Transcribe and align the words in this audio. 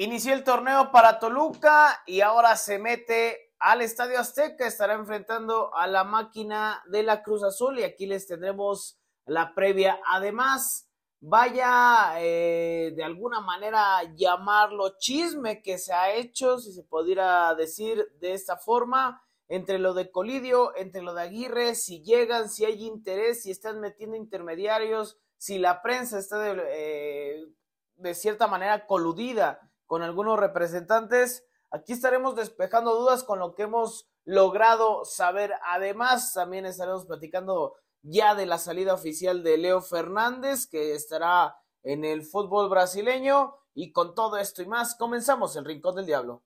Inició 0.00 0.32
el 0.32 0.44
torneo 0.44 0.92
para 0.92 1.18
Toluca 1.18 2.04
y 2.06 2.20
ahora 2.20 2.54
se 2.54 2.78
mete 2.78 3.52
al 3.58 3.82
Estadio 3.82 4.20
Azteca. 4.20 4.64
Estará 4.64 4.94
enfrentando 4.94 5.74
a 5.74 5.88
la 5.88 6.04
máquina 6.04 6.84
de 6.86 7.02
la 7.02 7.24
Cruz 7.24 7.42
Azul 7.42 7.80
y 7.80 7.82
aquí 7.82 8.06
les 8.06 8.28
tendremos 8.28 8.96
la 9.26 9.56
previa. 9.56 9.98
Además, 10.06 10.88
vaya 11.18 12.12
eh, 12.18 12.92
de 12.94 13.02
alguna 13.02 13.40
manera 13.40 14.04
llamarlo 14.14 14.94
chisme 15.00 15.62
que 15.62 15.78
se 15.78 15.92
ha 15.92 16.14
hecho, 16.14 16.60
si 16.60 16.72
se 16.72 16.84
pudiera 16.84 17.52
decir 17.56 18.06
de 18.20 18.34
esta 18.34 18.56
forma, 18.56 19.20
entre 19.48 19.80
lo 19.80 19.94
de 19.94 20.12
Colidio, 20.12 20.76
entre 20.76 21.02
lo 21.02 21.12
de 21.12 21.22
Aguirre, 21.22 21.74
si 21.74 22.04
llegan, 22.04 22.50
si 22.50 22.64
hay 22.64 22.84
interés, 22.84 23.42
si 23.42 23.50
están 23.50 23.80
metiendo 23.80 24.14
intermediarios, 24.14 25.18
si 25.38 25.58
la 25.58 25.82
prensa 25.82 26.20
está 26.20 26.38
de, 26.38 26.62
eh, 26.68 27.44
de 27.96 28.14
cierta 28.14 28.46
manera 28.46 28.86
coludida 28.86 29.67
con 29.88 30.02
algunos 30.02 30.38
representantes. 30.38 31.44
Aquí 31.72 31.94
estaremos 31.94 32.36
despejando 32.36 32.94
dudas 32.94 33.24
con 33.24 33.40
lo 33.40 33.54
que 33.54 33.64
hemos 33.64 34.08
logrado 34.24 35.04
saber. 35.04 35.54
Además, 35.66 36.32
también 36.32 36.66
estaremos 36.66 37.06
platicando 37.06 37.74
ya 38.02 38.36
de 38.36 38.46
la 38.46 38.58
salida 38.58 38.94
oficial 38.94 39.42
de 39.42 39.58
Leo 39.58 39.80
Fernández, 39.80 40.68
que 40.68 40.94
estará 40.94 41.56
en 41.82 42.04
el 42.04 42.22
fútbol 42.22 42.68
brasileño. 42.68 43.54
Y 43.74 43.90
con 43.92 44.14
todo 44.14 44.36
esto 44.36 44.62
y 44.62 44.66
más, 44.66 44.94
comenzamos 44.94 45.56
el 45.56 45.64
Rincón 45.64 45.96
del 45.96 46.06
Diablo. 46.06 46.44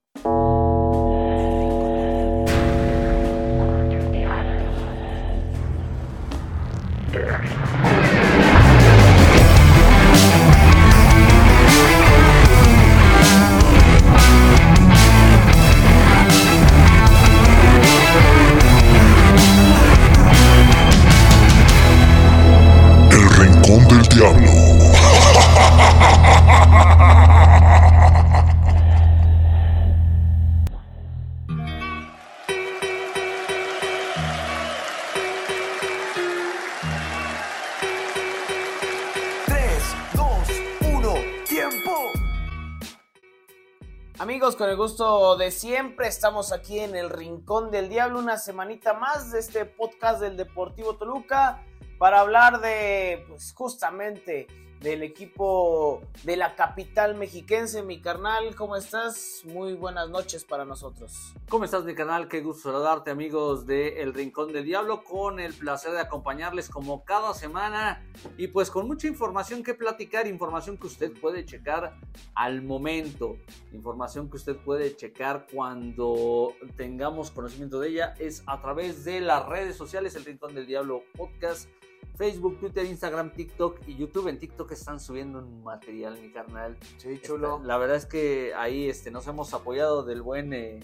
Con 44.56 44.70
el 44.70 44.77
gusto 44.77 45.37
de 45.37 45.51
siempre. 45.51 46.06
Estamos 46.06 46.53
aquí 46.53 46.78
en 46.78 46.95
el 46.95 47.11
Rincón 47.11 47.73
del 47.73 47.89
Diablo, 47.89 48.20
una 48.20 48.39
semanita 48.39 48.95
más 48.95 49.33
de 49.33 49.41
este 49.41 49.65
podcast 49.65 50.20
del 50.20 50.37
Deportivo 50.37 50.95
Toluca 50.95 51.61
para 51.98 52.20
hablar 52.20 52.61
de, 52.61 53.25
pues 53.28 53.53
justamente, 53.53 54.47
del 54.83 55.02
equipo 55.02 56.02
de 56.25 56.36
la 56.36 56.56
capital 56.56 57.14
mexiquense. 57.14 57.83
Mi 57.83 58.00
carnal, 58.00 58.55
¿cómo 58.56 58.77
estás? 58.77 59.42
Muy 59.44 59.75
buenas 59.75 60.11
noches 60.11 60.44
para 60.44 60.64
nosotros. 60.64 61.34
¿Cómo 61.48 61.64
estás, 61.64 61.84
mi 61.84 61.94
canal? 61.94 62.28
Qué 62.28 62.41
gusto 62.41 62.70
saludarte, 62.70 63.10
amigos 63.10 63.66
de 63.66 64.03
El 64.03 64.12
Rincón 64.12 64.53
del 64.53 64.64
Diablo, 64.64 65.05
con 65.05 65.38
el 65.38 65.55
placer 65.55 65.92
de 65.92 66.00
acompañarles 66.00 66.69
como 66.69 67.05
cada 67.05 67.33
semana 67.33 68.05
y 68.36 68.48
pues 68.48 68.70
con 68.70 68.88
mucha 68.88 69.06
información 69.06 69.62
que 69.62 69.75
platicar, 69.75 70.27
información 70.27 70.77
que 70.77 70.88
usted 70.88 71.12
puede 71.12 71.44
checar 71.44 71.97
al 72.34 72.62
momento, 72.62 73.36
información 73.72 74.28
que 74.28 74.36
usted 74.36 74.56
puede 74.56 74.97
checar 74.97 75.47
cuando 75.53 76.55
tengamos 76.77 77.30
conocimiento 77.30 77.78
de 77.78 77.88
ella, 77.91 78.14
es 78.19 78.42
a 78.47 78.60
través 78.60 79.05
de 79.05 79.20
las 79.20 79.47
redes 79.47 79.77
sociales, 79.77 80.16
El 80.16 80.25
Rincón 80.25 80.54
del 80.54 80.66
Diablo 80.66 81.04
Podcast 81.16 81.69
Facebook, 82.17 82.59
Twitter, 82.61 82.84
Instagram, 82.84 83.33
TikTok 83.33 83.81
y 83.87 83.97
YouTube. 83.97 84.28
En 84.28 84.39
TikTok 84.39 84.73
están 84.73 85.00
subiendo 85.00 85.39
un 85.39 85.62
material, 85.62 86.19
mi 86.21 86.31
carnal. 86.31 86.77
Sí, 86.99 87.21
chulo. 87.23 87.61
la 87.65 87.78
verdad 87.78 87.97
es 87.97 88.06
que 88.06 88.53
ahí 88.55 88.89
este, 88.89 89.11
nos 89.11 89.27
hemos 89.27 89.55
apoyado 89.55 90.05
del 90.05 90.23
buen 90.23 90.53
eh, 90.53 90.81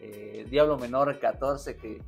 eh, 0.00 0.46
Diablo 0.48 0.78
Menor 0.78 1.18
14 1.18 1.76
que 1.76 2.02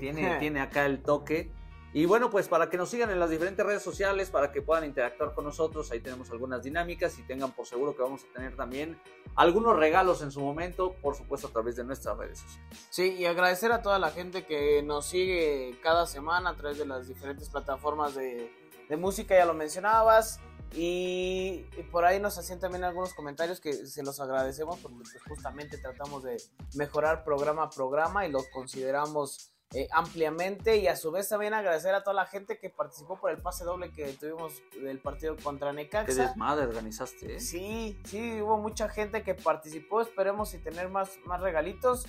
tiene, 0.00 0.36
tiene 0.40 0.60
acá 0.60 0.86
el 0.86 1.02
toque. 1.02 1.50
Y 1.94 2.06
bueno, 2.06 2.30
pues 2.30 2.48
para 2.48 2.70
que 2.70 2.78
nos 2.78 2.88
sigan 2.88 3.10
en 3.10 3.20
las 3.20 3.28
diferentes 3.28 3.64
redes 3.64 3.82
sociales, 3.82 4.30
para 4.30 4.50
que 4.50 4.62
puedan 4.62 4.84
interactuar 4.84 5.34
con 5.34 5.44
nosotros, 5.44 5.90
ahí 5.90 6.00
tenemos 6.00 6.30
algunas 6.30 6.62
dinámicas 6.62 7.18
y 7.18 7.22
tengan 7.22 7.52
por 7.52 7.66
seguro 7.66 7.94
que 7.94 8.02
vamos 8.02 8.22
a 8.24 8.32
tener 8.32 8.56
también 8.56 8.98
algunos 9.34 9.76
regalos 9.76 10.22
en 10.22 10.30
su 10.30 10.40
momento, 10.40 10.94
por 11.02 11.14
supuesto 11.14 11.48
a 11.48 11.50
través 11.50 11.76
de 11.76 11.84
nuestras 11.84 12.16
redes 12.16 12.38
sociales. 12.38 12.86
Sí, 12.88 13.14
y 13.14 13.26
agradecer 13.26 13.72
a 13.72 13.82
toda 13.82 13.98
la 13.98 14.10
gente 14.10 14.46
que 14.46 14.82
nos 14.82 15.04
sigue 15.04 15.78
cada 15.82 16.06
semana 16.06 16.50
a 16.50 16.56
través 16.56 16.78
de 16.78 16.86
las 16.86 17.08
diferentes 17.08 17.50
plataformas 17.50 18.14
de, 18.14 18.50
música, 18.96 19.34
ya 19.34 19.46
lo 19.46 19.54
mencionabas. 19.54 20.40
Y, 20.74 21.66
por 21.90 22.06
ahí 22.06 22.18
nos 22.18 22.38
hacían 22.38 22.58
también 22.58 22.84
algunos 22.84 23.12
comentarios 23.12 23.60
que 23.60 23.74
se 23.74 24.02
los 24.02 24.20
agradecemos 24.20 24.78
porque 24.80 24.96
pues, 24.98 25.22
justamente 25.28 25.76
tratamos 25.76 26.22
de 26.22 26.42
mejorar 26.74 27.24
programa 27.24 27.64
a 27.64 27.70
programa 27.70 28.26
y 28.26 28.30
los 28.30 28.46
consideramos 28.48 29.51
eh, 29.74 29.88
ampliamente 29.92 30.76
y 30.76 30.86
a 30.86 30.96
su 30.96 31.10
vez 31.10 31.28
también 31.28 31.54
agradecer 31.54 31.94
a 31.94 32.02
toda 32.02 32.14
la 32.14 32.26
gente 32.26 32.58
que 32.58 32.70
participó 32.70 33.16
por 33.16 33.30
el 33.30 33.38
pase 33.38 33.64
doble 33.64 33.90
que 33.90 34.12
tuvimos 34.12 34.62
del 34.82 34.98
partido 34.98 35.36
contra 35.36 35.72
Necaxa. 35.72 36.06
Qué 36.06 36.14
desmadre 36.14 36.66
organizaste, 36.66 37.36
¿eh? 37.36 37.40
Sí, 37.40 37.98
sí, 38.04 38.40
hubo 38.42 38.58
mucha 38.58 38.88
gente 38.88 39.22
que 39.22 39.34
participó, 39.34 40.00
esperemos 40.00 40.52
y 40.54 40.58
tener 40.58 40.88
más, 40.88 41.18
más 41.24 41.40
regalitos. 41.40 42.06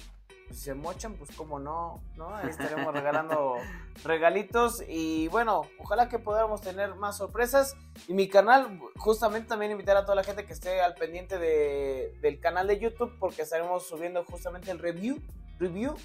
Pues, 0.47 0.59
si 0.59 0.65
se 0.65 0.73
mochan, 0.73 1.15
pues 1.15 1.35
como 1.35 1.59
no, 1.59 2.01
¿no? 2.15 2.35
Ahí 2.35 2.49
estaremos 2.49 2.93
regalando 2.93 3.55
regalitos 4.03 4.83
y 4.87 5.27
bueno, 5.29 5.63
ojalá 5.79 6.09
que 6.09 6.19
podamos 6.19 6.61
tener 6.61 6.95
más 6.95 7.17
sorpresas. 7.17 7.75
Y 8.07 8.13
mi 8.13 8.27
canal, 8.27 8.79
justamente 8.97 9.47
también 9.47 9.71
invitar 9.71 9.97
a 9.97 10.03
toda 10.03 10.15
la 10.15 10.23
gente 10.23 10.45
que 10.45 10.53
esté 10.53 10.81
al 10.81 10.95
pendiente 10.95 11.39
de, 11.39 12.17
del 12.21 12.39
canal 12.39 12.67
de 12.67 12.79
YouTube 12.79 13.15
porque 13.19 13.43
estaremos 13.43 13.87
subiendo 13.87 14.23
justamente 14.25 14.69
el 14.69 14.79
review, 14.79 15.21
review 15.59 15.95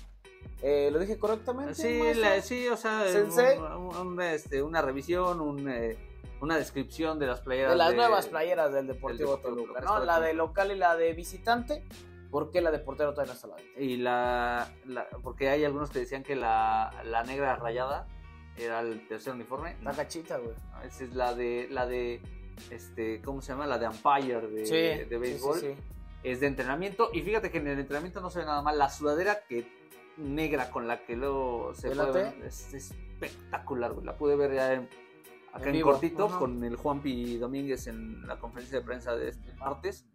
eh, 0.63 0.91
¿Lo 0.93 0.99
dije 0.99 1.19
correctamente? 1.19 1.75
Sí, 1.75 2.01
sí 2.43 2.69
o 2.69 2.77
sea, 2.77 3.05
este, 3.07 4.63
una 4.63 4.83
revisión, 4.83 5.69
eh, 5.69 5.97
una 6.41 6.57
descripción 6.57 7.19
de 7.19 7.29
las 7.29 7.41
playeras. 7.41 7.73
De 7.73 7.79
las 7.79 7.95
nuevas 7.95 8.27
playeras 8.27 8.73
del 8.73 8.89
Deportivo, 8.89 9.39
Toluca, 9.39 9.81
¿no? 9.81 10.05
La 10.05 10.21
de 10.21 10.35
local 10.35 10.73
y 10.73 10.77
la 10.77 10.97
de 10.97 11.13
visitante. 11.13 11.85
¿Por 12.31 12.51
qué 12.51 12.61
la 12.61 12.71
de 12.71 12.79
portero 12.79 13.13
todavía 13.13 13.33
no 13.33 13.37
está 13.37 13.49
la 13.49 13.83
Y 13.83 13.97
la, 13.97 14.69
Porque 15.23 15.49
hay 15.49 15.65
algunos 15.65 15.91
que 15.91 16.01
decían 16.01 16.23
que 16.23 16.37
la, 16.37 16.91
negra 17.27 17.57
rayada 17.57 18.07
era 18.57 18.81
el 18.81 19.07
tercer 19.07 19.33
uniforme. 19.33 19.77
La 19.83 19.93
cachita, 19.93 20.39
güey. 20.39 20.55
esa 20.85 21.05
es 21.05 21.15
la 21.15 21.35
de. 21.35 21.69
La 21.71 21.87
de 21.87 22.21
este, 22.71 23.23
¿Cómo 23.23 23.41
se 23.41 23.53
llama? 23.53 23.67
La 23.67 23.79
de 23.79 23.87
Empire 23.87 24.49
de, 24.49 25.07
de 25.07 25.19
béisbol. 25.19 25.77
Es 26.23 26.41
de 26.41 26.47
entrenamiento. 26.47 27.11
Y 27.13 27.23
fíjate 27.23 27.51
que 27.51 27.59
en 27.59 27.69
el 27.69 27.79
entrenamiento 27.79 28.21
no 28.21 28.31
se 28.31 28.41
ve 28.41 28.47
nada 28.47 28.63
mal. 28.63 28.79
La 28.79 28.91
sudadera 28.91 29.45
que 29.49 29.67
negra 30.17 30.71
con 30.71 30.89
la 30.89 31.05
que 31.05 31.17
luego 31.17 31.73
se 31.75 31.91
puede 31.91 32.35
es, 32.45 32.75
espectacular, 32.75 33.95
La 34.03 34.17
pude 34.17 34.37
ver 34.37 34.55
ya 34.55 34.89
acá 35.53 35.71
en, 35.71 35.81
cortito 35.81 36.29
con 36.39 36.63
el 36.65 36.77
Juanpi 36.77 37.39
Domínguez 37.39 37.87
en 37.87 38.27
la 38.27 38.39
conferencia 38.39 38.79
de 38.81 38.85
prensa 38.85 39.17
de 39.17 39.29
este 39.29 39.55
martes. 39.55 40.07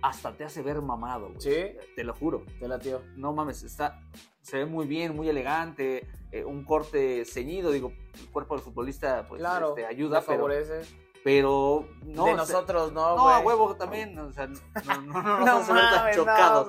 Hasta 0.00 0.32
te 0.36 0.44
hace 0.44 0.62
ver 0.62 0.80
mamado, 0.80 1.32
Sí. 1.38 1.56
Te 1.96 2.04
lo 2.04 2.14
juro. 2.14 2.44
Te 2.60 2.68
la 2.68 2.78
tío. 2.78 3.02
No 3.16 3.32
mames, 3.32 3.64
está, 3.64 4.00
se 4.42 4.58
ve 4.58 4.66
muy 4.66 4.86
bien, 4.86 5.16
muy 5.16 5.28
elegante, 5.28 6.06
eh, 6.30 6.44
un 6.44 6.64
corte 6.64 7.24
ceñido, 7.24 7.72
digo, 7.72 7.92
el 8.14 8.30
cuerpo 8.30 8.54
del 8.54 8.62
futbolista 8.62 9.26
pues 9.28 9.40
claro, 9.40 9.70
este, 9.70 9.86
ayuda, 9.86 10.20
pero, 10.20 10.38
favorece. 10.38 10.82
Pero 11.24 11.88
no. 12.04 12.24
De 12.26 12.34
nosotros, 12.34 12.92
no, 12.92 13.16
No, 13.16 13.28
a 13.28 13.40
huevo 13.40 13.74
también, 13.76 14.18
o 14.18 14.32
sea, 14.32 14.46
no, 14.46 14.58
no, 14.84 15.00
no, 15.02 15.40
no, 15.40 15.60
no, 15.60 15.66
tan 15.66 16.14
chocados. 16.14 16.68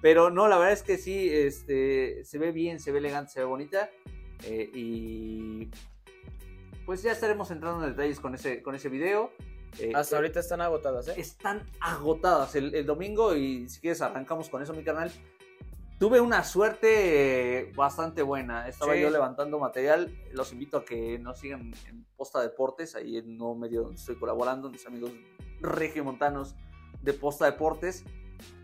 Pero 0.00 0.30
no, 0.30 0.46
la 0.46 0.58
verdad 0.58 0.72
es 0.72 0.82
que 0.82 0.96
sí, 0.96 1.28
este, 1.30 2.24
se 2.24 2.38
ve 2.38 2.52
bien, 2.52 2.78
se 2.78 2.92
ve 2.92 2.98
elegante, 2.98 3.32
se 3.32 3.40
ve 3.40 3.46
bonita. 3.46 3.90
Eh, 4.44 4.70
y 4.72 5.70
pues 6.86 7.02
ya 7.02 7.12
estaremos 7.12 7.50
entrando 7.50 7.84
en 7.84 7.90
detalles 7.90 8.20
con 8.20 8.34
ese, 8.34 8.62
con 8.62 8.74
ese 8.74 8.88
video. 8.88 9.32
Eh, 9.78 9.92
Hasta 9.94 10.16
eh, 10.16 10.18
ahorita 10.18 10.40
están 10.40 10.60
agotadas, 10.60 11.08
¿eh? 11.08 11.14
Están 11.16 11.66
agotadas 11.80 12.54
el, 12.54 12.86
domingo 12.86 13.34
y 13.34 13.68
si 13.68 13.80
quieres 13.80 14.00
arrancamos 14.00 14.48
con 14.48 14.62
eso, 14.62 14.72
mi 14.72 14.82
canal. 14.82 15.10
Tuve 15.98 16.20
una 16.20 16.44
suerte 16.44 17.72
bastante 17.74 18.22
buena. 18.22 18.68
Estaba 18.68 18.94
yo 18.94 19.10
levantando 19.10 19.58
material. 19.58 20.16
Los 20.32 20.52
invito 20.52 20.76
a 20.76 20.84
que 20.84 21.18
nos 21.18 21.40
sigan 21.40 21.72
en 21.88 22.06
Posta 22.16 22.40
Deportes, 22.40 22.94
ahí 22.94 23.16
en 23.16 23.30
un 23.30 23.38
nuevo 23.38 23.56
medio 23.56 23.82
donde 23.82 23.96
estoy 23.96 24.14
colaborando, 24.14 24.70
mis 24.70 24.86
amigos 24.86 25.10
regiomontanos 25.60 26.54
de 27.02 27.12
Posta 27.14 27.46
Deportes. 27.46 28.04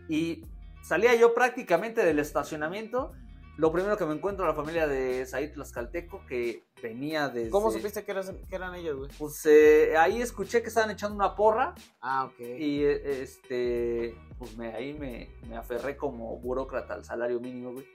Y 0.07 0.45
salía 0.81 1.13
yo 1.15 1.33
prácticamente 1.33 2.05
del 2.05 2.19
estacionamiento 2.19 3.11
lo 3.57 3.71
primero 3.71 3.95
que 3.95 4.05
me 4.05 4.13
encuentro 4.13 4.45
la 4.45 4.53
familia 4.53 4.85
de 4.85 5.25
Said 5.25 5.53
Tlaxcalteco, 5.53 6.25
que 6.27 6.65
venía 6.83 7.29
desde... 7.29 7.49
¿Cómo 7.49 7.71
supiste 7.71 8.03
que, 8.03 8.11
eran 8.51 8.75
ellos, 8.75 8.97
güey? 8.97 9.09
Pues 9.17 9.45
eh, 9.45 9.95
ahí 9.97 10.21
escuché 10.21 10.61
que 10.61 10.67
estaban 10.67 10.91
echando 10.91 11.15
una 11.15 11.35
porra. 11.35 11.73
Ah, 12.01 12.25
ok. 12.25 12.39
Y 12.39 12.83
eh, 12.83 13.21
este, 13.21 14.17
pues 14.37 14.57
me, 14.57 14.73
ahí 14.73 14.93
me, 14.93 15.29
me 15.47 15.55
aferré 15.55 15.95
como 15.95 16.37
burócrata 16.37 16.95
al 16.95 17.05
salario 17.05 17.39
mínimo, 17.39 17.71
güey. 17.71 17.85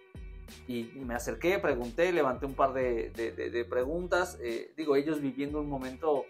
Y 0.67 0.85
me 1.05 1.15
acerqué, 1.15 1.59
pregunté, 1.59 2.11
levanté 2.11 2.47
un 2.47 2.55
par 2.55 2.73
de, 2.73 3.11
de, 3.11 3.65
preguntas. 3.67 4.39
Eh, 4.43 4.73
digo, 4.77 4.97
ellos 4.97 5.21
viviendo 5.21 5.61
un 5.61 5.69
momento 5.69 6.25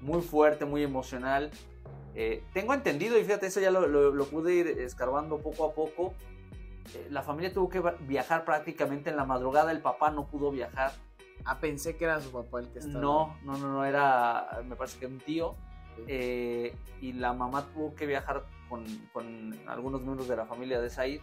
muy 0.00 0.22
fuerte, 0.22 0.64
muy 0.64 0.82
emocional. 0.82 1.50
tengo 2.54 2.72
entendido, 2.72 3.18
y 3.18 3.24
fíjate, 3.24 3.46
eso 3.46 3.60
ya 3.60 3.70
lo, 3.70 3.86
lo 3.86 4.24
pude 4.24 4.54
ir 4.54 4.66
escarbando 4.66 5.38
poco 5.38 5.66
a 5.66 5.74
poco 5.74 6.14
eh, 6.94 7.08
la 7.10 7.22
familia 7.22 7.52
tuvo 7.52 7.68
que 7.68 7.80
viajar 8.00 8.44
prácticamente 8.44 9.10
en 9.10 9.16
la 9.16 9.24
madrugada, 9.24 9.72
el 9.72 9.80
papá 9.80 10.10
no 10.10 10.26
pudo 10.26 10.50
viajar. 10.50 10.92
Ah, 11.44 11.58
pensé 11.58 11.96
que 11.96 12.04
era 12.04 12.20
su 12.20 12.30
papá 12.30 12.60
el 12.60 12.68
que 12.68 12.80
estaba. 12.80 13.00
No, 13.00 13.36
no, 13.42 13.56
no, 13.58 13.68
no, 13.68 13.84
era, 13.84 14.60
me 14.64 14.76
parece 14.76 14.98
que 14.98 15.06
un 15.06 15.18
tío. 15.18 15.54
Eh, 16.08 16.74
y 17.00 17.12
la 17.12 17.32
mamá 17.32 17.66
tuvo 17.72 17.94
que 17.94 18.06
viajar 18.06 18.44
con, 18.68 18.84
con, 19.12 19.56
algunos 19.68 20.02
miembros 20.02 20.26
de 20.26 20.36
la 20.36 20.44
familia 20.44 20.80
de 20.80 20.90
Said 20.90 21.20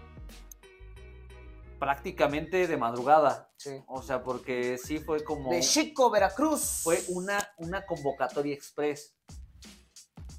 prácticamente 1.81 2.67
de 2.67 2.77
madrugada. 2.77 3.51
Sí. 3.57 3.71
O 3.87 4.03
sea, 4.03 4.21
porque 4.21 4.77
sí 4.77 4.99
fue 4.99 5.23
como... 5.23 5.51
De 5.51 5.61
Chico, 5.61 6.11
Veracruz. 6.11 6.81
Fue 6.83 7.01
una, 7.09 7.39
una 7.57 7.87
convocatoria 7.87 8.53
express. 8.53 9.17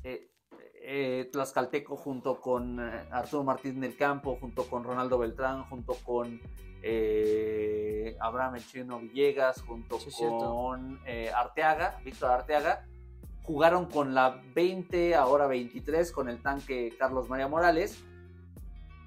Eh, 0.05 0.31
eh, 0.85 1.29
Tlaxcalteco 1.31 1.97
junto 1.97 2.41
con 2.41 2.81
eh, 2.81 3.07
Arturo 3.11 3.45
Martín 3.45 3.81
del 3.81 3.97
Campo, 3.97 4.37
junto 4.41 4.65
con 4.69 4.83
Ronaldo 4.83 5.17
Beltrán, 5.19 5.65
junto 5.65 5.95
con 6.05 6.41
eh, 6.83 8.17
Abraham 8.21 8.59
Chino 8.59 8.99
Villegas, 8.99 9.63
junto 9.63 9.99
con 10.19 10.99
Arteaga, 11.35 11.99
Víctor 12.05 12.31
Arteaga, 12.31 12.85
jugaron 13.45 13.87
con 13.87 14.15
la 14.15 14.43
20, 14.55 15.15
ahora 15.15 15.47
23, 15.47 16.11
con 16.11 16.29
el 16.29 16.43
tanque 16.43 16.93
Carlos 16.99 17.29
María 17.29 17.49
Morales. 17.49 18.03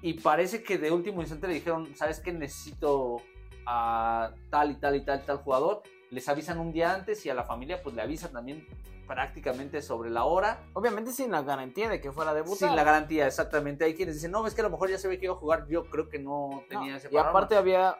Y 0.00 0.14
parece 0.14 0.62
que 0.62 0.78
de 0.78 0.90
último 0.90 1.20
instante 1.20 1.46
le 1.46 1.54
dijeron, 1.54 1.94
¿sabes 1.94 2.20
qué? 2.20 2.32
Necesito 2.32 3.20
a 3.66 4.32
tal 4.50 4.70
y 4.70 4.74
tal 4.76 4.96
y 4.96 5.00
tal 5.00 5.20
y 5.20 5.26
tal 5.26 5.38
jugador. 5.38 5.82
Les 6.10 6.28
avisan 6.28 6.58
un 6.58 6.72
día 6.72 6.94
antes 6.94 7.26
y 7.26 7.30
a 7.30 7.34
la 7.34 7.44
familia 7.44 7.82
pues 7.82 7.94
le 7.94 8.02
avisan 8.02 8.32
también 8.32 8.66
prácticamente 9.06 9.82
sobre 9.82 10.10
la 10.10 10.24
hora. 10.24 10.64
Obviamente 10.74 11.12
sin 11.12 11.30
la 11.30 11.42
garantía 11.42 11.88
de 11.88 12.00
que 12.00 12.12
fuera 12.12 12.32
a 12.32 12.34
debutar. 12.34 12.68
Sin 12.68 12.76
la 12.76 12.84
garantía, 12.84 13.26
exactamente. 13.26 13.84
Hay 13.84 13.94
quienes 13.94 14.16
dicen, 14.16 14.30
no, 14.30 14.46
es 14.46 14.54
que 14.54 14.60
a 14.60 14.64
lo 14.64 14.70
mejor 14.70 14.90
ya 14.90 14.98
se 14.98 15.08
ve 15.08 15.18
que 15.18 15.26
iba 15.26 15.34
a 15.34 15.38
jugar. 15.38 15.66
Yo 15.68 15.84
creo 15.84 16.08
que 16.08 16.18
no 16.18 16.62
tenía 16.68 16.96
ese 16.96 17.08
Y 17.10 17.16
aparte 17.16 17.56
había 17.56 17.98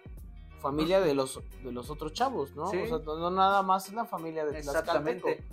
familia 0.61 1.01
de 1.01 1.15
los, 1.15 1.41
de 1.63 1.73
los 1.73 1.91
otros 1.91 2.13
chavos, 2.13 2.55
¿no? 2.57 2.65
O 2.65 2.71
sea, 2.71 2.99
no 2.99 3.31
nada 3.31 3.63
más 3.63 3.93
la 3.93 4.05
familia 4.05 4.45
de 4.45 4.59
Exactamente. 4.59 5.45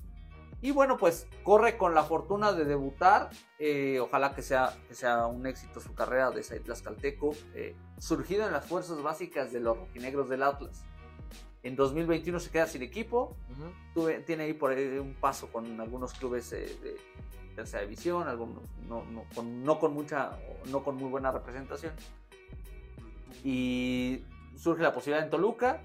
Y 0.63 0.71
bueno, 0.71 0.95
pues 0.95 1.27
corre 1.43 1.77
con 1.77 1.93
la 1.93 2.03
fortuna 2.03 2.53
de 2.53 2.63
debutar. 2.63 3.29
Eh, 3.59 3.99
ojalá 3.99 4.33
que 4.33 4.41
sea, 4.41 4.73
que 4.87 4.95
sea 4.95 5.27
un 5.27 5.45
éxito 5.45 5.81
su 5.81 5.93
carrera 5.93 6.31
de 6.31 6.41
Said 6.41 6.61
Tlaxcalteco. 6.61 7.31
Eh, 7.53 7.75
surgido 7.99 8.47
en 8.47 8.53
las 8.53 8.65
fuerzas 8.65 9.03
básicas 9.03 9.51
de 9.51 9.59
los 9.59 9.77
rojinegros 9.77 10.29
del 10.29 10.41
Atlas. 10.41 10.85
En 11.63 11.77
2021 11.77 12.39
se 12.39 12.49
queda 12.51 12.67
sin 12.67 12.83
equipo. 12.83 13.35
tiene 14.25 14.43
ahí 14.43 14.53
por 14.53 14.71
ahí 14.71 14.97
un 14.97 15.13
paso 15.13 15.47
con 15.47 15.79
algunos 15.79 16.13
clubes 16.13 16.51
eh, 16.51 16.77
de 16.81 16.97
tercera 17.55 17.83
división, 17.83 18.27
algunos 18.27 18.63
no, 18.87 19.05
con, 19.79 19.93
mucha, 19.93 20.37
no 20.69 20.83
con 20.83 20.95
muy 20.95 21.09
buena 21.09 21.31
representación. 21.31 21.93
Y 23.45 24.23
surge 24.57 24.83
la 24.83 24.93
posibilidad 24.93 25.23
en 25.23 25.29
Toluca. 25.29 25.81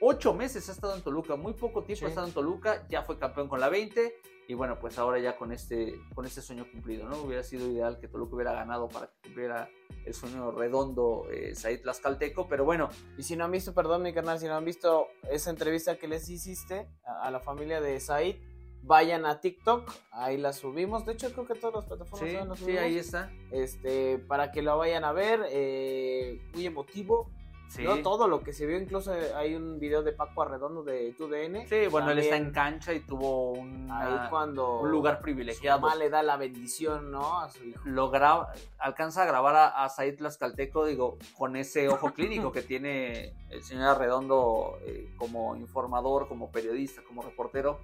Ocho 0.00 0.34
meses 0.34 0.68
ha 0.68 0.72
estado 0.72 0.96
en 0.96 1.02
Toluca, 1.02 1.36
muy 1.36 1.52
poco 1.52 1.84
tiempo 1.84 2.06
ha 2.06 2.08
estado 2.08 2.26
en 2.26 2.32
Toluca, 2.32 2.84
ya 2.88 3.02
fue 3.02 3.16
campeón 3.18 3.46
con 3.46 3.60
la 3.60 3.68
20 3.68 4.31
y 4.48 4.54
bueno, 4.54 4.78
pues 4.78 4.98
ahora 4.98 5.18
ya 5.18 5.36
con 5.36 5.52
este, 5.52 5.94
con 6.14 6.26
este 6.26 6.42
sueño 6.42 6.66
cumplido, 6.70 7.08
¿no? 7.08 7.16
Hubiera 7.22 7.42
sido 7.42 7.70
ideal 7.70 7.98
que 7.98 8.08
Toluca 8.08 8.34
hubiera 8.34 8.52
ganado 8.52 8.88
para 8.88 9.06
que 9.06 9.14
cumpliera 9.22 9.68
el 10.04 10.14
sueño 10.14 10.50
redondo 10.50 11.26
eh, 11.30 11.54
Said 11.54 11.82
Tlaxcalteco, 11.82 12.48
pero 12.48 12.64
bueno. 12.64 12.88
Y 13.16 13.22
si 13.22 13.36
no 13.36 13.44
han 13.44 13.52
visto, 13.52 13.72
perdón 13.72 14.02
mi 14.02 14.12
canal, 14.12 14.38
si 14.38 14.46
no 14.46 14.54
han 14.54 14.64
visto 14.64 15.06
esa 15.30 15.50
entrevista 15.50 15.96
que 15.96 16.08
les 16.08 16.28
hiciste 16.28 16.88
a, 17.04 17.30
la 17.30 17.40
familia 17.40 17.80
de 17.80 18.00
Said, 18.00 18.36
vayan 18.82 19.26
a 19.26 19.40
TikTok, 19.40 19.92
ahí 20.10 20.38
la 20.38 20.52
subimos. 20.52 21.06
De 21.06 21.12
hecho, 21.12 21.32
creo 21.32 21.46
que 21.46 21.54
todas 21.54 21.76
las 21.76 21.84
plataformas 21.84 22.58
sí, 22.58 22.64
Sí, 22.64 22.76
ahí 22.76 22.98
está. 22.98 23.30
Este, 23.52 24.18
para 24.18 24.50
que 24.50 24.62
lo 24.62 24.76
vayan 24.76 25.04
a 25.04 25.12
ver, 25.12 25.46
eh, 25.50 26.40
muy 26.52 26.66
emotivo. 26.66 27.30
Todo 28.02 28.28
lo 28.28 28.42
que 28.42 28.52
se 28.52 28.66
vio, 28.66 28.78
incluso 28.78 29.12
hay 29.34 29.54
un 29.54 29.78
video 29.78 30.02
de 30.02 30.12
Paco 30.12 30.42
Arredondo 30.42 30.82
de 30.82 31.12
TUDN. 31.12 31.66
Sí, 31.66 31.86
bueno, 31.90 32.10
él 32.10 32.18
está 32.18 32.36
en 32.36 32.52
cancha 32.52 32.92
y 32.92 33.00
tuvo 33.00 33.52
un 33.52 33.88
lugar 34.90 35.20
privilegiado. 35.20 35.90
Su 35.90 35.98
le 35.98 36.10
da 36.10 36.22
la 36.22 36.36
bendición, 36.36 37.10
¿no? 37.10 37.40
A 37.40 37.48
su 37.48 37.64
hijo. 37.64 37.80
Lo 37.84 38.10
graba, 38.10 38.52
alcanza 38.78 39.22
a 39.22 39.26
grabar 39.26 39.56
a, 39.56 39.84
a 39.84 39.88
Said 39.88 40.18
Tlaxcalteco, 40.18 40.84
digo, 40.84 41.18
con 41.36 41.56
ese 41.56 41.88
ojo 41.88 42.12
clínico 42.14 42.52
que 42.52 42.62
tiene 42.62 43.34
el 43.50 43.62
señor 43.62 43.96
Arredondo 43.96 44.78
eh, 44.82 45.12
como 45.16 45.56
informador, 45.56 46.28
como 46.28 46.50
periodista, 46.50 47.02
como 47.06 47.22
reportero. 47.22 47.80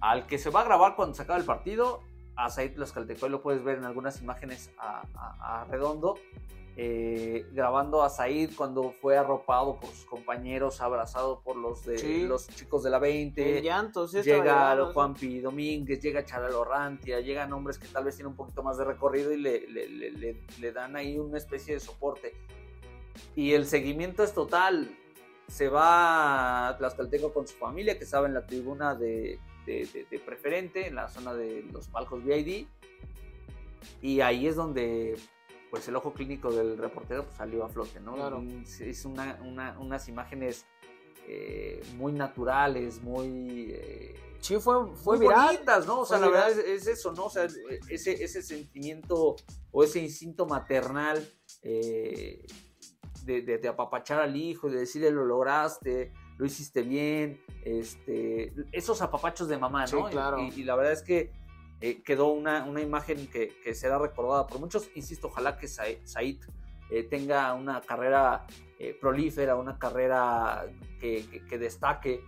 Al 0.00 0.26
que 0.26 0.38
se 0.38 0.50
va 0.50 0.60
a 0.60 0.64
grabar 0.64 0.96
cuando 0.96 1.14
se 1.14 1.22
acabe 1.22 1.40
el 1.40 1.46
partido, 1.46 2.00
a 2.36 2.48
Said 2.50 2.74
Tlaxcalteco, 2.74 3.28
lo 3.28 3.42
puedes 3.42 3.62
ver 3.62 3.78
en 3.78 3.84
algunas 3.84 4.20
imágenes 4.20 4.70
a, 4.78 5.02
a 5.14 5.62
Arredondo 5.62 6.16
eh, 6.76 7.46
grabando 7.52 8.02
a 8.02 8.08
Said 8.08 8.52
cuando 8.56 8.92
fue 8.92 9.16
arropado 9.16 9.78
por 9.80 9.90
sus 9.90 10.04
compañeros, 10.04 10.80
abrazado 10.80 11.40
por 11.40 11.56
los 11.56 11.84
de 11.84 12.26
los 12.26 12.46
chicos 12.48 12.84
de 12.84 12.90
la 12.90 12.98
20. 12.98 13.60
llega 14.22 14.92
Juan 14.92 15.14
P. 15.14 15.40
Domínguez, 15.40 16.00
llega 16.00 16.24
Charalo 16.24 16.64
Rantia, 16.64 17.20
llegan 17.20 17.52
hombres 17.52 17.78
que 17.78 17.88
tal 17.88 18.04
vez 18.04 18.16
tienen 18.16 18.30
un 18.30 18.36
poquito 18.36 18.62
más 18.62 18.78
de 18.78 18.84
recorrido 18.84 19.32
y 19.32 19.36
le, 19.38 19.66
le, 19.68 20.72
dan 20.72 20.96
ahí 20.96 21.18
una 21.18 21.38
especie 21.38 21.74
de 21.74 21.80
soporte. 21.80 22.34
Y 23.34 23.52
el 23.52 23.66
seguimiento 23.66 24.22
es 24.22 24.32
total. 24.32 24.96
Se 25.48 25.68
va 25.68 26.68
a 26.68 26.78
Tlaxcalteco 26.78 27.34
con 27.34 27.48
su 27.48 27.56
familia, 27.56 27.98
que 27.98 28.04
estaba 28.04 28.28
en 28.28 28.34
la 28.34 28.46
tribuna 28.46 28.94
de, 28.94 29.40
de 29.66 30.22
preferente, 30.24 30.86
en 30.86 30.94
la 30.94 31.08
zona 31.08 31.34
de 31.34 31.64
los 31.72 31.88
palcos 31.88 32.24
VID. 32.24 32.66
Y 34.00 34.20
ahí 34.20 34.46
es 34.46 34.56
donde 34.56 35.16
pues 35.70 35.86
el 35.88 35.96
ojo 35.96 36.12
clínico 36.12 36.50
del 36.50 36.76
reportero 36.76 37.24
pues, 37.24 37.36
salió 37.36 37.64
a 37.64 37.68
flote, 37.68 38.00
¿no? 38.00 38.14
Claro. 38.14 38.42
Es 38.80 39.04
una, 39.04 39.38
unas 39.78 40.08
imágenes 40.08 40.66
eh, 41.28 41.80
muy 41.96 42.12
naturales, 42.12 43.00
muy... 43.02 43.70
Eh, 43.72 44.14
sí, 44.40 44.56
fue, 44.58 44.92
fue 44.96 45.18
bonitas, 45.18 45.86
¿no? 45.86 46.00
O 46.00 46.04
sea, 46.04 46.18
la 46.18 46.28
verdad 46.28 46.50
es, 46.50 46.88
eso, 46.88 47.12
¿no? 47.12 47.26
O 47.26 47.30
sea, 47.30 47.46
ese, 47.88 48.24
ese 48.24 48.42
sentimiento 48.42 49.36
o 49.70 49.84
ese 49.84 50.00
instinto 50.00 50.44
maternal 50.46 51.24
eh, 51.62 52.44
de, 53.24 53.42
de, 53.42 53.68
apapachar 53.68 54.20
al 54.20 54.34
hijo, 54.34 54.68
de 54.68 54.80
decirle 54.80 55.12
lo 55.12 55.24
lograste, 55.24 56.12
lo 56.36 56.46
hiciste 56.46 56.82
bien, 56.82 57.40
este, 57.64 58.52
esos 58.72 59.00
apapachos 59.02 59.46
de 59.46 59.58
mamá, 59.58 59.82
¿no? 59.82 60.06
Sí, 60.08 60.10
claro. 60.10 60.42
y, 60.42 60.64
la 60.64 60.74
verdad 60.74 60.94
es 60.94 61.02
que 61.02 61.30
eh, 61.80 62.02
quedó 62.02 62.28
una, 62.28 62.66
imagen 62.80 63.26
que, 63.28 63.74
será 63.74 63.98
recordada 63.98 64.46
por 64.46 64.60
muchos. 64.60 64.90
Insisto, 64.94 65.28
ojalá 65.28 65.56
que 65.56 65.66
Said 65.66 66.38
eh, 66.90 67.04
tenga 67.04 67.54
una 67.54 67.80
carrera 67.80 68.46
eh, 68.78 68.96
prolífera, 69.00 69.56
una 69.56 69.78
carrera 69.78 70.66
que, 70.98 71.58
destaque. 71.58 72.22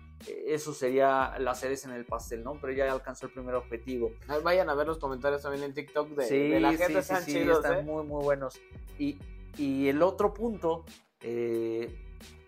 Eso 0.47 0.73
sería 0.73 1.37
la 1.38 1.54
cereza 1.54 1.88
en 1.88 1.97
el 1.97 2.04
pastel, 2.04 2.44
¿no? 2.44 2.54
Pero 2.61 2.73
ya 2.73 2.90
alcanzó 2.90 3.26
el 3.26 3.32
primer 3.32 3.56
objetivo. 3.56 4.12
Vayan 4.42 4.71
a 4.71 4.75
ver 4.75 4.87
los 4.87 4.99
comentarios 4.99 5.42
también 5.42 5.64
en 5.64 5.75
TikTok 5.75 6.11
de, 6.11 6.61
la 6.61 6.73
gente, 6.75 7.02
sí, 7.02 7.14
sí, 7.25 7.38
están 7.38 7.85
muy, 7.85 8.04
muy 8.04 8.23
buenos. 8.23 8.61
Y, 8.99 9.18
y 9.59 9.88
el 9.88 10.00
otro 10.00 10.32
punto, 10.32 10.85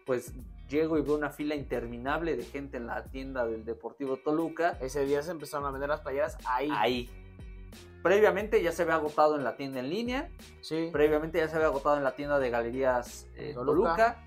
pues 0.07 0.33
Llego 0.69 0.97
y 0.99 1.03
veo 1.03 1.17
una 1.17 1.31
fila 1.31 1.55
interminable 1.55 2.37
de 2.37 2.45
gente 2.45 2.77
en 2.79 2.87
la 2.87 3.05
tienda 3.05 3.47
del 3.47 3.65
Deportivo 3.65 4.17
Toluca. 4.17 4.79
Ese 4.81 5.05
día 5.05 5.23
se 5.23 5.31
empezaron 5.31 5.67
a 5.67 5.71
vender 5.71 5.91
las 5.91 6.01
playeras 6.01 6.39
ahí. 6.47 6.71
Ahí. 6.73 7.11
Previamente 8.03 8.63
ya 8.63 8.73
se 8.73 8.83
había 8.83 8.95
agotado 8.95 9.37
en 9.37 9.45
la 9.45 9.57
tienda 9.57 9.81
en 9.81 9.91
línea. 9.91 10.31
Sí. 10.61 10.91
Previamente 10.93 11.39
ya 11.39 11.49
se 11.49 11.57
había 11.57 11.69
agotado 11.69 11.97
en 11.97 12.05
la 12.05 12.13
tienda 12.13 12.39
de 12.39 12.51
Galerías 12.51 13.29
eh, 13.35 13.53
Toluca. 13.55 14.23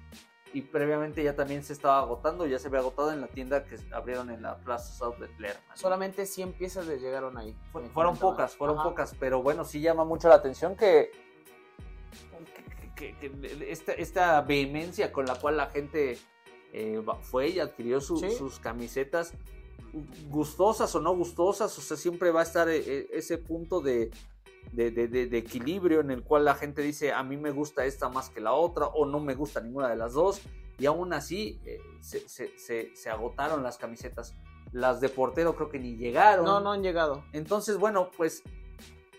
Y 0.53 0.61
previamente 0.61 1.23
ya 1.23 1.35
también 1.35 1.61
se 1.61 1.73
estaba 1.73 1.99
agotando, 1.99 2.47
ya 2.47 2.57
se 2.57 2.69
había 2.69 2.79
agotado 2.79 3.11
en 3.11 3.21
la 3.21 3.27
tienda 3.27 3.65
que 3.65 3.77
abrieron 3.91 4.29
en 4.29 4.41
la 4.41 4.57
Plaza 4.57 4.93
South 4.93 5.17
de 5.17 5.27
Lerma. 5.39 5.75
Solamente 5.75 6.25
100 6.25 6.53
piezas 6.53 6.87
le 6.87 6.99
llegaron 6.99 7.37
ahí. 7.37 7.55
fueron 7.93 8.17
pocas, 8.17 8.55
fueron 8.55 8.81
pocas, 8.81 9.13
pero 9.19 9.43
bueno, 9.43 9.65
sí 9.65 9.81
llama 9.81 10.05
mucho 10.05 10.29
la 10.29 10.35
atención 10.35 10.75
que 10.75 11.11
esta, 13.97 14.41
vehemencia 14.41 15.11
con 15.11 15.25
la 15.25 15.35
cual 15.35 15.57
la 15.57 15.67
gente 15.67 16.17
eh, 16.73 17.01
fue 17.21 17.49
y 17.49 17.59
adquirió 17.59 18.01
sus 18.01 18.59
camisetas, 18.59 19.33
gustosas 20.29 20.93
o 20.95 21.01
no 21.01 21.15
gustosas, 21.15 21.77
o 21.77 21.81
sea, 21.81 21.97
siempre 21.97 22.31
va 22.31 22.41
a 22.41 22.43
estar 22.43 22.69
eh, 22.69 22.83
eh, 22.85 23.07
ese 23.13 23.37
punto 23.37 23.81
de, 23.81 24.11
de, 24.71 24.91
de, 24.91 25.07
de, 25.07 25.37
equilibrio 25.37 26.01
en 26.01 26.11
el 26.11 26.23
cual 26.23 26.45
la 26.45 26.55
gente 26.55 26.81
dice 26.81 27.13
a 27.13 27.23
mí 27.23 27.37
me 27.37 27.51
gusta 27.51 27.85
esta 27.85 28.09
más 28.09 28.29
que 28.29 28.41
la 28.41 28.53
otra 28.53 28.87
o 28.87 29.05
no 29.05 29.19
me 29.19 29.33
gusta 29.35 29.61
ninguna 29.61 29.89
de 29.89 29.95
las 29.95 30.13
dos 30.13 30.41
y 30.79 30.85
aún 30.85 31.13
así 31.13 31.59
eh, 31.65 31.79
se, 32.01 32.27
se, 32.27 32.95
se, 32.95 33.09
agotaron 33.09 33.63
las 33.63 33.77
camisetas. 33.77 34.35
Las 34.71 35.01
de 35.01 35.09
portero 35.09 35.55
creo 35.55 35.69
que 35.69 35.79
ni 35.79 35.95
llegaron. 35.95 36.45
No, 36.45 36.59
no 36.59 36.71
han 36.71 36.83
llegado. 36.83 37.23
Entonces, 37.33 37.77
bueno, 37.77 38.11
pues 38.15 38.43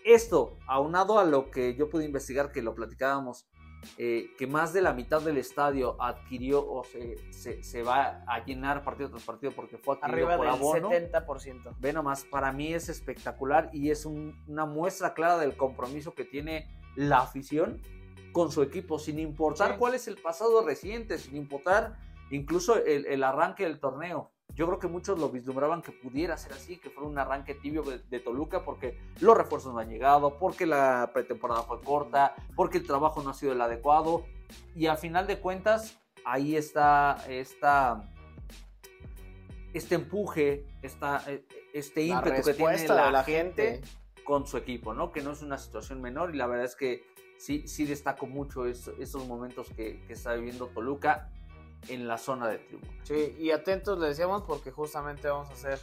esto, 0.05 0.57
aunado 0.67 1.19
a 1.19 1.25
lo 1.25 1.51
que 1.51 1.75
yo 1.75 1.89
pude 1.89 2.05
investigar, 2.05 2.51
que 2.51 2.61
lo 2.61 2.75
platicábamos, 2.75 3.45
eh, 3.97 4.31
que 4.37 4.47
más 4.47 4.73
de 4.73 4.81
la 4.81 4.93
mitad 4.93 5.21
del 5.21 5.37
estadio 5.37 6.01
adquirió 6.01 6.59
o 6.59 6.83
se, 6.83 7.63
se, 7.63 7.83
va 7.83 8.23
a 8.27 8.43
llenar 8.45 8.83
partido 8.83 9.09
tras 9.09 9.23
partido 9.23 9.51
porque 9.51 9.77
fue 9.77 9.95
adquirido 9.95 10.29
Arriba 10.29 10.57
por 10.57 10.81
del 10.81 11.11
70%. 11.11 11.75
Ve 11.79 11.93
nomás, 11.93 12.23
para 12.25 12.51
mí 12.51 12.73
es 12.73 12.89
espectacular 12.89 13.69
y 13.73 13.89
es 13.89 14.05
una 14.05 14.65
muestra 14.65 15.13
clara 15.13 15.37
del 15.37 15.55
compromiso 15.55 16.13
que 16.13 16.25
tiene 16.25 16.67
la 16.95 17.19
afición 17.19 17.81
con 18.31 18.51
su 18.51 18.61
equipo, 18.61 18.99
sin 18.99 19.19
importar 19.19 19.77
cuál 19.77 19.95
es 19.95 20.07
el 20.07 20.15
pasado 20.15 20.65
reciente, 20.65 21.17
sin 21.17 21.35
importar 21.35 21.97
incluso 22.31 22.83
el, 22.83 23.05
el 23.05 23.23
arranque 23.23 23.63
del 23.63 23.79
torneo 23.79 24.31
yo 24.55 24.67
creo 24.67 24.79
que 24.79 24.87
muchos 24.87 25.19
lo 25.19 25.29
vislumbraban 25.29 25.81
que 25.81 25.91
pudiera 25.91 26.35
ser 26.37 26.53
así, 26.53 26.77
que 26.77 26.89
fuera 26.89 27.09
un 27.09 27.17
arranque 27.17 27.55
tibio 27.55 27.83
de, 27.83 28.19
Toluca, 28.19 28.65
porque 28.65 28.99
los 29.19 29.37
refuerzos 29.37 29.73
no 29.73 29.79
han 29.79 29.89
llegado, 29.89 30.37
porque 30.37 30.65
la 30.65 31.11
pretemporada 31.13 31.63
fue 31.63 31.81
corta, 31.81 32.35
porque 32.55 32.79
el 32.79 32.85
trabajo 32.85 33.21
no 33.23 33.29
ha 33.29 33.33
sido 33.33 33.53
el 33.53 33.61
adecuado. 33.61 34.25
Y 34.75 34.87
al 34.87 34.97
final 34.97 35.27
de 35.27 35.39
cuentas, 35.39 35.97
ahí 36.25 36.55
está 36.55 37.23
esta, 37.29 38.09
este 39.73 39.95
empuje, 39.95 40.65
esta, 40.81 41.23
este 41.73 42.03
ímpetu 42.03 42.43
que 42.43 42.53
tiene 42.53 42.87
la, 42.87 43.23
gente, 43.23 43.81
con 44.23 44.45
su 44.45 44.57
equipo, 44.57 44.93
¿no? 44.93 45.11
Que 45.11 45.21
no 45.21 45.31
es 45.31 45.41
una 45.41 45.57
situación 45.57 46.01
menor 46.01 46.33
y 46.33 46.37
la 46.37 46.47
verdad 46.47 46.65
es 46.65 46.75
que 46.75 47.03
sí, 47.37 47.67
sí 47.67 47.85
destaco 47.85 48.25
mucho 48.25 48.65
esos 48.65 49.27
momentos 49.27 49.69
que, 49.69 50.01
que 50.05 50.13
está 50.13 50.33
viviendo 50.33 50.67
Toluca 50.67 51.29
en 51.87 52.07
la 52.07 52.17
zona 52.17 52.47
de 52.47 52.57
triunfo. 52.59 52.91
Sí, 53.03 53.35
y 53.39 53.51
atentos 53.51 53.97
le 53.99 54.07
decíamos 54.07 54.43
porque 54.43 54.71
justamente 54.71 55.27
vamos 55.27 55.49
a 55.49 55.53
hacer 55.53 55.79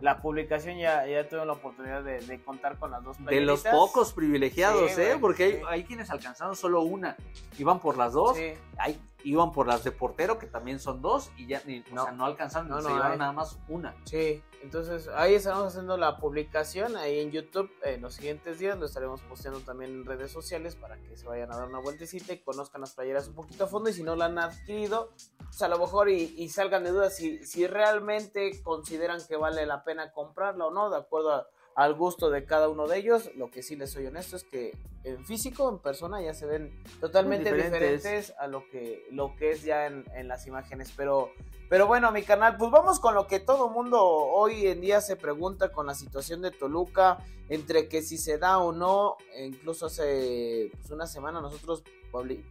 la 0.00 0.20
publicación, 0.20 0.78
ya, 0.78 1.06
ya 1.06 1.28
tuve 1.28 1.44
la 1.44 1.54
oportunidad 1.54 2.04
de, 2.04 2.40
contar 2.44 2.78
con 2.78 2.90
las 2.90 3.02
dos 3.02 3.16
De 3.24 3.40
los 3.40 3.64
pocos 3.64 4.12
privilegiados, 4.12 4.96
¿eh? 4.98 5.16
porque 5.20 5.62
hay, 5.66 5.84
quienes 5.84 6.10
alcanzaron 6.10 6.54
solo 6.54 6.82
una, 6.82 7.16
iban 7.58 7.80
por 7.80 7.96
las 7.96 8.12
dos, 8.12 8.36
hay 8.76 9.00
iban 9.24 9.52
por 9.52 9.66
las 9.66 9.84
de 9.84 9.92
portero, 9.92 10.38
que 10.38 10.46
también 10.46 10.78
son 10.78 11.02
dos, 11.02 11.30
y 11.36 11.46
ya 11.46 11.62
no, 11.92 12.02
o 12.02 12.04
sea, 12.04 12.12
no 12.12 12.24
alcanzaron, 12.24 12.68
no, 12.68 12.80
se 12.80 12.88
llevaron 12.88 13.18
nada 13.18 13.32
más 13.32 13.58
una. 13.68 13.94
Sí, 14.04 14.42
entonces 14.62 15.08
ahí 15.08 15.34
estamos 15.34 15.66
haciendo 15.66 15.96
la 15.96 16.18
publicación, 16.18 16.96
ahí 16.96 17.20
en 17.20 17.30
YouTube, 17.30 17.70
en 17.82 18.02
los 18.02 18.14
siguientes 18.14 18.58
días 18.58 18.78
lo 18.78 18.86
estaremos 18.86 19.20
posteando 19.22 19.60
también 19.60 19.92
en 19.92 20.04
redes 20.04 20.30
sociales 20.30 20.76
para 20.76 20.96
que 20.98 21.16
se 21.16 21.26
vayan 21.26 21.52
a 21.52 21.56
dar 21.56 21.68
una 21.68 21.80
vueltecita 21.80 22.32
y 22.32 22.38
conozcan 22.38 22.80
las 22.80 22.94
playeras 22.94 23.28
un 23.28 23.34
poquito 23.34 23.64
a 23.64 23.66
fondo, 23.66 23.90
y 23.90 23.92
si 23.92 24.02
no 24.02 24.16
la 24.16 24.26
han 24.26 24.38
adquirido, 24.38 25.12
pues 25.38 25.62
a 25.62 25.68
lo 25.68 25.78
mejor 25.78 26.08
y, 26.10 26.48
salgan 26.48 26.84
de 26.84 26.90
dudas 26.90 27.16
si, 27.16 27.44
si 27.44 27.66
realmente 27.66 28.62
consideran 28.62 29.20
que 29.26 29.36
vale 29.36 29.66
la 29.66 29.84
pena 29.84 30.12
comprarla 30.12 30.66
o 30.66 30.70
no, 30.70 30.90
de 30.90 30.96
acuerdo 30.96 31.32
a 31.32 31.48
al 31.78 31.94
gusto 31.94 32.28
de 32.28 32.44
cada 32.44 32.68
uno 32.68 32.88
de 32.88 32.98
ellos. 32.98 33.30
Lo 33.36 33.52
que 33.52 33.62
sí 33.62 33.76
les 33.76 33.92
soy 33.92 34.06
honesto 34.06 34.34
es 34.34 34.42
que 34.42 34.76
en 35.04 35.24
físico, 35.24 35.68
en 35.70 35.78
persona, 35.78 36.20
ya 36.20 36.34
se 36.34 36.44
ven 36.44 36.76
totalmente 37.00 37.54
diferentes. 37.54 38.34
a 38.36 38.48
lo 38.48 38.68
que, 38.68 39.06
lo 39.12 39.36
que 39.36 39.52
es 39.52 39.62
ya 39.62 39.86
en, 39.86 40.26
las 40.26 40.48
imágenes. 40.48 40.92
Pero, 40.96 41.30
pero 41.68 41.86
bueno, 41.86 42.10
mi 42.10 42.24
canal, 42.24 42.56
pues 42.56 42.72
vamos 42.72 42.98
con 42.98 43.14
lo 43.14 43.28
que 43.28 43.38
todo 43.38 43.68
mundo 43.68 44.02
hoy 44.04 44.66
en 44.66 44.80
día 44.80 45.00
se 45.00 45.14
pregunta 45.14 45.70
con 45.70 45.86
la 45.86 45.94
situación 45.94 46.42
de 46.42 46.50
Toluca, 46.50 47.18
entre 47.48 47.88
que 47.88 48.02
si 48.02 48.18
se 48.18 48.38
da 48.38 48.58
o 48.58 48.72
no. 48.72 49.16
E 49.32 49.46
incluso 49.46 49.86
hace 49.86 50.72
pues, 50.80 50.90
una 50.90 51.06
semana 51.06 51.40
nosotros 51.40 51.84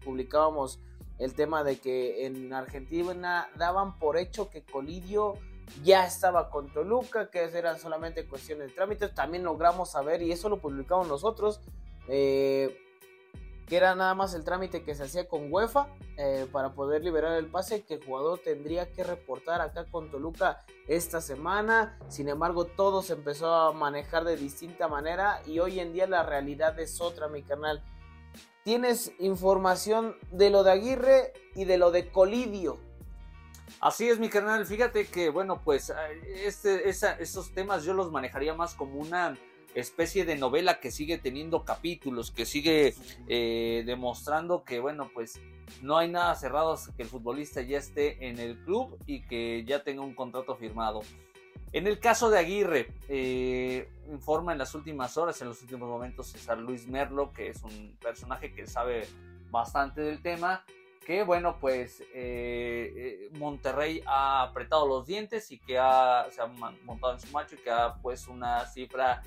publicábamos 0.06 0.80
el 1.20 1.34
tema 1.34 1.66
de 1.66 1.80
que 1.80 2.28
en 2.28 2.54
Argentina 2.54 3.50
daban 3.58 4.00
por 4.00 4.18
hecho 4.18 4.50
que 4.50 4.64
Colidio 4.64 5.34
ya 5.84 6.06
estaba 6.06 6.50
con 6.50 6.72
Toluca, 6.72 7.30
que 7.30 7.44
eran 7.44 7.80
solamente 7.80 8.28
cuestiones 8.28 8.70
de 8.70 8.74
trámites. 8.74 9.14
También 9.14 9.44
logramos 9.44 9.92
saber, 9.92 10.22
y 10.22 10.32
eso 10.32 10.50
lo 10.50 10.58
publicamos 10.58 11.08
nosotros, 11.08 11.62
eh, 12.08 12.78
que 13.68 13.76
era 13.76 13.96
nada 13.96 14.16
más 14.16 14.34
el 14.34 14.46
trámite 14.46 14.84
que 14.84 14.96
se 14.96 15.04
hacía 15.04 15.28
con 15.28 15.52
UEFA 15.52 15.88
eh, 16.16 16.48
para 16.52 16.74
poder 16.74 17.04
liberar 17.04 17.34
el 17.34 17.48
pase, 17.48 17.84
que 17.84 17.96
el 17.96 18.06
jugador 18.06 18.40
tendría 18.40 18.92
que 18.92 19.04
reportar 19.04 19.60
acá 19.60 19.86
con 19.86 20.10
Toluca 20.10 20.64
esta 20.88 21.20
semana. 21.20 22.00
Sin 22.08 22.30
embargo, 22.30 22.66
todo 22.66 23.02
se 23.02 23.14
empezó 23.14 23.54
a 23.54 23.74
manejar 23.74 24.24
de 24.24 24.38
distinta 24.38 24.88
manera 24.88 25.42
y 25.46 25.60
hoy 25.60 25.82
en 25.82 25.92
día 25.92 26.08
la 26.08 26.24
realidad 26.24 26.80
es 26.80 27.02
otra, 27.02 27.28
mi 27.28 27.44
canal. 27.44 27.84
Tienes 28.64 29.12
información 29.20 30.16
de 30.32 30.50
lo 30.50 30.64
de 30.64 30.72
Aguirre 30.72 31.34
y 31.54 31.66
de 31.66 31.78
lo 31.78 31.92
de 31.92 32.10
Colidio. 32.10 32.87
Así 33.80 34.08
es, 34.08 34.20
mi 34.20 34.30
carnal. 34.30 34.66
Fíjate 34.66 35.08
que, 35.08 35.30
bueno, 35.30 35.62
pues 35.64 35.94
este, 36.44 36.90
estos 36.90 37.52
temas 37.54 37.84
yo 37.84 37.94
los 37.94 38.12
manejaría 38.12 38.54
más 38.54 38.74
como 38.74 39.00
una 39.00 39.38
especie 39.76 40.26
de 40.26 40.36
novela 40.36 40.80
que 40.80 40.92
sigue 40.92 41.18
teniendo 41.18 41.64
capítulos, 41.64 42.32
que 42.32 42.46
sigue 42.46 42.96
eh, 43.28 43.84
demostrando 43.86 44.64
que, 44.64 44.80
bueno, 44.80 45.10
pues 45.14 45.40
no 45.82 45.98
hay 45.98 46.10
nada 46.10 46.34
cerrado 46.36 46.74
hasta 46.74 46.96
que 46.96 47.04
el 47.04 47.10
futbolista 47.10 47.62
ya 47.62 47.78
esté 47.78 48.28
en 48.28 48.40
el 48.40 48.58
club 48.64 48.98
y 49.06 49.22
que 49.22 49.64
ya 49.66 49.84
tenga 49.84 50.02
un 50.02 50.16
contrato 50.16 50.56
firmado. 50.56 51.02
En 51.74 51.86
el 51.86 52.00
caso 52.00 52.30
de 52.30 52.40
Aguirre, 52.40 52.88
eh, 53.10 53.90
informa 54.10 54.54
en 54.54 54.58
las 54.58 54.74
últimas 54.74 55.18
horas, 55.18 55.42
en 55.42 55.50
los 55.50 55.62
últimos 55.62 55.88
momentos, 55.90 56.28
César 56.28 56.58
Luis 56.58 56.88
Merlo, 56.88 57.32
que 57.34 57.50
es 57.50 57.62
un 57.62 57.98
personaje 58.02 58.54
que 58.54 58.66
sabe 58.66 59.06
bastante 59.52 60.02
del 60.02 60.22
tema, 60.22 60.66
que 61.08 61.24
bueno, 61.24 61.58
pues 61.62 62.02
eh, 62.14 62.92
eh, 62.94 63.30
Monterrey 63.40 64.04
ha 64.06 64.44
apretado 64.44 64.86
los 64.86 65.08
dientes 65.08 65.50
y 65.52 65.58
que 65.58 65.76
se 65.76 66.42
ha 66.42 66.48
montado 66.84 67.14
en 67.14 67.20
su 67.22 67.32
macho 67.32 67.56
y 67.56 67.60
que 67.60 67.72
ha 67.72 67.96
puesto 67.96 68.30
una 68.30 68.66
cifra 68.66 69.24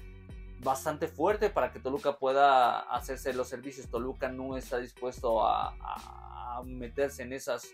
bastante 0.59 1.09
fuerte 1.09 1.49
para 1.49 1.73
que 1.73 1.81
Toluca 1.81 2.19
pueda 2.19 2.81
hacerse 2.81 3.33
los 3.33 3.49
servicios. 3.49 3.89
Toluca 3.89 4.29
no 4.29 4.59
está 4.59 4.77
dispuesto 4.77 5.43
a, 5.43 5.75
meterse 6.67 7.23
en 7.23 7.33
esas, 7.33 7.73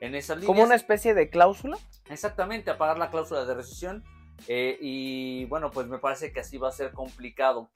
en 0.00 0.14
esas 0.14 0.36
líneas. 0.36 0.48
¿Como 0.48 0.62
una 0.62 0.74
especie 0.74 1.14
de 1.14 1.30
cláusula? 1.30 1.78
Exactamente, 2.10 2.70
a 2.70 2.76
pagar 2.76 2.98
la 2.98 3.10
cláusula 3.10 3.46
de 3.46 3.54
rescisión. 3.54 4.04
Eh, 4.48 4.76
y 4.82 5.46
bueno, 5.46 5.70
pues 5.70 5.86
me 5.86 5.96
parece 5.96 6.30
que 6.30 6.40
así 6.40 6.58
va 6.58 6.68
a 6.68 6.72
ser 6.72 6.92
complicado. 6.92 7.70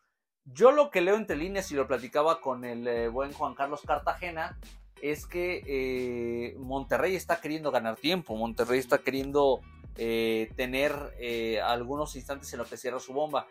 Yo 0.45 0.73
lo 0.73 0.91
que 0.91 1.01
leo 1.01 1.17
entre 1.17 1.37
líneas 1.37 1.73
y 1.73 1.75
lo 1.75 1.87
platicaba 1.87 2.43
con 2.43 2.67
el 2.67 3.09
buen 3.09 3.33
Juan 3.33 3.55
Carlos 3.55 3.81
Cartagena 3.87 4.59
es 5.03 5.27
que 5.27 5.63
eh, 5.67 6.57
Monterrey 6.59 7.15
está 7.15 7.41
queriendo 7.41 7.71
ganar 7.71 7.97
tiempo, 7.97 8.37
Monterrey 8.37 8.79
está 8.79 8.99
queriendo 8.99 9.61
eh, 9.97 10.51
tener 10.57 10.93
eh, 11.19 11.61
algunos 11.61 12.17
instantes 12.17 12.53
en 12.53 12.59
lo 12.59 12.65
que 12.65 12.77
cierra 12.77 13.01
su 13.01 13.13
bomba. 13.13 13.47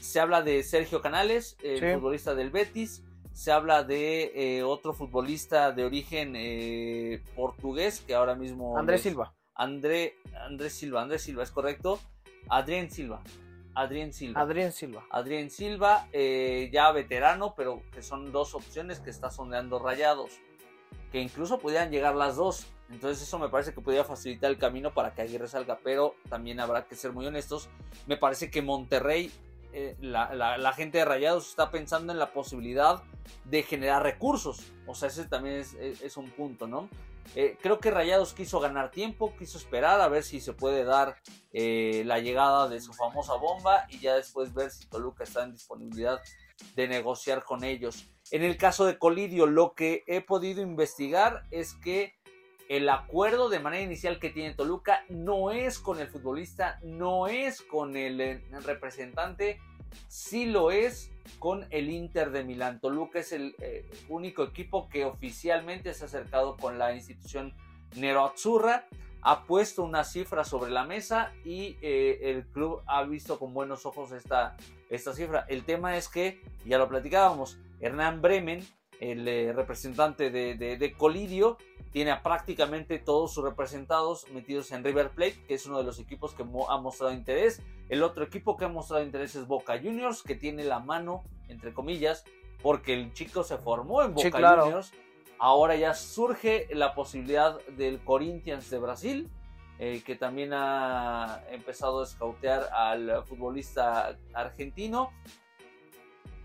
Se 0.00 0.20
habla 0.20 0.42
de 0.42 0.62
Sergio 0.62 1.00
Canales, 1.00 1.56
el 1.62 1.94
futbolista 1.94 2.34
del 2.34 2.50
Betis, 2.50 3.02
se 3.32 3.52
habla 3.52 3.82
de 3.82 4.62
otro 4.66 4.92
futbolista 4.92 5.72
de 5.72 5.84
origen 5.84 7.22
portugués 7.34 8.02
que 8.06 8.14
ahora 8.14 8.34
mismo... 8.34 8.78
Andrés 8.78 9.02
Silva. 9.02 9.34
André, 9.54 10.16
Andrés 10.38 10.74
Silva, 10.74 11.02
Andrés 11.02 11.22
Silva, 11.22 11.42
es 11.42 11.50
correcto. 11.50 11.98
Adrián 12.48 12.90
Silva. 12.90 13.22
Adrián 13.74 14.12
Silva. 14.12 14.40
Adrián 14.40 14.72
Silva. 14.72 15.04
Adrián 15.10 15.50
Silva, 15.50 16.08
ya 16.12 16.92
veterano, 16.92 17.54
pero 17.56 17.82
que 17.92 18.02
son 18.02 18.32
dos 18.32 18.54
opciones 18.54 19.00
que 19.00 19.10
está 19.10 19.30
sondeando 19.30 19.78
rayados 19.78 20.40
que 21.16 21.22
incluso 21.22 21.58
pudieran 21.58 21.90
llegar 21.90 22.14
las 22.14 22.36
dos. 22.36 22.66
Entonces 22.90 23.26
eso 23.26 23.38
me 23.38 23.48
parece 23.48 23.72
que 23.72 23.80
podría 23.80 24.04
facilitar 24.04 24.50
el 24.50 24.58
camino 24.58 24.92
para 24.92 25.14
que 25.14 25.22
Aguirre 25.22 25.48
salga, 25.48 25.78
pero 25.82 26.14
también 26.28 26.60
habrá 26.60 26.84
que 26.84 26.94
ser 26.94 27.12
muy 27.12 27.24
honestos. 27.24 27.70
Me 28.06 28.18
parece 28.18 28.50
que 28.50 28.60
Monterrey, 28.60 29.32
eh, 29.72 29.96
la, 30.02 30.72
gente 30.74 30.98
de 30.98 31.06
Rayados 31.06 31.48
está 31.48 31.70
pensando 31.70 32.12
en 32.12 32.18
la 32.18 32.34
posibilidad 32.34 33.02
de 33.46 33.62
generar 33.62 34.02
recursos. 34.02 34.70
O 34.86 34.94
sea, 34.94 35.08
ese 35.08 35.24
también 35.24 35.64
es, 35.80 36.16
un 36.18 36.28
punto, 36.28 36.66
¿no? 36.66 36.90
Eh, 37.34 37.56
creo 37.60 37.80
que 37.80 37.90
Rayados 37.90 38.34
quiso 38.34 38.60
ganar 38.60 38.90
tiempo, 38.90 39.34
quiso 39.38 39.58
esperar 39.58 40.00
a 40.00 40.08
ver 40.08 40.22
si 40.22 40.40
se 40.40 40.52
puede 40.52 40.84
dar 40.84 41.16
eh, 41.52 42.02
la 42.06 42.18
llegada 42.18 42.68
de 42.68 42.80
su 42.80 42.92
famosa 42.92 43.34
bomba 43.34 43.86
y 43.88 43.98
ya 43.98 44.14
después 44.14 44.54
ver 44.54 44.70
si 44.70 44.86
Toluca 44.86 45.24
está 45.24 45.44
en 45.44 45.52
disponibilidad 45.52 46.20
de 46.74 46.88
negociar 46.88 47.44
con 47.44 47.64
ellos. 47.64 48.06
En 48.30 48.42
el 48.42 48.56
caso 48.56 48.86
de 48.86 48.98
Colidio, 48.98 49.46
lo 49.46 49.74
que 49.74 50.02
he 50.06 50.20
podido 50.20 50.62
investigar 50.62 51.44
es 51.50 51.74
que 51.74 52.14
el 52.68 52.88
acuerdo 52.88 53.48
de 53.48 53.60
manera 53.60 53.84
inicial 53.84 54.18
que 54.18 54.30
tiene 54.30 54.54
Toluca 54.54 55.04
no 55.08 55.52
es 55.52 55.78
con 55.78 56.00
el 56.00 56.08
futbolista, 56.08 56.80
no 56.82 57.28
es 57.28 57.62
con 57.62 57.96
el, 57.96 58.20
eh, 58.20 58.42
representante, 58.64 59.60
sí 60.08 60.46
lo 60.46 60.70
es 60.70 61.10
con 61.38 61.66
el 61.70 61.90
Inter 61.90 62.30
de 62.30 62.44
Milán. 62.44 62.80
Toluca 62.80 63.18
es 63.18 63.32
el 63.32 63.54
eh, 63.60 63.88
único 64.08 64.44
equipo 64.44 64.88
que 64.88 65.04
oficialmente 65.04 65.92
se 65.94 66.04
ha 66.04 66.06
acercado 66.06 66.56
con 66.56 66.78
la 66.78 66.94
institución 66.94 67.54
Nero 67.94 68.24
Azzurra. 68.24 68.86
ha 69.22 69.44
puesto 69.44 69.82
una 69.82 70.04
cifra 70.04 70.44
sobre 70.44 70.70
la 70.70 70.84
mesa 70.84 71.32
y 71.44 71.76
eh, 71.82 72.30
el 72.30 72.46
club 72.46 72.82
ha 72.86 73.02
visto 73.02 73.38
con 73.38 73.52
buenos 73.52 73.84
ojos 73.84 74.12
esta, 74.12 74.56
esta 74.88 75.12
cifra. 75.12 75.44
El 75.48 75.64
tema 75.64 75.96
es 75.96 76.08
que, 76.08 76.40
ya 76.64 76.78
lo 76.78 76.88
platicábamos, 76.88 77.58
Hernán 77.80 78.22
Bremen, 78.22 78.64
el 79.00 79.26
eh, 79.28 79.52
representante 79.52 80.30
de, 80.30 80.56
de, 80.56 80.92
Colidio, 80.92 81.58
tiene 81.92 82.10
a 82.10 82.22
prácticamente 82.22 82.98
todos 82.98 83.32
sus 83.32 83.44
representados 83.44 84.28
metidos 84.30 84.72
en 84.72 84.84
River 84.84 85.10
Plate, 85.10 85.42
que 85.46 85.54
es 85.54 85.66
uno 85.66 85.78
de 85.78 85.84
los 85.84 85.98
equipos 85.98 86.34
que 86.34 86.42
ha 86.42 86.76
mostrado 86.78 87.12
interés. 87.12 87.62
El 87.88 88.02
otro 88.02 88.24
equipo 88.24 88.56
que 88.56 88.64
ha 88.64 88.68
mostrado 88.68 89.04
interés 89.04 89.34
es 89.34 89.46
Boca 89.46 89.78
Juniors, 89.78 90.22
que 90.22 90.34
tiene 90.34 90.64
la 90.64 90.80
mano, 90.80 91.24
entre 91.48 91.72
comillas, 91.72 92.24
porque 92.62 92.94
el 92.94 93.12
chico 93.12 93.42
se 93.44 93.58
formó 93.58 94.02
en 94.02 94.14
Boca 94.14 94.60
Juniors 94.60 94.92
Ahora 95.38 95.76
ya 95.76 95.92
surge 95.94 96.66
la 96.72 96.94
posibilidad 96.94 97.60
del 97.76 98.00
Corinthians 98.02 98.70
de 98.70 98.78
Brasil, 98.78 99.30
eh, 99.78 100.02
que 100.04 100.16
también 100.16 100.52
ha 100.54 101.42
empezado 101.50 102.00
a 102.00 102.04
escautear 102.04 102.68
al 102.72 103.22
futbolista 103.26 104.16
argentino. 104.32 105.10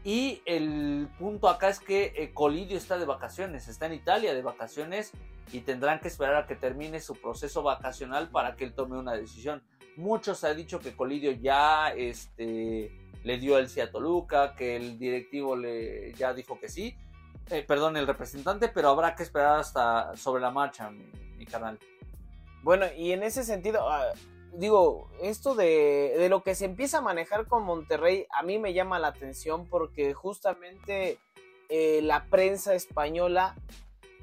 Y 0.03 0.41
el 0.45 1.07
punto 1.19 1.47
acá 1.47 1.69
es 1.69 1.79
que 1.79 2.13
eh, 2.15 2.33
Colidio 2.33 2.77
está 2.77 2.97
de 2.97 3.05
vacaciones, 3.05 3.67
está 3.67 3.85
en 3.85 3.93
Italia 3.93 4.33
de 4.33 4.41
vacaciones 4.41 5.11
y 5.51 5.59
tendrán 5.61 5.99
que 5.99 6.07
esperar 6.07 6.35
a 6.35 6.47
que 6.47 6.55
termine 6.55 6.99
su 6.99 7.15
proceso 7.15 7.61
vacacional 7.61 8.29
para 8.29 8.55
que 8.55 8.63
él 8.63 8.73
tome 8.73 8.97
una 8.97 9.13
decisión. 9.13 9.61
Muchos 9.97 10.39
se 10.39 10.47
ha 10.47 10.53
dicho 10.53 10.79
que 10.79 10.95
Colidio 10.95 11.31
ya 11.33 11.89
este, 11.89 12.91
le 13.23 13.37
dio 13.37 13.57
el 13.57 13.69
sí 13.69 13.79
a 13.79 13.91
Toluca, 13.91 14.55
que 14.55 14.75
el 14.75 14.97
directivo 14.97 15.55
le 15.55 16.13
ya 16.13 16.33
dijo 16.33 16.59
que 16.59 16.69
sí, 16.69 16.95
eh, 17.49 17.63
perdón, 17.67 17.97
el 17.97 18.07
representante, 18.07 18.69
pero 18.69 18.89
habrá 18.89 19.15
que 19.15 19.23
esperar 19.23 19.59
hasta 19.59 20.15
sobre 20.15 20.41
la 20.41 20.51
marcha, 20.51 20.89
mi, 20.89 21.45
canal. 21.45 21.77
Bueno, 22.63 22.85
y 22.95 23.11
en 23.11 23.23
ese 23.23 23.43
sentido, 23.43 23.89
ah, 23.89 24.13
digo, 24.53 25.09
esto 25.21 25.55
de, 25.55 26.15
de, 26.17 26.29
lo 26.29 26.43
que 26.43 26.55
se 26.55 26.65
empieza 26.65 26.99
a 26.99 27.01
manejar 27.01 27.47
con 27.47 27.63
Monterrey, 27.63 28.27
a 28.31 28.43
mí 28.43 28.59
me 28.59 28.73
llama 28.73 28.99
la 28.99 29.07
atención 29.07 29.67
porque 29.67 30.13
justamente 30.13 31.19
eh, 31.69 32.01
la 32.01 32.25
prensa 32.25 32.73
española 32.73 33.55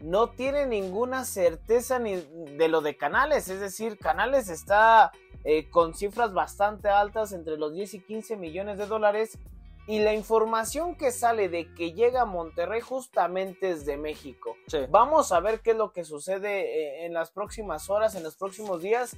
no 0.03 0.31
tiene 0.31 0.67
ninguna 0.67 1.25
certeza 1.25 1.99
ni 1.99 2.17
de 2.17 2.69
lo 2.69 2.83
de 2.83 2.97
Canales, 2.97 3.49
es 3.49 3.61
decir, 3.61 3.99
Canales 3.99 4.49
está 4.49 5.13
eh, 5.45 5.71
con 5.71 5.95
cifras 5.95 6.35
bastante 6.35 6.89
altas 6.89 7.33
entre 7.33 7.57
los 7.57 7.73
10 7.73 7.95
y 7.95 8.01
15 8.01 8.37
millones 8.37 8.77
de 8.77 8.87
dólares 8.87 9.39
y 9.87 10.01
la 10.01 10.13
información 10.13 10.95
que 10.95 11.11
sale 11.11 11.49
de 11.49 11.73
que 11.73 11.95
llega 11.95 12.23
a 12.23 12.27
Monterrey 12.27 12.83
justamente 12.83 13.71
es 13.71 13.87
de 13.87 13.97
México. 13.97 14.55
Vamos 14.91 15.33
a 15.33 15.41
ver 15.41 15.61
qué 15.61 15.71
es 15.71 15.77
lo 15.79 15.95
que 15.95 16.05
sucede 16.05 16.61
eh, 16.61 17.07
en 17.07 17.15
las 17.15 17.31
próximas 17.31 17.89
horas, 17.89 18.15
en 18.15 18.23
los 18.23 18.37
próximos 18.37 18.83
días. 18.83 19.17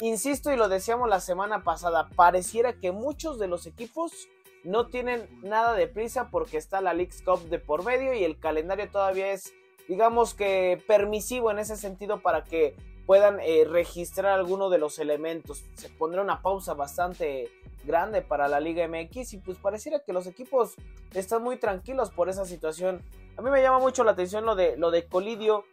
Insisto 0.00 0.50
y 0.50 0.56
lo 0.56 0.70
decíamos 0.70 1.10
la 1.10 1.20
semana 1.20 1.62
pasada, 1.62 2.08
pareciera 2.16 2.72
que 2.72 2.90
muchos 2.90 3.38
de 3.38 3.48
los 3.48 3.66
equipos 3.66 4.28
no 4.64 4.86
tienen 4.86 5.28
nada 5.42 5.74
de 5.74 5.88
prisa 5.88 6.28
porque 6.30 6.56
está 6.56 6.80
la 6.80 6.94
League 6.94 7.12
Cup 7.24 7.48
de 7.50 7.58
por 7.58 7.84
medio 7.84 8.14
y 8.14 8.24
el 8.24 8.38
calendario 8.38 8.90
todavía 8.90 9.32
es, 9.32 9.52
digamos 9.88 10.32
que 10.32 10.82
permisivo 10.86 11.50
en 11.50 11.58
ese 11.58 11.76
sentido 11.76 12.20
para 12.20 12.44
que 12.44 12.74
puedan 13.04 13.40
eh, 13.40 13.66
registrar 13.68 14.38
alguno 14.38 14.70
de 14.70 14.78
los 14.78 14.98
elementos. 14.98 15.64
Se 15.74 15.90
pondrá 15.90 16.22
una 16.22 16.40
pausa 16.40 16.72
bastante 16.72 17.50
grande 17.84 18.22
para 18.22 18.48
la 18.48 18.60
Liga 18.60 18.86
MX 18.88 19.34
y 19.34 19.38
pues 19.38 19.58
pareciera 19.58 20.00
que 20.00 20.12
los 20.12 20.26
equipos 20.26 20.76
están 21.12 21.42
muy 21.42 21.56
tranquilos 21.56 22.10
por 22.10 22.30
esa 22.30 22.46
situación. 22.46 23.02
A 23.36 23.42
mí 23.42 23.50
me 23.50 23.60
llama 23.60 23.80
mucho 23.80 24.02
la 24.04 24.12
atención 24.12 24.46
lo 24.46 24.54
de, 24.54 24.78
lo 24.78 24.90
de 24.90 25.06
Colidio. 25.06 25.64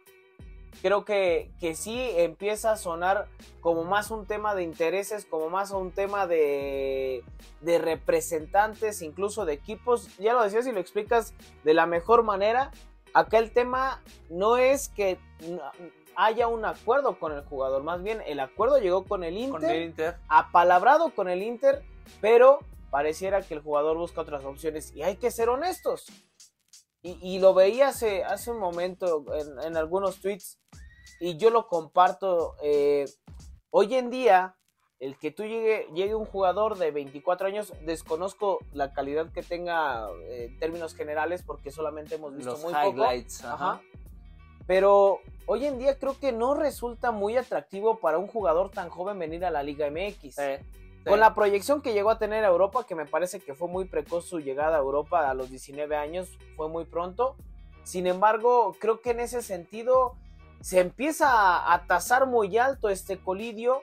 Creo 0.82 1.04
que, 1.04 1.50
que 1.60 1.74
sí 1.74 2.10
empieza 2.16 2.72
a 2.72 2.76
sonar 2.76 3.26
como 3.60 3.84
más 3.84 4.10
un 4.10 4.26
tema 4.26 4.54
de 4.54 4.62
intereses, 4.62 5.24
como 5.24 5.50
más 5.50 5.70
un 5.70 5.90
tema 5.92 6.26
de, 6.26 7.24
de 7.60 7.78
representantes, 7.78 9.02
incluso 9.02 9.44
de 9.44 9.54
equipos. 9.54 10.16
Ya 10.18 10.34
lo 10.34 10.42
decías 10.42 10.66
y 10.66 10.72
lo 10.72 10.80
explicas 10.80 11.34
de 11.64 11.74
la 11.74 11.86
mejor 11.86 12.22
manera. 12.22 12.70
Acá 13.14 13.38
el 13.38 13.52
tema 13.52 14.02
no 14.30 14.56
es 14.56 14.88
que 14.88 15.18
haya 16.14 16.48
un 16.48 16.64
acuerdo 16.64 17.18
con 17.18 17.32
el 17.32 17.42
jugador, 17.44 17.82
más 17.82 18.02
bien 18.02 18.22
el 18.26 18.40
acuerdo 18.40 18.78
llegó 18.78 19.04
con 19.04 19.22
el 19.22 19.36
Inter, 19.38 19.60
con 19.60 19.70
el 19.70 19.82
Inter. 19.82 20.16
apalabrado 20.28 21.10
con 21.10 21.28
el 21.28 21.42
Inter 21.42 21.84
pero 22.20 22.60
pareciera 22.90 23.42
que 23.42 23.54
el 23.54 23.60
jugador 23.60 23.96
busca 23.96 24.20
otras 24.20 24.44
opciones 24.44 24.92
y 24.94 25.02
hay 25.02 25.16
que 25.16 25.30
ser 25.30 25.48
honestos. 25.48 26.06
Y, 27.20 27.38
lo 27.38 27.54
veía 27.54 27.88
hace, 27.88 28.24
hace 28.24 28.50
un 28.50 28.58
momento 28.58 29.24
en, 29.64 29.76
algunos 29.76 30.20
tweets 30.20 30.58
y 31.20 31.36
yo 31.36 31.50
lo 31.50 31.66
comparto. 31.66 32.54
Eh, 32.62 33.06
hoy 33.70 33.94
en 33.94 34.10
día, 34.10 34.56
el 34.98 35.16
que 35.18 35.30
tú 35.30 35.44
llegue, 35.44 35.86
llegue 35.94 36.14
un 36.14 36.26
jugador 36.26 36.76
de 36.76 36.90
24 36.90 37.46
años, 37.46 37.72
desconozco 37.84 38.58
la 38.72 38.92
calidad 38.92 39.32
que 39.32 39.42
tenga 39.42 40.08
eh, 40.28 40.46
en 40.50 40.58
términos 40.58 40.94
generales 40.94 41.42
porque 41.42 41.70
solamente 41.70 42.16
hemos 42.16 42.34
visto 42.34 42.58
muy 42.58 42.72
highlights, 42.72 43.44
Ajá. 43.44 43.80
Pero 44.66 45.20
hoy 45.46 45.64
en 45.64 45.78
día 45.78 45.98
creo 45.98 46.18
que 46.20 46.30
no 46.30 46.54
resulta 46.54 47.10
muy 47.10 47.38
atractivo 47.38 47.98
para 48.00 48.18
un 48.18 48.26
jugador 48.26 48.70
tan 48.70 48.90
joven 48.90 49.18
venir 49.18 49.46
a 49.46 49.50
la 49.50 49.62
Liga 49.62 49.90
MX. 49.90 50.36
Con 51.08 51.20
la 51.20 51.34
proyección 51.34 51.80
que 51.80 51.92
llegó 51.92 52.10
a 52.10 52.18
tener 52.18 52.44
a 52.44 52.48
Europa, 52.48 52.86
que 52.86 52.94
me 52.94 53.06
parece 53.06 53.40
que 53.40 53.54
fue 53.54 53.68
muy 53.68 53.86
precoz 53.86 54.26
su 54.26 54.40
llegada 54.40 54.76
a 54.76 54.80
Europa 54.80 55.30
a 55.30 55.34
los 55.34 55.50
19 55.50 55.96
años, 55.96 56.38
fue 56.56 56.68
muy 56.68 56.84
pronto. 56.84 57.36
Sin 57.82 58.06
embargo, 58.06 58.76
creo 58.78 59.00
que 59.00 59.10
en 59.10 59.20
ese 59.20 59.42
sentido 59.42 60.14
se 60.60 60.80
empieza 60.80 61.72
a 61.72 61.86
tasar 61.86 62.26
muy 62.26 62.58
alto 62.58 62.90
este 62.90 63.18
colidio 63.18 63.82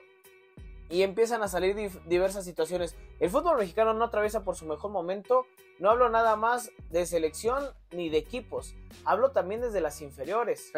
y 0.88 1.02
empiezan 1.02 1.42
a 1.42 1.48
salir 1.48 1.90
diversas 2.06 2.44
situaciones. 2.44 2.96
El 3.18 3.30
fútbol 3.30 3.58
mexicano 3.58 3.94
no 3.94 4.04
atraviesa 4.04 4.44
por 4.44 4.56
su 4.56 4.66
mejor 4.66 4.90
momento. 4.90 5.46
No 5.78 5.90
hablo 5.90 6.08
nada 6.08 6.36
más 6.36 6.70
de 6.90 7.06
selección 7.06 7.64
ni 7.90 8.08
de 8.08 8.18
equipos. 8.18 8.74
Hablo 9.04 9.32
también 9.32 9.60
desde 9.60 9.80
las 9.80 10.00
inferiores. 10.00 10.70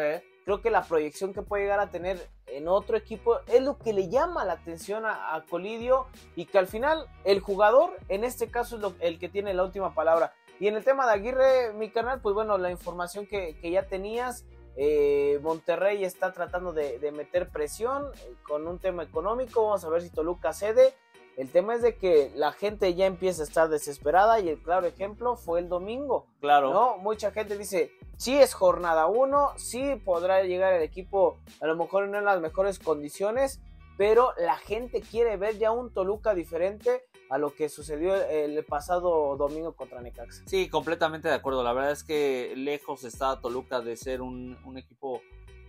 Creo 0.49 0.63
que 0.63 0.71
la 0.71 0.81
proyección 0.81 1.31
que 1.31 1.43
puede 1.43 1.61
llegar 1.61 1.79
a 1.79 1.91
tener 1.91 2.27
en 2.47 2.67
otro 2.67 2.97
equipo 2.97 3.37
es 3.45 3.61
lo 3.61 3.77
que 3.77 3.93
le 3.93 4.09
llama 4.09 4.45
la 4.45 4.53
atención 4.53 5.05
a, 5.05 5.45
Colidio 5.47 6.07
y 6.35 6.45
que 6.45 6.57
al 6.57 6.65
final 6.65 7.05
el 7.23 7.39
jugador, 7.39 7.95
en 8.07 8.23
este 8.23 8.49
caso, 8.49 8.77
es 8.77 8.93
el 8.99 9.19
que 9.19 9.29
tiene 9.29 9.53
la 9.53 9.63
última 9.63 9.93
palabra. 9.93 10.33
Y 10.59 10.65
en 10.65 10.75
el 10.75 10.83
tema 10.83 11.05
de 11.05 11.13
Aguirre, 11.13 11.73
mi 11.73 11.91
canal, 11.91 12.19
pues 12.19 12.33
bueno, 12.33 12.57
la 12.57 12.71
información 12.71 13.27
que, 13.27 13.59
ya 13.61 13.85
tenías, 13.85 14.43
eh, 14.75 15.37
Monterrey 15.43 16.03
está 16.03 16.33
tratando 16.33 16.73
de, 16.73 16.97
de 16.97 17.11
meter 17.11 17.49
presión 17.49 18.07
eh, 18.15 18.33
con 18.41 18.67
un 18.67 18.79
tema 18.79 19.03
económico, 19.03 19.65
vamos 19.65 19.83
a 19.85 19.89
ver 19.89 20.01
si 20.01 20.09
Toluca 20.09 20.51
cede 20.51 20.95
el 21.37 21.49
tema 21.49 21.75
es 21.75 21.81
de 21.81 21.95
que 21.95 22.31
la 22.35 22.51
gente 22.51 22.93
ya 22.95 23.05
empieza 23.05 23.43
a 23.43 23.45
estar 23.45 23.69
desesperada 23.69 24.39
y 24.39 24.49
el 24.49 24.61
claro 24.61 24.87
ejemplo 24.87 25.35
fue 25.35 25.59
el 25.59 25.69
domingo. 25.69 26.27
Claro. 26.41 26.73
¿no? 26.73 26.97
Mucha 26.97 27.31
gente 27.31 27.57
dice, 27.57 27.91
sí 28.17 28.37
es 28.37 28.53
jornada 28.53 29.07
uno, 29.07 29.51
sí 29.57 29.95
podrá 30.03 30.43
llegar 30.43 30.73
el 30.73 30.83
equipo 30.83 31.37
a 31.61 31.67
lo 31.67 31.75
mejor 31.75 32.07
no 32.07 32.17
en 32.17 32.25
las 32.25 32.41
mejores 32.41 32.79
condiciones, 32.79 33.61
pero 33.97 34.33
la 34.37 34.57
gente 34.57 35.01
quiere 35.01 35.37
ver 35.37 35.57
ya 35.57 35.71
un 35.71 35.93
Toluca 35.93 36.33
diferente 36.33 37.03
a 37.29 37.37
lo 37.37 37.53
que 37.53 37.69
sucedió 37.69 38.15
el 38.15 38.63
pasado 38.65 39.35
domingo 39.37 39.73
contra 39.73 40.01
Necaxa. 40.01 40.43
Sí, 40.47 40.67
completamente 40.69 41.27
de 41.27 41.35
acuerdo. 41.35 41.63
La 41.63 41.73
verdad 41.73 41.91
es 41.91 42.03
que 42.03 42.53
lejos 42.55 43.03
está 43.03 43.39
Toluca 43.39 43.81
de 43.81 43.95
ser 43.97 44.21
un, 44.21 44.57
equipo 44.77 45.21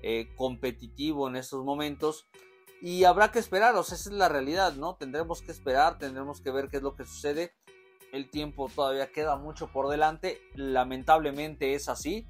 eh, 0.03 0.29
competitivo 0.37 1.29
en 1.29 1.37
estos 1.37 1.64
momentos. 1.64 2.27
Y 2.81 3.05
habrá 3.05 3.31
que 3.31 3.38
esperar, 3.38 3.75
o 3.77 3.83
sea, 3.83 3.97
esa 3.97 4.09
es 4.09 4.16
la 4.16 4.29
realidad, 4.29 4.75
¿no? 4.75 4.95
Tendremos 4.95 5.43
que 5.43 5.53
esperar, 5.53 5.99
tendremos 5.99 6.40
que 6.40 6.51
ver 6.51 6.69
qué 6.69 6.79
es 6.79 6.83
lo 6.83 6.97
que 6.97 7.05
sucede. 7.05 7.53
El 8.12 8.31
tiempo 8.31 8.71
todavía 8.75 9.12
queda 9.12 9.37
mucho 9.37 9.69
por 9.69 9.88
delante, 9.88 10.40
lamentablemente 10.55 11.75
es 11.75 11.88
así. 11.88 12.27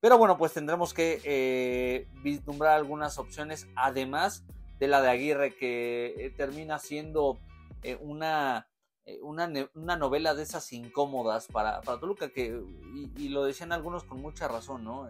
Pero 0.00 0.18
bueno, 0.18 0.36
pues 0.36 0.52
tendremos 0.52 0.92
que 0.92 1.20
eh, 1.24 2.08
vislumbrar 2.22 2.74
algunas 2.74 3.18
opciones, 3.18 3.66
además 3.74 4.44
de 4.78 4.88
la 4.88 5.00
de 5.00 5.08
Aguirre, 5.08 5.56
que 5.56 6.14
eh, 6.18 6.30
termina 6.36 6.78
siendo 6.78 7.38
eh, 7.82 7.96
una, 8.00 8.68
una, 9.22 9.50
una, 9.74 9.96
novela 9.96 10.34
de 10.34 10.42
esas 10.42 10.70
incómodas 10.74 11.46
para, 11.46 11.80
para 11.80 11.98
Toluca, 11.98 12.28
que, 12.28 12.62
y, 13.16 13.28
lo 13.30 13.44
decían 13.44 13.72
algunos 13.72 14.04
con 14.04 14.20
mucha 14.20 14.46
razón, 14.46 14.84
¿no? 14.84 15.08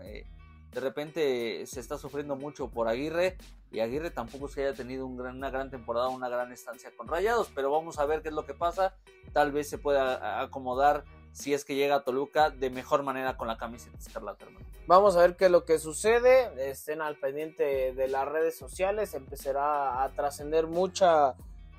De 0.73 0.81
repente 0.81 1.67
se 1.67 1.81
está 1.81 1.97
sufriendo 1.99 2.37
mucho 2.37 2.69
por 2.69 2.89
Aguirre 2.89 3.37
y 3.73 3.81
Aguirre 3.81 4.11
tampoco 4.11 4.49
se 4.49 4.63
haya 4.63 4.77
tenido 4.77 5.07
una 5.07 5.51
gran 5.51 5.71
temporada, 5.71 6.09
una 6.09 6.29
gran 6.29 6.53
estancia 6.53 6.91
con 6.97 7.09
Rayados, 7.09 7.51
pero 7.55 7.71
vamos 7.71 7.99
a 7.99 8.07
ver 8.07 8.23
qué 8.23 8.29
es 8.29 8.35
lo 8.35 8.47
que 8.47 8.55
pasa. 8.55 8.95
Tal 9.33 9.53
vez 9.53 9.69
se 9.69 9.79
pueda 9.79 10.41
acomodar 10.41 11.05
si 11.33 11.53
es 11.53 11.67
que 11.67 11.75
llega 11.75 11.97
a 11.97 12.01
Toluca 12.05 12.49
de 12.49 12.71
mejor 12.71 13.03
manera 13.03 13.37
con 13.37 13.47
la 13.47 13.59
camiseta 13.59 13.99
escarlata, 13.99 14.47
hermano. 14.47 14.65
Vamos 14.87 15.17
a 15.17 15.21
ver 15.21 15.37
qué 15.37 15.47
es 15.47 15.51
lo 15.51 15.65
que 15.67 15.79
sucede. 15.79 16.71
Estén 16.71 17.03
al 17.03 17.17
pendiente 17.17 17.93
de 17.93 18.09
las 18.09 18.27
redes 18.27 18.57
sociales. 18.57 19.13
Empezará 19.13 20.03
a 20.03 20.09
trascender 20.13 20.67
mucha, 20.67 21.35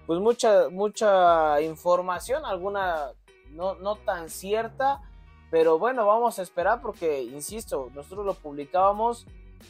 pues 0.06 0.19
mucha, 0.19 0.69
mucha 0.69 1.60
información, 1.62 2.45
alguna 2.45 3.13
no, 3.50 3.73
no 3.76 3.95
tan 3.95 4.30
cierta. 4.30 5.02
Pero 5.49 5.79
bueno, 5.79 6.05
vamos 6.05 6.39
a 6.39 6.41
esperar 6.41 6.81
porque, 6.81 7.23
insisto, 7.23 7.89
nosotros 7.93 8.25
lo 8.25 8.33
publicábamos 8.33 9.25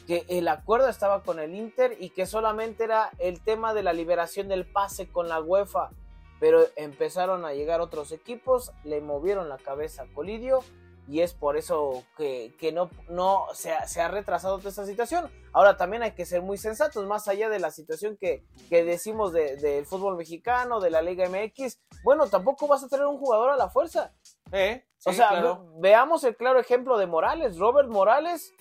que 0.06 0.24
el 0.28 0.48
acuerdo 0.48 0.88
estaba 0.88 1.22
con 1.22 1.38
el 1.38 1.54
Inter 1.54 1.96
y 1.98 2.10
que 2.10 2.26
solamente 2.26 2.84
era 2.84 3.10
el 3.18 3.40
tema 3.40 3.74
de 3.74 3.82
la 3.82 3.92
liberación 3.92 4.48
del 4.48 4.66
pase 4.66 5.08
con 5.08 5.28
la 5.28 5.40
UEFA. 5.40 5.90
Pero 6.40 6.64
empezaron 6.76 7.44
a 7.44 7.52
llegar 7.52 7.80
otros 7.80 8.12
equipos, 8.12 8.72
le 8.84 9.00
movieron 9.00 9.48
la 9.48 9.58
cabeza 9.58 10.02
a 10.02 10.14
Colidio 10.14 10.60
y 11.08 11.22
es 11.22 11.32
por 11.32 11.56
eso 11.56 12.04
que, 12.16 12.52
no, 12.72 12.90
no 13.08 13.46
se, 13.54 13.72
ha, 13.72 13.88
se, 13.88 14.02
ha, 14.02 14.08
retrasado 14.08 14.58
toda 14.58 14.68
esta 14.68 14.84
situación. 14.84 15.30
Ahora 15.52 15.76
también 15.78 16.02
hay 16.02 16.12
que 16.12 16.26
ser 16.26 16.42
muy 16.42 16.58
sensatos, 16.58 17.06
más 17.06 17.28
allá 17.28 17.48
de 17.48 17.58
la 17.58 17.70
situación 17.70 18.18
que, 18.20 18.44
que 18.68 18.84
decimos 18.84 19.32
del 19.32 19.86
fútbol 19.86 20.16
mexicano, 20.16 20.80
de 20.80 20.90
la 20.90 21.00
Liga 21.00 21.26
MX. 21.28 21.80
Bueno, 22.04 22.28
tampoco 22.28 22.68
vas 22.68 22.84
a 22.84 22.88
tener 22.88 23.06
un 23.06 23.18
jugador 23.18 23.50
a 23.50 23.56
la 23.56 23.70
fuerza. 23.70 24.12
Eh, 24.52 24.84
o 25.06 25.12
sea, 25.12 25.58
veamos 25.80 26.24
el 26.24 26.36
claro 26.36 26.60
ejemplo 26.60 26.98
de 26.98 27.06
Morales. 27.06 27.58
Robert 27.58 27.88
Morales 27.88 28.52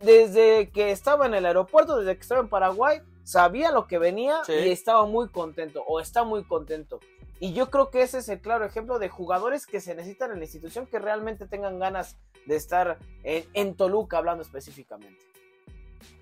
desde 0.00 0.70
que 0.70 0.90
estaba 0.90 1.26
en 1.26 1.34
el 1.34 1.46
aeropuerto, 1.46 1.98
desde 1.98 2.14
que 2.14 2.22
estaba 2.22 2.40
en 2.40 2.48
Paraguay, 2.48 3.00
sabía 3.24 3.72
lo 3.72 3.86
que 3.86 3.98
venía 3.98 4.40
y 4.48 4.70
estaba 4.70 5.06
muy 5.06 5.28
contento, 5.28 5.82
o 5.86 6.00
está 6.00 6.24
muy 6.24 6.44
contento. 6.44 7.00
Y 7.40 7.52
yo 7.52 7.70
creo 7.70 7.90
que 7.90 8.02
ese 8.02 8.18
es 8.18 8.28
el 8.28 8.40
claro 8.40 8.64
ejemplo 8.64 8.98
de 8.98 9.08
jugadores 9.08 9.66
que 9.66 9.80
se 9.80 9.94
necesitan 9.94 10.30
en 10.32 10.38
la 10.38 10.44
institución 10.44 10.86
que 10.86 10.98
realmente 10.98 11.46
tengan 11.46 11.78
ganas 11.78 12.16
de 12.46 12.56
estar 12.56 12.98
en, 13.22 13.74
Toluca 13.74 14.18
hablando 14.18 14.42
específicamente. 14.42 15.18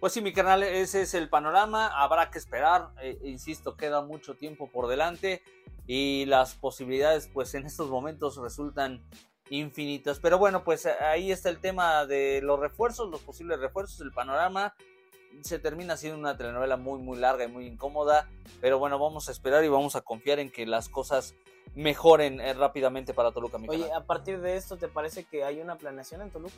Pues 0.00 0.12
sí, 0.12 0.20
mi 0.20 0.32
canal, 0.32 0.62
ese 0.62 1.02
es 1.02 1.14
el 1.14 1.28
panorama. 1.28 1.88
Habrá 1.88 2.30
que 2.30 2.38
esperar. 2.38 2.90
Eh, 3.02 3.18
insisto, 3.24 3.76
queda 3.76 4.02
mucho 4.02 4.34
tiempo 4.34 4.70
por 4.70 4.88
delante 4.88 5.42
y 5.86 6.24
las 6.26 6.54
posibilidades, 6.54 7.28
pues 7.32 7.54
en 7.54 7.66
estos 7.66 7.90
momentos 7.90 8.36
resultan 8.36 9.02
infinitas. 9.50 10.18
Pero 10.20 10.38
bueno, 10.38 10.64
pues 10.64 10.86
ahí 10.86 11.30
está 11.30 11.50
el 11.50 11.58
tema 11.58 12.06
de 12.06 12.40
los 12.42 12.58
refuerzos, 12.58 13.10
los 13.10 13.20
posibles 13.20 13.60
refuerzos, 13.60 14.00
el 14.00 14.12
panorama. 14.12 14.74
Se 15.42 15.58
termina 15.58 15.96
siendo 15.96 16.18
una 16.18 16.36
telenovela 16.36 16.76
muy, 16.76 17.00
muy 17.00 17.18
larga 17.18 17.44
y 17.44 17.48
muy 17.48 17.66
incómoda. 17.66 18.28
Pero 18.60 18.78
bueno, 18.78 18.98
vamos 18.98 19.28
a 19.28 19.32
esperar 19.32 19.64
y 19.64 19.68
vamos 19.68 19.96
a 19.96 20.02
confiar 20.02 20.38
en 20.38 20.50
que 20.50 20.66
las 20.66 20.88
cosas 20.88 21.34
mejoren 21.74 22.40
eh, 22.40 22.52
rápidamente 22.54 23.14
para 23.14 23.32
Toluca. 23.32 23.58
Oye, 23.66 23.90
a 23.92 24.04
partir 24.04 24.40
de 24.40 24.56
esto, 24.56 24.76
¿te 24.76 24.88
parece 24.88 25.24
que 25.24 25.44
hay 25.44 25.60
una 25.60 25.76
planeación 25.76 26.22
en 26.22 26.30
Toluca? 26.30 26.54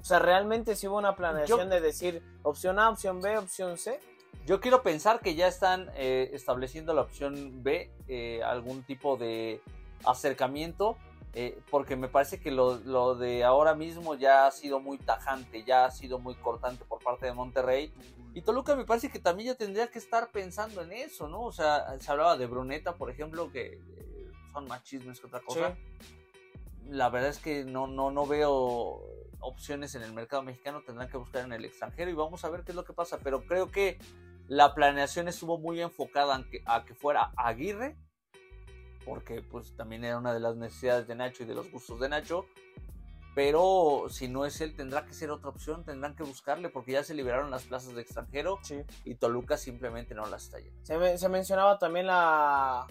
O 0.00 0.04
sea, 0.04 0.18
¿realmente 0.18 0.76
si 0.76 0.88
hubo 0.88 0.98
una 0.98 1.16
planeación 1.16 1.68
de 1.68 1.80
decir 1.80 2.22
opción 2.42 2.78
A, 2.78 2.90
opción 2.90 3.20
B, 3.20 3.36
opción 3.38 3.76
C? 3.76 4.00
Yo 4.46 4.60
quiero 4.60 4.82
pensar 4.82 5.20
que 5.20 5.34
ya 5.34 5.46
están 5.46 5.90
eh, 5.94 6.30
estableciendo 6.32 6.94
la 6.94 7.02
opción 7.02 7.62
B, 7.62 7.90
eh, 8.08 8.42
algún 8.42 8.82
tipo 8.82 9.16
de 9.16 9.60
acercamiento 10.04 10.96
eh, 11.32 11.60
porque 11.70 11.94
me 11.94 12.08
parece 12.08 12.40
que 12.40 12.50
lo, 12.50 13.14
de 13.14 13.44
ahora 13.44 13.74
mismo 13.74 14.16
ya 14.16 14.46
ha 14.46 14.50
sido 14.50 14.80
muy 14.80 14.98
tajante, 14.98 15.62
ya 15.62 15.84
ha 15.84 15.90
sido 15.90 16.18
muy 16.18 16.34
cortante 16.34 16.84
por 16.84 17.02
parte 17.02 17.26
de 17.26 17.32
Monterrey. 17.32 17.92
Y 18.34 18.42
Toluca 18.42 18.74
me 18.74 18.84
parece 18.84 19.10
que 19.10 19.20
también 19.20 19.48
ya 19.48 19.54
tendría 19.54 19.88
que 19.88 19.98
estar 19.98 20.30
pensando 20.30 20.82
en 20.82 20.92
eso, 20.92 21.28
¿no? 21.28 21.42
O 21.42 21.52
sea, 21.52 21.98
se 22.00 22.10
hablaba 22.10 22.36
de 22.36 22.46
Bruneta, 22.46 22.94
por 22.94 23.10
ejemplo, 23.10 23.50
que 23.50 23.74
eh, 23.74 24.30
son 24.52 24.66
más 24.66 24.82
chismes 24.82 25.20
que 25.20 25.26
otra 25.26 25.40
cosa. 25.40 25.76
La 26.88 27.08
verdad 27.10 27.30
es 27.30 27.38
que 27.38 27.64
no, 27.64 27.86
no, 27.86 28.10
no 28.10 28.26
veo 28.26 29.00
opciones 29.38 29.94
en 29.94 30.02
el 30.02 30.12
mercado 30.12 30.42
mexicano, 30.42 30.82
tendrán 30.84 31.08
que 31.08 31.16
buscar 31.16 31.44
en 31.44 31.52
el 31.52 31.64
extranjero 31.64 32.10
y 32.10 32.14
vamos 32.14 32.44
a 32.44 32.50
ver 32.50 32.64
qué 32.64 32.72
es 32.72 32.76
lo 32.76 32.84
que 32.84 32.92
pasa. 32.92 33.18
Pero 33.22 33.46
creo 33.46 33.70
que 33.70 33.98
la 34.48 34.74
planeación 34.74 35.28
estuvo 35.28 35.58
muy 35.58 35.80
enfocada 35.80 36.44
a 36.66 36.84
que 36.84 36.94
fuera 36.94 37.32
Aguirre 37.36 37.96
porque 39.04 39.42
pues 39.42 39.74
también 39.76 40.04
era 40.04 40.18
una 40.18 40.32
de 40.32 40.40
las 40.40 40.56
necesidades 40.56 41.06
de 41.06 41.14
Nacho 41.14 41.42
y 41.42 41.46
de 41.46 41.54
los 41.54 41.70
gustos 41.70 42.00
de 42.00 42.08
Nacho. 42.08 42.46
Pero 43.34 44.06
si 44.08 44.26
no 44.26 44.44
es 44.44 44.60
él, 44.60 44.74
tendrá 44.74 45.06
que 45.06 45.14
ser 45.14 45.30
otra 45.30 45.50
opción, 45.50 45.84
tendrán 45.84 46.16
que 46.16 46.24
buscarle, 46.24 46.68
porque 46.68 46.92
ya 46.92 47.04
se 47.04 47.14
liberaron 47.14 47.50
las 47.50 47.62
plazas 47.62 47.94
de 47.94 48.02
extranjero 48.02 48.58
y 49.04 49.14
Toluca 49.14 49.56
simplemente 49.56 50.14
no 50.14 50.26
las 50.26 50.44
está 50.44 50.58
llenando. 50.58 51.18
Se, 51.18 51.28
mencionaba 51.28 51.78
también 51.78 52.06
la, 52.06 52.88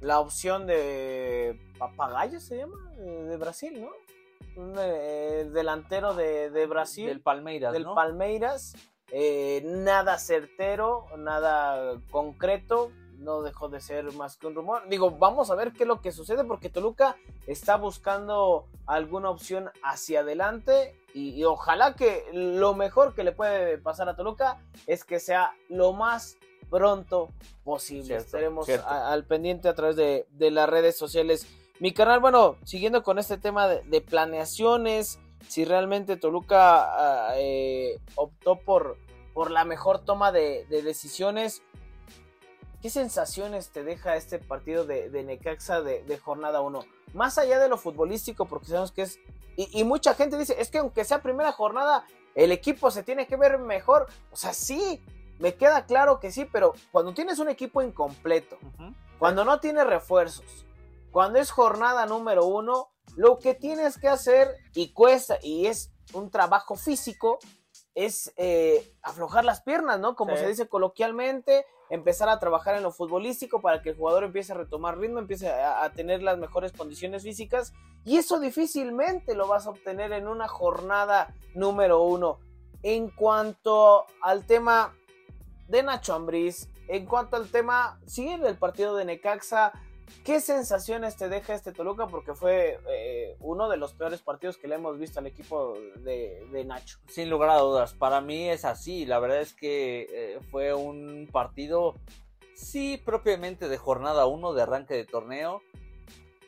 la 0.00 0.20
opción 0.20 0.66
de 0.66 1.60
Papagayo, 1.78 2.38
se 2.38 2.58
llama, 2.58 2.76
de, 2.96 3.36
Brasil, 3.36 3.80
¿no? 3.80 3.90
Un 4.62 4.74
eh, 4.78 5.48
delantero 5.52 6.14
de, 6.14 6.50
de, 6.50 6.66
Brasil. 6.66 7.06
Del 7.06 7.20
Palmeiras. 7.20 7.72
Del 7.72 7.84
Palmeiras. 7.84 8.74
Eh, 9.10 9.62
nada 9.64 10.18
certero, 10.18 11.06
nada 11.18 12.00
concreto, 12.10 12.92
no 13.22 13.42
dejó 13.42 13.68
de 13.68 13.80
ser 13.80 14.12
más 14.12 14.36
que 14.36 14.46
un 14.46 14.54
rumor. 14.54 14.82
Digo, 14.88 15.10
vamos 15.10 15.50
a 15.50 15.54
ver 15.54 15.72
qué 15.72 15.84
es 15.84 15.88
lo 15.88 16.00
que 16.00 16.12
sucede 16.12 16.44
porque 16.44 16.68
Toluca 16.68 17.16
está 17.46 17.76
buscando 17.76 18.66
alguna 18.86 19.30
opción 19.30 19.70
hacia 19.82 20.20
adelante 20.20 20.96
y, 21.14 21.44
ojalá 21.44 21.94
que 21.94 22.24
lo 22.32 22.74
mejor 22.74 23.14
que 23.14 23.24
le 23.24 23.32
puede 23.32 23.78
pasar 23.78 24.08
a 24.08 24.16
Toluca 24.16 24.58
es 24.86 25.04
que 25.04 25.20
sea 25.20 25.52
lo 25.68 25.92
más 25.92 26.36
pronto 26.70 27.28
posible. 27.64 28.16
Estaremos 28.16 28.68
al 28.68 29.24
pendiente 29.24 29.68
a 29.68 29.74
través 29.74 29.96
de, 29.96 30.26
las 30.50 30.68
redes 30.68 30.96
sociales. 30.96 31.46
Mi 31.80 31.92
canal, 31.92 32.20
bueno, 32.20 32.56
siguiendo 32.64 33.02
con 33.02 33.18
este 33.18 33.36
tema 33.36 33.68
de, 33.68 34.00
planeaciones, 34.00 35.18
si 35.48 35.64
realmente 35.64 36.16
Toluca 36.16 37.28
ah, 37.28 37.34
eh, 37.36 37.98
optó 38.14 38.56
por, 38.56 38.96
por 39.34 39.50
la 39.50 39.64
mejor 39.64 39.98
toma 39.98 40.32
de, 40.32 40.64
de 40.70 40.82
decisiones 40.82 41.62
¿Qué 42.82 42.90
sensaciones 42.90 43.70
te 43.70 43.84
deja 43.84 44.16
este 44.16 44.40
partido 44.40 44.84
de, 44.84 45.08
Necaxa 45.22 45.82
de, 45.82 46.18
jornada 46.18 46.60
1? 46.62 46.84
Más 47.14 47.38
allá 47.38 47.60
de 47.60 47.68
lo 47.68 47.78
futbolístico, 47.78 48.46
porque 48.46 48.66
sabemos 48.66 48.90
que 48.90 49.02
es... 49.02 49.20
Y, 49.56 49.84
mucha 49.84 50.14
gente 50.14 50.36
dice, 50.36 50.56
es 50.58 50.68
que 50.68 50.78
aunque 50.78 51.04
sea 51.04 51.22
primera 51.22 51.52
jornada, 51.52 52.04
el 52.34 52.50
equipo 52.50 52.90
se 52.90 53.04
tiene 53.04 53.28
que 53.28 53.36
ver 53.36 53.58
mejor. 53.58 54.08
O 54.32 54.36
sea, 54.36 54.52
sí, 54.52 55.00
me 55.38 55.54
queda 55.54 55.86
claro 55.86 56.18
que 56.18 56.32
sí, 56.32 56.44
pero 56.44 56.72
cuando 56.90 57.14
tienes 57.14 57.38
un 57.38 57.48
equipo 57.48 57.82
incompleto, 57.82 58.58
cuando 59.20 59.44
no 59.44 59.60
tienes 59.60 59.86
refuerzos, 59.86 60.66
cuando 61.12 61.38
es 61.38 61.52
jornada 61.52 62.06
número 62.06 62.46
uno, 62.46 62.90
lo 63.14 63.38
que 63.38 63.54
tienes 63.54 63.96
que 63.96 64.08
hacer 64.08 64.56
y 64.74 64.92
cuesta, 64.92 65.38
y 65.40 65.66
es 65.66 65.92
un 66.14 66.30
trabajo 66.30 66.74
físico, 66.74 67.38
es 67.94 68.32
eh, 68.36 68.94
aflojar 69.02 69.44
las 69.44 69.62
piernas, 69.62 70.00
¿no? 70.00 70.16
Como 70.16 70.36
se 70.36 70.48
dice 70.48 70.68
coloquialmente, 70.68 71.66
empezar 71.90 72.28
a 72.28 72.38
trabajar 72.38 72.74
en 72.74 72.82
lo 72.82 72.90
futbolístico 72.90 73.60
para 73.60 73.82
que 73.82 73.90
el 73.90 73.96
jugador 73.96 74.24
empiece 74.24 74.52
a 74.52 74.56
retomar 74.56 74.98
ritmo, 74.98 75.18
empiece 75.18 75.50
a, 75.50 75.90
tener 75.92 76.22
las 76.22 76.38
mejores 76.38 76.72
condiciones 76.72 77.22
físicas. 77.22 77.74
Y 78.04 78.16
eso 78.16 78.40
difícilmente 78.40 79.34
lo 79.34 79.46
vas 79.46 79.66
a 79.66 79.70
obtener 79.70 80.12
en 80.12 80.26
una 80.26 80.48
jornada 80.48 81.34
número 81.54 82.02
uno. 82.02 82.38
En 82.82 83.10
cuanto 83.10 84.06
al 84.22 84.46
tema 84.46 84.94
de 85.68 85.82
Nacho 85.82 86.14
Ambriz, 86.14 86.68
en 86.88 87.06
cuanto 87.06 87.36
al 87.36 87.50
tema, 87.50 88.00
sigue 88.06 88.34
el 88.34 88.56
partido 88.56 88.96
de 88.96 89.04
Necaxa, 89.04 89.72
¿Qué 90.24 90.40
sensaciones 90.40 91.16
te 91.16 91.28
deja 91.28 91.54
este 91.54 91.72
Toluca? 91.72 92.06
Porque 92.06 92.34
fue 92.34 92.78
eh, 92.88 93.36
uno 93.40 93.68
de 93.68 93.76
los 93.76 93.92
peores 93.92 94.22
partidos 94.22 94.56
que 94.56 94.68
le 94.68 94.76
hemos 94.76 94.96
visto 94.96 95.18
al 95.18 95.26
equipo 95.26 95.74
de, 95.96 96.64
Nacho. 96.64 96.98
Sin 97.08 97.28
lugar 97.28 97.50
a 97.50 97.58
dudas, 97.58 97.92
para 97.94 98.20
mí 98.20 98.48
es 98.48 98.64
así. 98.64 99.04
La 99.04 99.18
verdad 99.18 99.40
es 99.40 99.52
que 99.52 100.06
eh, 100.10 100.38
fue 100.50 100.74
un 100.74 101.28
partido, 101.30 101.96
sí, 102.54 103.02
propiamente 103.04 103.68
de 103.68 103.78
jornada 103.78 104.26
1 104.26 104.52
de 104.52 104.62
arranque 104.62 104.94
de 104.94 105.04
torneo, 105.04 105.60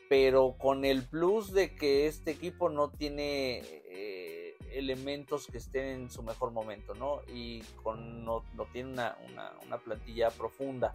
pero 0.07 0.55
con 0.57 0.85
el 0.85 1.03
plus 1.03 1.51
de 1.51 1.75
que 1.75 2.07
este 2.07 2.31
equipo 2.31 2.69
no 2.69 2.91
tiene 2.91 3.57
eh, 3.89 4.55
elementos 4.71 5.47
que 5.47 5.57
estén 5.57 5.85
en 5.85 6.09
su 6.09 6.23
mejor 6.23 6.51
momento, 6.51 6.93
¿no? 6.93 7.19
Y 7.27 7.61
con, 7.83 8.23
no, 8.23 8.43
tiene 8.71 8.91
una, 8.91 9.17
una 9.65 9.77
plantilla 9.79 10.29
profunda 10.29 10.93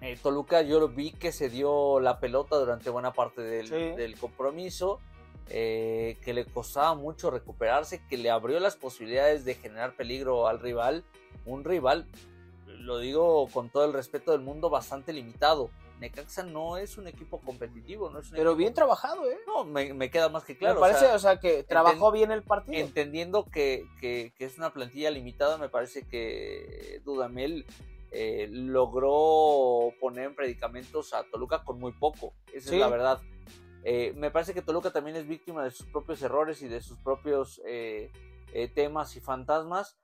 eh, 0.00 0.16
Toluca 0.22 0.62
yo 0.62 0.78
lo 0.78 0.88
vi 0.88 1.10
que 1.12 1.32
se 1.32 1.48
dio 1.48 1.98
la 2.00 2.20
pelota 2.20 2.56
durante 2.56 2.90
buena 2.90 3.12
parte 3.12 3.42
del, 3.42 4.16
compromiso, 4.18 5.00
eh, 5.48 6.16
que 6.22 6.32
le 6.34 6.44
costaba 6.44 6.94
mucho 6.94 7.30
recuperarse, 7.30 8.02
que 8.08 8.16
le 8.16 8.30
abrió 8.30 8.60
las 8.60 8.76
posibilidades 8.76 9.44
de 9.44 9.54
generar 9.54 9.94
peligro 9.94 10.46
al 10.46 10.60
rival. 10.60 11.04
Un 11.46 11.64
rival, 11.64 12.06
lo 12.66 12.98
digo 12.98 13.48
con 13.52 13.70
todo 13.70 13.84
el 13.84 13.92
respeto 13.92 14.32
del 14.32 14.40
mundo, 14.40 14.70
bastante 14.70 15.12
limitado. 15.12 15.70
Necaxa 15.98 16.44
no 16.44 16.76
es 16.76 16.96
un 16.96 17.08
equipo 17.08 17.40
competitivo, 17.40 18.08
no 18.08 18.20
es 18.20 18.30
Pero 18.30 18.54
bien 18.54 18.72
trabajado, 18.72 19.28
¿eh? 19.28 19.38
No, 19.48 19.64
me, 19.64 20.10
queda 20.10 20.28
más 20.28 20.44
que 20.44 20.56
claro. 20.56 20.76
Me 20.76 20.80
parece, 20.80 21.06
o 21.06 21.18
sea, 21.18 21.40
que 21.40 21.64
trabajó 21.64 22.12
bien 22.12 22.30
el 22.30 22.44
partido. 22.44 22.78
Entendiendo 22.78 23.44
que, 23.44 23.84
que, 24.00 24.32
es 24.38 24.58
una 24.58 24.72
plantilla 24.72 25.10
limitada, 25.10 25.58
me 25.58 25.68
parece 25.68 26.06
que 26.06 27.02
Dudamel 27.04 27.66
eh, 28.10 28.48
logró 28.50 29.92
poner 30.00 30.26
en 30.26 30.34
predicamentos 30.34 31.12
a 31.12 31.24
Toluca 31.24 31.62
con 31.64 31.78
muy 31.78 31.92
poco. 31.92 32.32
Esa 32.52 32.74
es 32.74 32.80
la 32.80 32.88
verdad. 32.88 33.20
Eh, 33.84 34.14
me 34.16 34.30
parece 34.30 34.54
que 34.54 34.62
Toluca 34.62 34.90
también 34.90 35.16
es 35.16 35.26
víctima 35.26 35.62
de 35.62 35.70
sus 35.70 35.86
propios 35.86 36.22
errores 36.22 36.62
y 36.62 36.68
de 36.68 36.80
sus 36.80 36.98
propios 36.98 37.60
eh, 37.66 38.10
temas 38.74 39.14
y 39.16 39.20
fantasmas. 39.20 39.98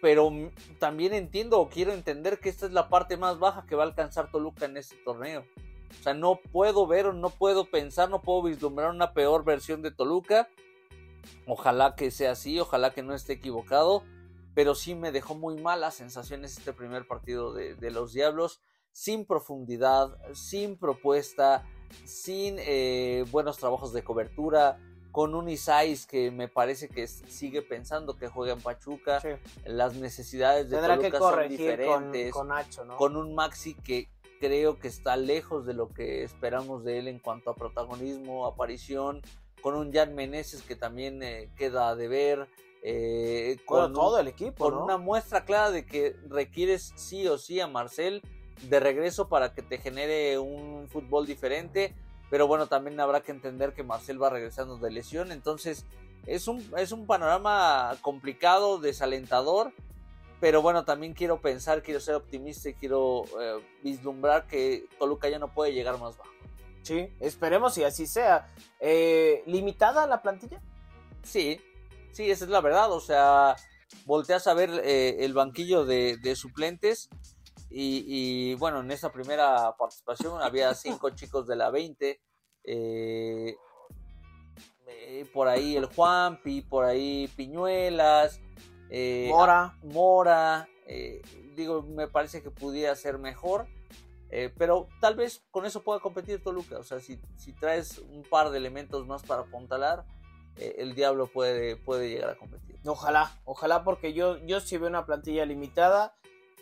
Pero 0.00 0.30
también 0.78 1.14
entiendo 1.14 1.60
o 1.60 1.68
quiero 1.68 1.92
entender 1.92 2.38
que 2.38 2.48
esta 2.48 2.66
es 2.66 2.72
la 2.72 2.88
parte 2.88 3.16
más 3.16 3.38
baja 3.38 3.66
que 3.66 3.76
va 3.76 3.82
a 3.82 3.86
alcanzar 3.86 4.30
Toluca 4.30 4.64
en 4.64 4.76
este 4.76 4.96
torneo. 4.96 5.44
O 5.98 6.02
sea, 6.02 6.14
no 6.14 6.40
puedo 6.52 6.86
ver 6.86 7.06
o 7.06 7.12
no 7.12 7.30
puedo 7.30 7.66
pensar, 7.70 8.10
no 8.10 8.20
puedo 8.20 8.42
vislumbrar 8.42 8.90
una 8.90 9.12
peor 9.12 9.44
versión 9.44 9.82
de 9.82 9.90
Toluca. 9.90 10.48
Ojalá 11.46 11.94
que 11.94 12.10
sea 12.10 12.32
así, 12.32 12.58
ojalá 12.60 12.90
que 12.92 13.02
no 13.02 13.14
esté 13.14 13.34
equivocado 13.34 14.02
pero 14.56 14.74
sí 14.74 14.94
me 14.94 15.12
dejó 15.12 15.34
muy 15.34 15.60
malas 15.60 15.96
sensaciones 15.96 16.56
este 16.56 16.72
primer 16.72 17.06
partido 17.06 17.52
de, 17.52 17.90
los 17.90 18.14
Diablos, 18.14 18.62
sin 18.90 19.26
profundidad, 19.26 20.16
sin 20.32 20.78
propuesta, 20.78 21.66
sin 22.06 22.56
eh, 22.60 23.26
buenos 23.30 23.58
trabajos 23.58 23.92
de 23.92 24.02
cobertura, 24.02 24.78
con 25.12 25.34
un 25.34 25.50
Isais 25.50 26.06
que 26.06 26.30
me 26.30 26.48
parece 26.48 26.88
que 26.88 27.06
sigue 27.06 27.60
pensando 27.60 28.16
que 28.16 28.28
juega 28.28 28.54
en 28.54 28.62
Pachuca, 28.62 29.20
las 29.66 29.94
necesidades 29.94 30.70
de 30.70 30.76
Tendrá 30.76 30.96
Toluca 30.96 31.18
son 31.18 31.48
diferentes, 31.50 32.32
con, 32.32 32.48
con, 32.48 32.96
con 32.96 33.16
un 33.18 33.34
Maxi 33.34 33.74
que 33.74 34.08
creo 34.40 34.78
que 34.78 34.88
está 34.88 35.18
lejos 35.18 35.66
de 35.66 35.74
lo 35.74 35.90
que 35.90 36.22
esperamos 36.22 36.82
de 36.82 37.00
él 37.00 37.08
en 37.08 37.18
cuanto 37.18 37.50
a 37.50 37.54
protagonismo, 37.56 38.46
aparición, 38.46 39.20
con 39.60 39.74
un 39.74 39.92
Jan 39.92 40.14
Meneses 40.14 40.62
que 40.62 40.76
también 40.76 41.22
eh, 41.22 41.50
queda 41.58 41.94
de 41.94 42.08
ver. 42.08 42.48
Eh, 42.88 43.58
con 43.64 43.92
todo 43.92 44.20
el 44.20 44.28
equipo. 44.28 44.64
Con 44.64 44.76
una 44.76 44.96
muestra 44.96 45.44
clara 45.44 45.72
de 45.72 45.84
que 45.84 46.14
requieres 46.28 46.92
sí 46.94 47.26
o 47.26 47.36
sí 47.36 47.58
a 47.58 47.66
Marcel 47.66 48.22
de 48.62 48.78
regreso 48.78 49.28
para 49.28 49.52
que 49.54 49.62
te 49.62 49.78
genere 49.78 50.38
un 50.38 50.86
fútbol 50.88 51.26
diferente. 51.26 51.96
Pero 52.30 52.46
bueno, 52.46 52.68
también 52.68 53.00
habrá 53.00 53.22
que 53.22 53.32
entender 53.32 53.74
que 53.74 53.82
Marcel 53.82 54.22
va 54.22 54.30
regresando 54.30 54.78
de 54.78 54.92
lesión. 54.92 55.32
Entonces 55.32 55.84
es 56.26 56.46
un, 56.46 56.64
es 56.76 56.92
un 56.92 57.08
panorama 57.08 57.96
complicado, 58.02 58.78
desalentador. 58.78 59.72
Pero 60.38 60.62
bueno, 60.62 60.84
también 60.84 61.12
quiero 61.12 61.40
pensar, 61.40 61.82
quiero 61.82 61.98
ser 61.98 62.14
optimista 62.14 62.68
y 62.68 62.74
quiero 62.74 63.24
eh, 63.40 63.64
vislumbrar 63.82 64.46
que 64.46 64.86
Toluca 64.96 65.28
ya 65.28 65.40
no 65.40 65.52
puede 65.52 65.72
llegar 65.72 65.98
más 65.98 66.16
bajo. 66.16 66.30
Sí, 66.82 67.12
esperemos 67.18 67.76
y 67.78 67.82
así 67.82 68.06
sea. 68.06 68.54
Eh, 68.78 69.42
¿Limitada 69.46 70.06
la 70.06 70.22
plantilla? 70.22 70.62
Sí, 71.24 71.60
sí, 72.16 72.30
esa 72.30 72.46
es 72.46 72.50
la 72.50 72.60
verdad. 72.62 72.90
O 72.92 73.00
sea, 73.00 73.56
volteas 74.06 74.46
a 74.46 74.54
ver 74.54 74.70
eh, 74.84 75.24
el 75.24 75.34
banquillo 75.34 75.84
de, 75.84 76.34
suplentes 76.34 77.10
y, 77.68 78.54
bueno, 78.54 78.80
en 78.80 78.90
esa 78.90 79.12
primera 79.12 79.76
participación 79.76 80.40
había 80.40 80.72
cinco 80.74 81.10
chicos 81.10 81.46
de 81.46 81.56
la 81.56 81.70
20. 81.70 82.20
Eh, 82.64 83.56
por 85.32 85.48
ahí 85.48 85.76
el 85.76 85.86
Juanpi, 85.86 86.62
por 86.62 86.84
ahí 86.84 87.28
Piñuelas, 87.36 88.40
Mora. 89.28 89.76
Mora. 89.82 90.68
digo, 91.54 91.82
me 91.82 92.08
parece 92.08 92.42
que 92.42 92.50
pudiera 92.50 92.94
ser 92.96 93.18
mejor. 93.18 93.66
Eh, 94.30 94.52
pero 94.58 94.88
tal 95.00 95.14
vez 95.14 95.44
con 95.50 95.66
eso 95.66 95.82
pueda 95.82 96.00
competir 96.00 96.42
Toluca. 96.42 96.78
O 96.78 96.82
sea, 96.82 96.98
si, 96.98 97.20
si 97.36 97.52
traes 97.52 97.98
un 97.98 98.22
par 98.22 98.50
de 98.50 98.58
elementos 98.58 99.06
más 99.06 99.22
para 99.22 99.42
apuntalar, 99.42 100.04
eh, 100.58 100.76
el 100.78 100.94
Diablo 100.94 101.26
puede, 101.26 101.76
puede 101.76 102.08
llegar 102.08 102.30
a 102.30 102.36
competir. 102.36 102.78
Ojalá, 102.86 103.32
ojalá, 103.44 103.84
porque 103.84 104.12
yo, 104.12 104.38
yo 104.46 104.60
sí 104.60 104.78
veo 104.78 104.88
una 104.88 105.06
plantilla 105.06 105.44
limitada. 105.44 106.14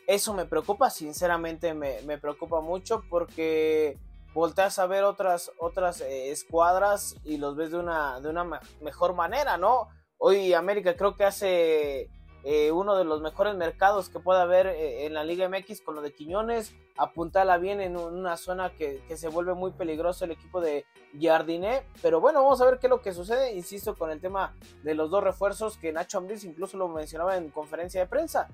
Eso 0.07 0.35
me 0.35 0.45
preocupa, 0.45 0.91
sinceramente 0.91 1.75
me, 1.75 2.03
me 2.03 2.19
preocupa 2.19 2.61
mucho 2.61 3.03
porque 3.09 3.99
volteas 4.35 4.79
a 4.79 4.87
ver 4.87 5.05
otras, 5.05 5.53
otras 5.59 6.01
eh, 6.01 6.31
escuadras 6.31 7.17
y 7.25 7.39
los 7.39 7.57
ves 7.57 7.71
de 7.71 7.79
una, 7.79 8.21
de 8.21 8.29
una 8.29 8.61
mejor 8.83 9.15
manera, 9.15 9.57
¿no? 9.57 9.89
Hoy 10.19 10.53
América 10.53 10.97
creo 10.97 11.17
que 11.17 11.25
hace 11.25 12.11
eh, 12.47 12.71
uno 12.73 12.95
de 12.95 13.05
los 13.05 13.23
mejores 13.23 13.55
mercados 13.55 14.11
que 14.11 14.21
pueda 14.21 14.43
haber 14.43 14.67
eh, 14.67 15.07
en 15.07 15.15
la 15.15 15.25
Liga 15.25 15.49
MX 15.49 15.81
con 15.81 15.95
lo 15.95 16.03
de 16.03 16.13
Quiñones, 16.13 16.75
apuntala 16.99 17.57
bien 17.57 17.81
en 17.81 17.97
una 17.97 18.37
zona 18.37 18.71
que, 18.71 19.03
se 19.17 19.29
vuelve 19.29 19.55
muy 19.55 19.71
peligroso 19.73 20.27
el 20.27 20.33
equipo 20.33 20.61
de 20.61 20.85
Jardiné, 21.19 21.87
pero 22.03 22.21
bueno, 22.21 22.43
vamos 22.43 22.61
a 22.61 22.67
ver 22.67 22.79
qué 22.79 22.89
es 22.89 22.91
lo 22.91 23.01
que 23.01 23.15
sucede, 23.15 23.55
insisto, 23.55 23.97
con 23.97 24.11
el 24.11 24.21
tema 24.21 24.55
de 24.83 24.95
los 24.95 25.11
dos 25.11 25.25
refuerzos 25.25 25.79
que 25.79 25.91
Nacho 25.91 26.19
Ambriz 26.19 26.45
incluso 26.45 26.77
lo 26.77 26.89
mencionaba 26.89 27.39
en 27.39 27.49
conferencia 27.49 28.03
de 28.03 28.09
prensa, 28.09 28.49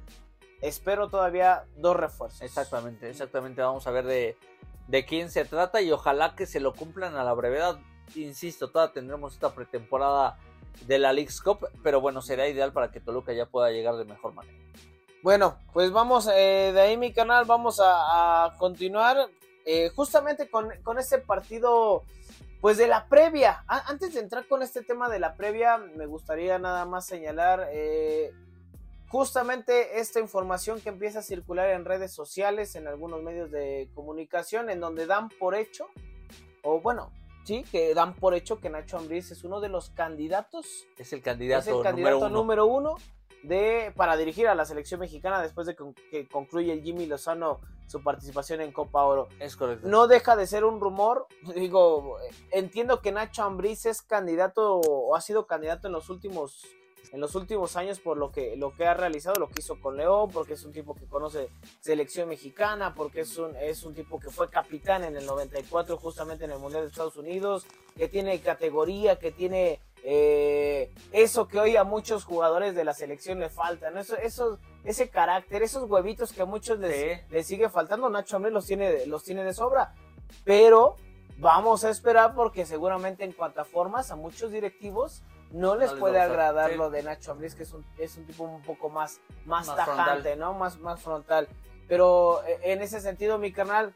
espero 0.61 1.09
todavía 1.09 1.64
dos 1.76 1.96
refuerzos. 1.96 2.42
Exactamente, 2.42 3.11
exactamente, 3.11 3.61
vamos 3.61 3.88
a 3.88 3.90
ver 3.90 4.07
de, 4.07 4.37
de 4.87 5.05
quién 5.05 5.31
se 5.31 5.44
trata 5.44 5.81
y 5.81 5.90
ojalá 5.90 6.37
que 6.37 6.46
se 6.46 6.61
lo 6.61 6.74
cumplan 6.74 7.16
a 7.16 7.24
la 7.24 7.33
brevedad, 7.33 7.81
insisto, 8.14 8.70
todavía 8.70 8.94
tendremos 8.94 9.35
esta 9.35 9.53
pretemporada 9.53 10.38
de 10.87 10.98
la 10.98 11.12
League's 11.12 11.40
Cup, 11.40 11.68
pero 11.83 12.00
bueno, 12.00 12.22
será 12.22 12.48
ideal 12.48 12.72
para 12.72 12.90
que 12.90 13.00
Toluca 13.00 13.33
ya 13.33 13.46
pueda 13.46 13.70
llegar 13.70 13.96
de 13.96 14.04
mejor 14.04 14.35
manera. 14.35 14.59
Bueno, 15.22 15.59
pues 15.74 15.92
vamos 15.92 16.28
eh, 16.28 16.70
de 16.72 16.80
ahí 16.80 16.96
mi 16.96 17.12
canal, 17.12 17.44
vamos 17.44 17.78
a, 17.83 18.54
continuar 18.59 19.28
eh, 19.66 19.90
justamente 19.94 20.48
con, 20.48 20.98
este 20.98 21.18
partido, 21.18 22.04
pues 22.62 22.78
de 22.78 22.87
la 22.87 23.06
previa. 23.06 23.62
antes 23.66 24.14
de 24.14 24.20
entrar 24.20 24.46
con 24.48 24.62
este 24.62 24.83
tema 24.83 25.11
de 25.11 25.18
la 25.18 25.35
previa, 25.35 25.76
me 25.76 26.06
gustaría 26.06 26.59
nada 26.59 26.87
más 26.87 27.04
señalar 27.04 27.68
eh, 27.70 28.33
justamente 29.09 30.00
esta 30.00 30.20
información 30.20 30.80
que 30.80 30.88
empieza 30.88 31.18
a 31.18 31.22
circular 31.22 31.68
en 31.68 31.85
redes 31.85 32.12
sociales, 32.12 32.74
en 32.74 32.88
algunos 32.88 33.22
medios 33.22 33.50
de 33.50 33.90
comunicación, 33.94 34.70
en 34.70 34.80
donde 34.80 35.04
dan 35.04 35.28
por 35.28 35.54
hecho, 35.54 35.87
o 36.62 36.80
bueno, 36.80 37.12
sí, 37.50 37.64
que 37.68 37.94
dan 37.94 38.14
por 38.14 38.34
hecho 38.34 38.60
que 38.60 38.70
Nacho 38.70 38.96
Ambriz 38.96 39.32
es 39.32 39.42
uno 39.42 39.60
de 39.60 39.68
los 39.68 39.90
candidatos. 39.90 40.86
Es 40.96 41.12
el 41.12 41.20
candidato, 41.20 41.82
número, 42.28 42.66
uno. 42.66 42.96
de, 43.42 43.92
para 43.96 44.16
dirigir 44.16 44.46
a 44.46 44.54
la 44.54 44.64
selección 44.64 45.00
mexicana 45.00 45.42
después 45.42 45.66
de 45.66 45.74
que, 45.74 46.28
concluye 46.28 46.72
el 46.72 46.82
Jimmy 46.82 47.06
Lozano 47.06 47.60
su 47.88 48.04
participación 48.04 48.60
en 48.60 48.70
Copa 48.70 49.02
Oro. 49.02 49.28
Es 49.40 49.56
correcto. 49.56 49.88
No 49.88 50.06
deja 50.06 50.36
de 50.36 50.46
ser 50.46 50.64
un 50.64 50.80
rumor. 50.80 51.26
Digo, 51.56 52.18
entiendo 52.52 53.00
que 53.00 53.10
Nacho 53.10 53.42
Ambriz 53.42 53.84
es 53.84 54.00
candidato 54.00 54.76
o 54.76 55.16
ha 55.16 55.20
sido 55.20 55.48
candidato 55.48 55.88
en 55.88 55.94
los 55.94 56.08
últimos 56.08 56.64
en 57.12 57.20
los 57.20 57.35
últimos 57.35 57.77
años 57.77 57.99
por 57.99 58.16
lo 58.16 58.31
que, 58.31 58.57
lo 58.57 58.75
que 58.75 58.87
ha 58.87 58.94
realizado, 58.94 59.38
lo 59.38 59.49
que 59.49 59.61
hizo 59.61 59.81
con 59.81 59.96
León, 59.96 60.31
porque 60.33 60.55
es 60.55 60.64
un 60.64 60.73
tipo 60.73 60.94
que 60.94 61.07
conoce 61.07 61.49
selección 61.81 62.29
mexicana, 62.29 62.94
porque 62.94 63.20
es 63.20 63.37
un, 63.38 63.57
es 63.57 63.83
un 63.85 63.94
tipo 63.94 64.20
que 64.20 64.31
fue 64.31 64.49
capitán 64.49 65.05
en 65.05 65.16
el 65.16 65.27
94 65.27 65.96
justamente 65.96 66.44
en 66.44 66.53
el 66.53 66.59
Mundial 66.59 66.83
de 66.83 66.88
Estados 66.88 67.16
Unidos, 67.16 67.66
que 67.96 68.09
tiene 68.09 68.38
categoría, 68.40 69.18
que 69.18 69.33
tiene 69.33 69.81
eh, 70.03 70.92
eso 71.12 71.46
que 71.49 71.59
hoy 71.59 71.77
a 71.77 71.85
muchos 71.85 72.25
jugadores 72.25 72.75
de 72.75 72.85
la 72.85 72.94
selección 72.94 73.38
le 73.38 73.51
faltan, 73.51 73.99
eso, 73.99 74.16
eso, 74.16 74.59
ese 74.85 75.11
carácter, 75.11 75.62
esos 75.62 75.90
huevitos 75.90 76.33
que 76.33 76.42
a 76.42 76.46
muchos 76.46 76.79
les, 76.79 77.46
sigue 77.46 77.68
faltando, 77.68 78.09
Nacho 78.09 78.37
Ambrés 78.37 78.55
los 78.55 78.66
tiene, 78.66 79.07
los 79.07 79.25
tiene 79.25 79.44
de 79.44 79.53
sobra, 79.53 79.94
pero 80.44 80.96
vamos 81.38 81.85
a 81.85 81.90
esperar 81.90 82.35
porque 82.35 82.64
seguramente 82.64 83.25
en 83.25 83.33
cuanto 83.33 83.61
a 83.61 83.64
formas 83.64 84.11
a 84.11 84.16
muchos 84.16 84.53
directivos 84.53 85.23
no 85.52 85.74
les 85.76 85.92
puede 85.92 86.20
agradar 86.20 86.74
lo 86.74 86.90
de 86.90 87.02
Nacho 87.02 87.32
Ambriz, 87.32 87.54
que 87.54 87.64
es 87.64 87.72
un, 87.72 87.84
es 87.98 88.16
un 88.16 88.26
tipo 88.26 88.44
un 88.44 88.62
poco 88.62 88.88
más, 88.88 89.20
más, 89.44 89.66
tajante, 89.66 90.36
¿no? 90.36 90.54
Más, 90.54 90.78
más 90.78 91.00
frontal. 91.00 91.48
Pero 91.88 92.42
eh, 92.46 92.58
en 92.62 92.82
ese 92.82 93.00
sentido, 93.00 93.38
mi 93.38 93.52
canal, 93.52 93.92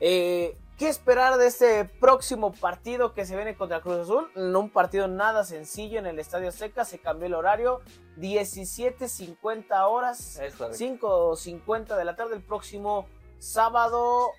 eh, 0.00 0.56
¿qué 0.78 0.88
esperar 0.88 1.36
de 1.36 1.46
este 1.46 1.84
próximo 1.84 2.52
partido 2.52 3.12
que 3.12 3.26
se 3.26 3.36
viene 3.36 3.54
contra 3.54 3.82
Cruz 3.82 3.98
Azul? 3.98 4.30
No 4.34 4.60
un 4.60 4.70
partido 4.70 5.08
nada 5.08 5.44
sencillo 5.44 5.98
en 5.98 6.06
el 6.06 6.18
Estadio 6.18 6.52
Seca, 6.52 6.86
se 6.86 6.98
cambió 6.98 7.26
el 7.26 7.34
horario, 7.34 7.80
17.50 8.16 9.88
horas, 9.88 10.40
5.50 10.40 11.96
de 11.96 12.04
la 12.04 12.16
tarde 12.16 12.36
el 12.36 12.42
próximo 12.42 13.06
sábado 13.38 14.30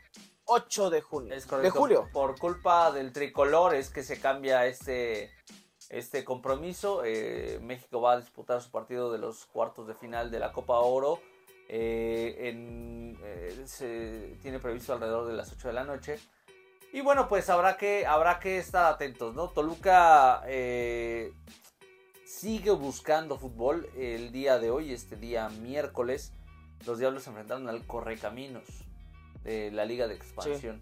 8 0.45 0.89
de 0.89 1.01
junio. 1.01 1.35
De 1.61 1.69
julio. 1.69 2.09
Por 2.11 2.37
culpa 2.39 2.91
del 2.91 3.13
tricolor 3.13 3.75
es 3.75 3.89
que 3.89 4.03
se 4.03 4.19
cambia 4.19 4.65
este 4.65 5.31
este 5.91 6.23
compromiso. 6.23 7.03
Eh, 7.05 7.59
México 7.61 8.01
va 8.01 8.13
a 8.13 8.19
disputar 8.19 8.61
su 8.61 8.71
partido 8.71 9.11
de 9.11 9.19
los 9.19 9.45
cuartos 9.45 9.87
de 9.87 9.93
final 9.93 10.31
de 10.31 10.39
la 10.39 10.51
Copa 10.51 10.79
Oro. 10.79 11.19
Eh, 11.67 12.53
eh, 13.23 13.63
se 13.65 14.37
tiene 14.41 14.59
previsto 14.59 14.93
alrededor 14.93 15.27
de 15.27 15.33
las 15.33 15.51
8 15.51 15.67
de 15.67 15.73
la 15.73 15.83
noche. 15.83 16.17
Y 16.93 17.01
bueno, 17.01 17.27
pues 17.27 17.49
habrá 17.49 17.77
que, 17.77 18.05
habrá 18.05 18.39
que 18.39 18.57
estar 18.57 18.85
atentos, 18.85 19.35
¿no? 19.35 19.49
Toluca 19.49 20.43
sigue 22.25 22.71
buscando 22.71 23.37
fútbol 23.37 23.87
el 23.95 24.31
día 24.31 24.59
de 24.59 24.71
hoy, 24.71 24.93
este 24.93 25.15
día 25.15 25.49
miércoles. 25.49 26.33
Los 26.85 26.99
Diablos 26.99 27.23
se 27.23 27.29
enfrentaron 27.29 27.69
al 27.69 27.85
Correcaminos 27.85 28.63
de 29.43 29.71
la 29.71 29.85
Liga 29.85 30.07
de 30.07 30.15
Expansión. 30.15 30.81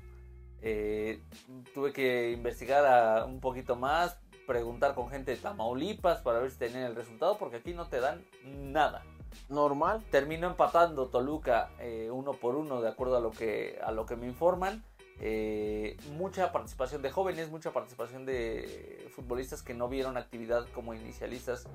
tuve 1.73 1.93
que 1.93 2.31
investigar 2.31 3.25
un 3.25 3.39
poquito 3.39 3.75
más 3.75 4.17
preguntar 4.49 4.95
con 4.95 5.11
gente 5.11 5.29
de 5.29 5.37
Tamaulipas 5.37 6.21
para 6.21 6.39
ver 6.39 6.49
si 6.49 6.57
tenían 6.57 6.81
el 6.81 6.95
resultado, 6.95 7.37
porque 7.37 7.57
aquí 7.57 7.75
no 7.75 7.87
te 7.87 7.99
dan 7.99 8.25
nada. 8.43 9.03
Normal. 9.47 10.03
Terminó 10.09 10.47
empatando 10.47 11.05
Toluca 11.05 11.69
eh, 11.77 12.09
uno 12.11 12.33
por 12.33 12.55
uno, 12.55 12.81
de 12.81 12.89
acuerdo 12.89 13.15
a 13.17 13.19
lo 13.19 13.29
que, 13.29 13.79
a 13.83 13.91
lo 13.91 14.07
que 14.07 14.15
me 14.15 14.25
informan. 14.25 14.83
Eh, 15.19 15.97
mucha 16.17 16.51
participación 16.51 17.03
de 17.03 17.11
jóvenes, 17.11 17.51
mucha 17.51 17.71
participación 17.71 18.25
de 18.25 19.11
futbolistas 19.15 19.61
que 19.61 19.75
no 19.75 19.87
vieron 19.87 20.17
actividad 20.17 20.65
como 20.73 20.95
inicialistas 20.95 21.67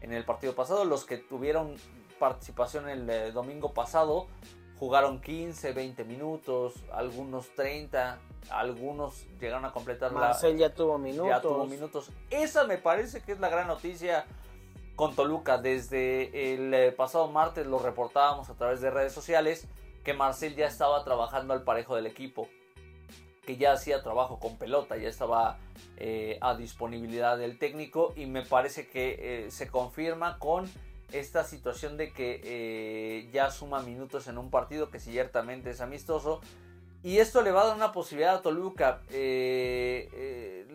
en 0.00 0.12
el 0.12 0.24
partido 0.24 0.56
pasado. 0.56 0.84
Los 0.84 1.04
que 1.04 1.18
tuvieron 1.18 1.76
participación 2.18 2.88
el 2.88 3.08
eh, 3.08 3.30
domingo 3.30 3.72
pasado 3.72 4.26
jugaron 4.78 5.20
15, 5.20 5.72
20 5.72 6.04
minutos, 6.04 6.74
algunos 6.92 7.48
30, 7.54 8.18
algunos 8.50 9.26
llegaron 9.40 9.64
a 9.64 9.72
completar 9.72 10.12
Marcel 10.12 10.56
ya 10.56 10.72
tuvo 10.72 10.98
minutos. 10.98 11.28
Ya 11.28 11.40
tuvo 11.40 11.66
minutos. 11.66 12.10
Esa 12.30 12.64
me 12.64 12.78
parece 12.78 13.22
que 13.22 13.32
es 13.32 13.40
la 13.40 13.48
gran 13.48 13.66
noticia 13.66 14.26
con 14.94 15.14
Toluca. 15.14 15.58
Desde 15.58 16.54
el 16.54 16.74
eh, 16.74 16.92
pasado 16.92 17.28
martes 17.28 17.66
lo 17.66 17.78
reportábamos 17.78 18.50
a 18.50 18.54
través 18.54 18.80
de 18.80 18.90
redes 18.90 19.12
sociales 19.12 19.66
que 20.04 20.14
Marcel 20.14 20.54
ya 20.54 20.66
estaba 20.66 21.02
trabajando 21.04 21.54
al 21.54 21.64
parejo 21.64 21.96
del 21.96 22.06
equipo, 22.06 22.48
que 23.44 23.56
ya 23.56 23.72
hacía 23.72 24.02
trabajo 24.02 24.38
con 24.38 24.56
pelota, 24.56 24.96
ya 24.96 25.08
estaba 25.08 25.58
eh, 25.96 26.38
a 26.40 26.54
disponibilidad 26.54 27.36
del 27.36 27.58
técnico 27.58 28.12
y 28.14 28.26
me 28.26 28.42
parece 28.42 28.88
que 28.88 29.46
se 29.50 29.68
confirma 29.68 30.38
con 30.38 30.70
esta 31.12 31.44
situación 31.44 31.96
de 31.96 32.12
que 32.12 33.28
ya 33.32 33.50
suma 33.50 33.80
minutos 33.82 34.28
en 34.28 34.38
un 34.38 34.50
partido 34.50 34.90
que 34.90 35.00
ciertamente 35.00 35.70
es 35.70 35.80
amistoso 35.80 36.40
y 37.06 37.18
esto 37.18 37.40
le 37.42 37.52
va 37.52 37.62
a 37.62 37.66
dar 37.66 37.76
una 37.76 37.92
posibilidad 37.92 38.34
a 38.34 38.42
Toluca. 38.42 39.00
Eh, 39.10 40.10
eh, 40.12 40.66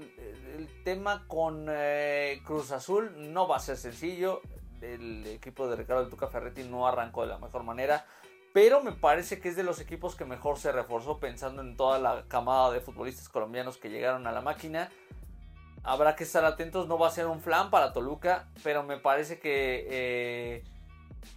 el, 0.58 0.84
tema 0.86 1.26
con 1.28 1.66
eh, 1.70 2.42
Cruz 2.46 2.72
Azul 2.72 3.34
no 3.34 3.50
va 3.50 3.58
a 3.58 3.60
ser 3.60 3.76
sencillo. 3.76 4.42
El 4.80 5.28
equipo 5.28 5.68
de 5.68 5.76
Ricardo 5.76 6.08
Tuca 6.08 6.28
Ferretti 6.28 6.64
no 6.64 6.88
arrancó 6.88 7.24
de 7.24 7.28
la 7.28 7.38
mejor 7.38 7.64
manera. 7.64 8.06
Pero 8.54 8.82
me 8.82 8.94
parece 8.94 9.42
que 9.42 9.50
es 9.50 9.58
de 9.58 9.64
los 9.64 9.82
equipos 9.82 10.16
que 10.16 10.24
mejor 10.24 10.58
se 10.58 10.72
reforzó 10.72 11.20
pensando 11.20 11.62
en 11.62 11.76
toda 11.76 12.00
la 12.00 12.24
camada 12.30 12.72
de 12.72 12.80
futbolistas 12.80 13.28
colombianos 13.28 13.78
que 13.78 13.90
llegaron 13.90 14.26
a 14.26 14.32
la 14.32 14.40
máquina. 14.40 14.90
Habrá 15.84 16.16
que 16.16 16.24
estar 16.24 16.46
atentos, 16.46 16.88
no 16.88 16.98
va 16.98 17.08
a 17.08 17.12
ser 17.12 17.28
un 17.28 17.42
flan 17.42 17.70
para 17.70 17.94
Toluca, 17.94 18.48
pero 18.64 18.84
me 18.84 18.98
parece 18.98 19.40
que 19.40 20.64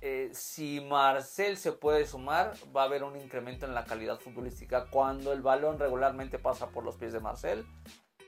eh, 0.00 0.30
si 0.33 0.80
Marcel 0.80 1.57
se 1.57 1.72
puede 1.72 2.07
sumar, 2.07 2.54
va 2.76 2.83
a 2.83 2.85
haber 2.85 3.04
un 3.04 3.16
incremento 3.16 3.66
en 3.66 3.74
la 3.74 3.85
calidad 3.85 4.18
futbolística. 4.18 4.87
Cuando 4.90 5.33
el 5.33 5.42
balón 5.42 5.78
regularmente 5.78 6.38
pasa 6.38 6.68
por 6.68 6.85
los 6.85 6.96
pies 6.96 7.12
de 7.12 7.20
Marcel, 7.20 7.66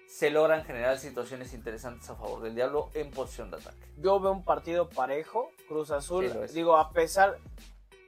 se 0.08 0.30
logran 0.30 0.64
generar 0.64 0.98
situaciones 0.98 1.52
interesantes 1.52 2.08
a 2.08 2.14
favor 2.14 2.40
del 2.40 2.54
Diablo 2.54 2.90
en 2.94 3.10
posición 3.10 3.50
de 3.50 3.58
ataque. 3.58 3.92
Yo 3.98 4.18
veo 4.20 4.32
un 4.32 4.44
partido 4.44 4.88
parejo, 4.88 5.50
Cruz 5.68 5.90
Azul. 5.90 6.32
digo, 6.54 6.76
a 6.76 6.90
pesar, 6.92 7.38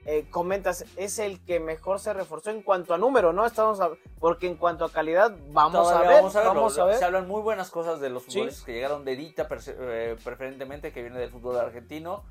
eh, 0.05 0.25
comentas, 0.29 0.85
es 0.95 1.19
el 1.19 1.43
que 1.43 1.59
mejor 1.59 1.99
se 1.99 2.13
reforzó 2.13 2.51
en 2.51 2.61
cuanto 2.61 2.93
a 2.93 2.97
número, 2.97 3.33
¿no? 3.33 3.45
Estamos 3.45 3.79
porque 4.19 4.47
en 4.47 4.55
cuanto 4.55 4.85
a 4.85 4.91
calidad, 4.91 5.35
vamos 5.51 5.91
a 5.91 6.01
ver. 6.01 6.23
Vamos 6.23 6.77
a 6.77 6.85
ver, 6.85 6.97
Se 6.97 7.05
hablan 7.05 7.27
muy 7.27 7.41
buenas 7.41 7.69
cosas 7.69 7.99
de 7.99 8.09
los 8.09 8.23
futbolistas 8.23 8.63
que 8.63 8.73
llegaron 8.73 9.05
de 9.05 9.13
Edita, 9.13 9.47
eh, 9.67 10.15
preferentemente, 10.23 10.91
que 10.91 11.01
viene 11.01 11.19
del 11.19 11.29
fútbol 11.29 11.57
argentino 11.57 12.23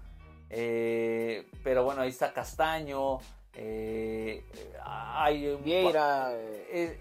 eh, 0.50 1.46
pero 1.62 1.84
bueno, 1.84 2.02
ahí 2.02 2.08
está 2.08 2.32
Castaño. 2.32 3.18
Eh, 3.54 4.44
hay 4.84 5.56
Vieira. 5.56 6.32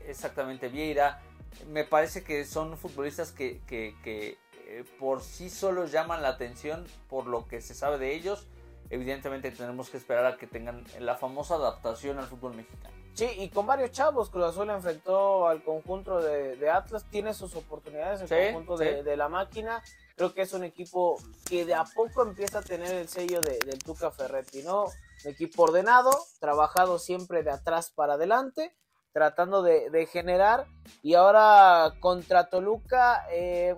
exactamente, 0.08 0.69
Vieira. 0.69 1.21
Me 1.69 1.84
parece 1.84 2.23
que 2.23 2.45
son 2.45 2.77
futbolistas 2.77 3.32
que, 3.32 3.62
que, 3.67 3.95
que 4.03 4.38
eh, 4.67 4.84
por 4.99 5.21
sí 5.21 5.49
solos 5.49 5.91
llaman 5.91 6.21
la 6.21 6.30
atención 6.30 6.86
por 7.10 7.25
lo 7.25 7.47
que 7.47 7.62
se 7.62 7.73
sabe 7.73 7.97
de 7.97 8.13
ellos. 8.13 8.47
Evidentemente 8.89 9.52
tenemos 9.52 9.89
que 9.89 9.97
esperar 9.97 10.26
a 10.26 10.38
que 10.38 10.47
tengan 10.47 10.84
la 11.00 11.15
famosa 11.15 11.56
adaptación 11.56 12.19
al 12.19 12.28
fútbol 12.28 12.56
mexicano. 12.56 12.95
Sí, 13.13 13.28
y 13.39 13.50
con 13.50 13.65
varios 13.65 13.91
chavos, 13.91 14.30
Cruz 14.30 14.45
Azul 14.45 14.69
enfrentó 14.69 15.47
al 15.47 15.63
conjunto 15.63 16.21
de, 16.21 16.69
Atlas, 16.69 17.04
tiene 17.10 17.34
sus 17.34 17.56
oportunidades 17.56 18.30
el 18.30 18.54
conjunto 18.54 18.78
de, 18.78 19.17
la 19.17 19.28
máquina. 19.28 19.82
Creo 20.15 20.34
que 20.34 20.43
es 20.43 20.54
un 20.54 20.63
equipo 20.63 21.17
que 21.50 21.65
de 21.65 21.73
a 21.73 21.84
poco 21.84 22.21
empieza 22.21 22.60
a 22.60 22.62
tener 22.62 22.93
el 22.93 23.08
sello 23.08 23.41
de, 23.41 23.58
del 23.65 23.80
Tuca 23.80 24.12
Ferretti, 24.12 24.62
¿no? 24.62 24.86
Un 24.86 25.32
equipo 25.32 25.63
ordenado, 25.63 26.12
trabajado 26.39 27.00
siempre 27.00 27.41
de 27.41 27.50
atrás 27.50 27.91
para 27.93 28.13
adelante, 28.13 28.76
tratando 29.13 29.63
de, 29.63 30.08
generar. 30.12 30.67
Y 31.02 31.15
ahora 31.15 31.95
contra 32.00 32.50
Toluca, 32.50 33.26
eh, 33.32 33.76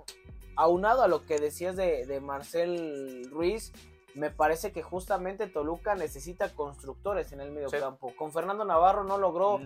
aunado 0.57 1.01
a 1.01 1.07
lo 1.07 1.25
que 1.25 1.39
decías 1.39 1.77
de 1.77 2.19
Marcel 2.21 3.29
Ruiz, 3.31 3.71
me 4.19 4.31
parece 4.31 4.73
que 4.73 4.83
justamente 4.83 5.47
Toluca 5.47 5.95
necesita 5.95 6.53
constructores 6.53 7.31
en 7.31 7.39
el 7.39 7.51
medio 7.51 7.69
campo. 7.69 8.13
Con 8.17 8.33
Fernando 8.33 8.65
Navarro 8.65 9.05
no 9.05 9.17
logró 9.17 9.61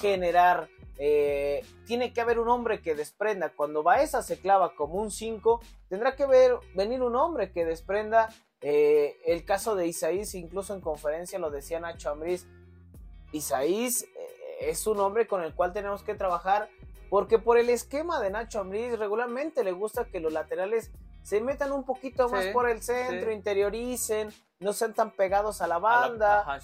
generar. 0.00 0.68
Eh, 0.96 1.66
tiene 1.86 2.12
que 2.12 2.20
haber 2.20 2.38
un 2.38 2.48
hombre 2.48 2.80
que 2.80 2.94
desprenda. 2.94 3.50
Cuando 3.50 3.82
Baeza 3.82 4.22
se 4.22 4.38
clava 4.38 4.76
como 4.76 4.94
un 4.94 5.10
5, 5.10 5.60
tendrá 5.88 6.14
que 6.14 6.24
ver, 6.24 6.54
venir 6.76 7.02
un 7.02 7.16
hombre 7.16 7.50
que 7.50 7.64
desprenda. 7.64 8.28
Eh, 8.60 9.16
el 9.26 9.44
caso 9.44 9.74
de 9.74 9.88
Isaís, 9.88 10.36
incluso 10.36 10.72
en 10.72 10.80
conferencia 10.80 11.40
lo 11.40 11.50
decía 11.50 11.80
Nacho 11.80 12.10
Ambriz. 12.10 12.46
Isaís 13.32 14.04
eh, 14.04 14.08
es 14.60 14.86
un 14.86 15.00
hombre 15.00 15.26
con 15.26 15.42
el 15.42 15.52
cual 15.52 15.72
tenemos 15.72 16.04
que 16.04 16.14
trabajar. 16.14 16.68
Porque 17.10 17.40
por 17.40 17.58
el 17.58 17.70
esquema 17.70 18.20
de 18.20 18.30
Nacho 18.30 18.60
Ambriz 18.60 18.96
regularmente 18.96 19.64
le 19.64 19.72
gusta 19.72 20.04
que 20.04 20.20
los 20.20 20.32
laterales 20.32 20.92
se 21.26 21.40
metan 21.40 21.72
un 21.72 21.82
poquito 21.82 22.28
más 22.28 22.46
por 22.52 22.70
el 22.70 22.80
centro, 22.80 23.32
interioricen, 23.32 24.32
no 24.60 24.72
sean 24.72 24.94
tan 24.94 25.10
pegados 25.10 25.60
a 25.60 25.66
la 25.66 25.78
banda, 25.78 26.60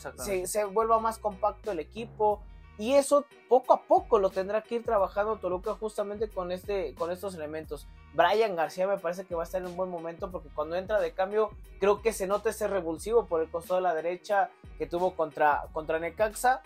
se, 0.46 0.64
vuelva 0.66 1.00
más 1.00 1.18
compacto 1.18 1.72
el 1.72 1.80
equipo. 1.80 2.40
Y 2.78 2.94
eso 2.94 3.26
poco 3.48 3.72
a 3.72 3.82
poco 3.82 4.20
lo 4.20 4.30
tendrá 4.30 4.62
que 4.62 4.76
ir 4.76 4.84
trabajando 4.84 5.36
Toluca 5.38 5.74
justamente 5.74 6.28
con, 6.28 6.52
este, 6.52 6.94
con 6.94 7.10
estos 7.10 7.34
elementos. 7.34 7.88
Brian 8.14 8.54
García 8.54 8.86
me 8.86 8.98
parece 8.98 9.24
que 9.24 9.34
va 9.34 9.42
a 9.42 9.46
estar 9.46 9.60
en 9.60 9.66
un 9.66 9.76
buen 9.76 9.90
momento 9.90 10.30
porque 10.30 10.48
cuando 10.48 10.76
entra 10.76 11.00
de 11.00 11.12
cambio 11.12 11.50
creo 11.80 12.00
que 12.00 12.12
se 12.12 12.28
nota 12.28 12.50
ese 12.50 12.68
revulsivo 12.68 13.26
por 13.26 13.42
el 13.42 13.50
costado 13.50 13.80
de 13.80 13.82
la 13.82 13.94
derecha 13.94 14.48
que 14.78 14.86
tuvo 14.86 15.16
contra, 15.16 15.64
contra 15.72 15.98
Necaxa. 15.98 16.62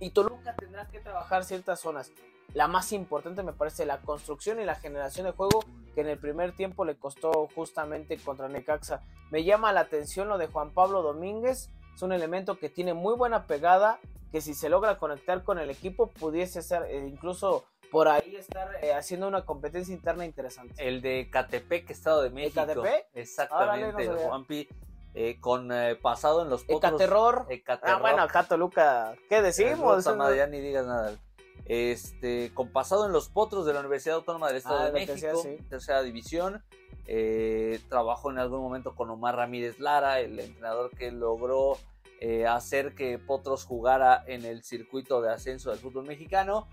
Y 0.00 0.10
Toluca 0.10 0.56
tendrá 0.56 0.88
que 0.88 0.98
trabajar 0.98 1.44
ciertas 1.44 1.78
zonas. 1.78 2.10
La 2.52 2.68
más 2.68 2.92
importante 2.92 3.42
me 3.42 3.52
parece 3.52 3.84
la 3.84 3.98
construcción 3.98 4.60
y 4.60 4.64
la 4.64 4.76
generación 4.76 5.26
de 5.26 5.32
juego 5.32 5.64
que 5.94 6.02
en 6.02 6.08
el 6.08 6.18
primer 6.18 6.52
tiempo 6.52 6.84
le 6.84 6.96
costó 6.96 7.48
justamente 7.54 8.16
contra 8.18 8.48
Necaxa. 8.48 9.00
Me 9.30 9.44
llama 9.44 9.72
la 9.72 9.80
atención 9.80 10.28
lo 10.28 10.38
de 10.38 10.46
Juan 10.46 10.70
Pablo 10.70 11.02
Domínguez, 11.02 11.70
es 11.94 12.02
un 12.02 12.12
elemento 12.12 12.58
que 12.58 12.68
tiene 12.68 12.94
muy 12.94 13.14
buena 13.14 13.46
pegada, 13.46 14.00
que 14.32 14.40
si 14.40 14.54
se 14.54 14.68
logra 14.68 14.98
conectar 14.98 15.44
con 15.44 15.58
el 15.58 15.70
equipo 15.70 16.10
pudiese 16.10 16.60
ser 16.62 16.84
eh, 16.84 17.06
incluso 17.06 17.64
por 17.90 18.08
ahí 18.08 18.34
estar 18.34 18.68
eh, 18.82 18.92
haciendo 18.92 19.28
una 19.28 19.44
competencia 19.44 19.94
interna 19.94 20.24
interesante. 20.24 20.74
El 20.78 21.00
de 21.00 21.28
Catepec, 21.30 21.90
Estado 21.90 22.22
de 22.22 22.30
México. 22.30 22.60
¿El 22.60 22.66
Catepec? 22.66 23.06
Exactamente, 23.14 24.08
Juanpi. 24.08 24.68
Eh, 25.16 25.38
con 25.40 25.70
pasado 26.02 26.42
en 26.42 26.50
los 26.50 26.64
potros. 26.64 26.92
Ecaterror. 26.92 27.46
Ah, 27.82 27.98
bueno, 28.00 28.22
acá 28.22 28.42
Toluca, 28.42 29.14
¿qué 29.28 29.42
decimos? 29.42 30.04
No, 30.06 30.34
ya 30.34 30.48
ni 30.48 30.60
digas 30.60 30.84
nada 30.86 31.16
este, 31.66 32.52
con 32.52 32.70
pasado 32.70 33.06
en 33.06 33.12
los 33.12 33.28
potros 33.28 33.64
de 33.64 33.72
la 33.72 33.80
Universidad 33.80 34.16
Autónoma 34.16 34.48
del 34.48 34.56
Estado 34.56 34.80
ah, 34.80 34.86
de 34.86 34.92
México, 34.92 35.42
tercera 35.68 36.02
división. 36.02 36.62
Eh, 37.06 37.80
trabajó 37.88 38.30
en 38.30 38.38
algún 38.38 38.60
momento 38.60 38.94
con 38.94 39.10
Omar 39.10 39.36
Ramírez 39.36 39.78
Lara, 39.78 40.20
el 40.20 40.38
entrenador 40.38 40.90
que 40.90 41.10
logró 41.10 41.78
eh, 42.20 42.46
hacer 42.46 42.94
que 42.94 43.18
Potros 43.18 43.64
jugara 43.64 44.24
en 44.26 44.44
el 44.44 44.62
circuito 44.62 45.20
de 45.20 45.30
ascenso 45.30 45.70
del 45.70 45.78
fútbol 45.78 46.06
mexicano. 46.06 46.68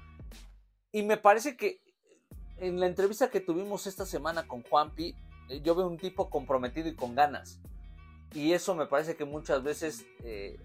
Y 0.91 1.03
me 1.03 1.17
parece 1.17 1.55
que 1.55 1.81
en 2.57 2.79
la 2.79 2.85
entrevista 2.85 3.29
que 3.29 3.39
tuvimos 3.39 3.87
esta 3.87 4.05
semana 4.05 4.47
con 4.47 4.61
Juanpi, 4.61 5.15
eh, 5.49 5.61
yo 5.61 5.75
veo 5.75 5.87
un 5.87 5.97
tipo 5.97 6.29
comprometido 6.29 6.89
y 6.89 6.95
con 6.95 7.15
ganas. 7.15 7.59
Y 8.33 8.53
eso 8.53 8.75
me 8.75 8.85
parece 8.85 9.17
que 9.17 9.25
muchas 9.25 9.61
veces, 9.61 10.05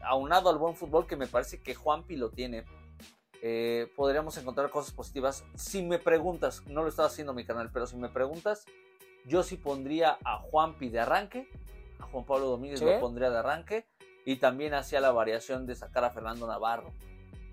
aunado 0.00 0.50
al 0.50 0.58
buen 0.58 0.76
fútbol, 0.76 1.08
que 1.08 1.16
me 1.16 1.26
parece 1.26 1.60
que 1.60 1.74
Juanpi 1.74 2.14
lo 2.14 2.30
tiene, 2.30 2.64
eh, 3.42 3.90
podríamos 3.94 4.36
encontrar 4.38 4.70
cosas 4.70 4.92
positivas. 4.92 5.44
Si 5.54 5.82
me 5.82 5.98
preguntas, 5.98 6.62
no 6.66 6.82
lo 6.82 6.88
estaba 6.88 7.08
haciendo 7.08 7.34
mi 7.34 7.44
canal, 7.44 7.70
pero 7.72 7.86
si 7.86 7.96
me 7.96 8.08
preguntas, 8.08 8.64
yo 9.24 9.42
sí 9.42 9.56
pondría 9.56 10.18
a 10.24 10.38
Juanpi 10.38 10.88
de 10.88 11.00
arranque, 11.00 11.48
a 12.00 12.04
Juan 12.04 12.24
Pablo 12.24 12.46
Domínguez 12.46 12.80
lo 12.80 12.98
pondría 13.00 13.30
de 13.30 13.38
arranque, 13.38 13.86
y 14.24 14.36
también 14.36 14.74
hacía 14.74 15.00
la 15.00 15.12
variación 15.12 15.66
de 15.66 15.74
sacar 15.74 16.04
a 16.04 16.10
Fernando 16.10 16.46
Navarro. 16.46 16.92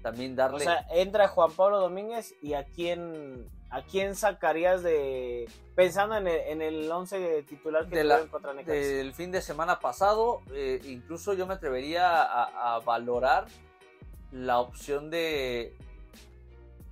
También 0.02 0.36
darle. 0.36 0.58
O 0.58 0.60
sea, 0.60 0.86
entra 0.92 1.28
Juan 1.30 1.52
Pablo 1.54 1.80
Domínguez 1.80 2.36
y 2.42 2.54
a 2.54 2.66
quién. 2.66 3.48
¿A 3.70 3.82
quién 3.82 4.16
sacarías 4.16 4.84
de. 4.84 5.50
Pensando 5.76 6.16
en 6.16 6.28
el, 6.28 6.40
en 6.42 6.62
el 6.62 6.92
once 6.92 7.44
titular 7.44 7.88
que 7.88 8.04
de 8.04 8.28
contra 8.28 8.54
Del 8.54 9.14
fin 9.14 9.32
de 9.32 9.42
semana 9.42 9.80
pasado, 9.80 10.42
eh, 10.54 10.80
incluso 10.84 11.34
yo 11.34 11.48
me 11.48 11.56
atrevería 11.56 12.22
a 12.22 12.80
valorar 12.86 13.48
la 14.34 14.60
opción 14.60 15.10
de... 15.10 15.76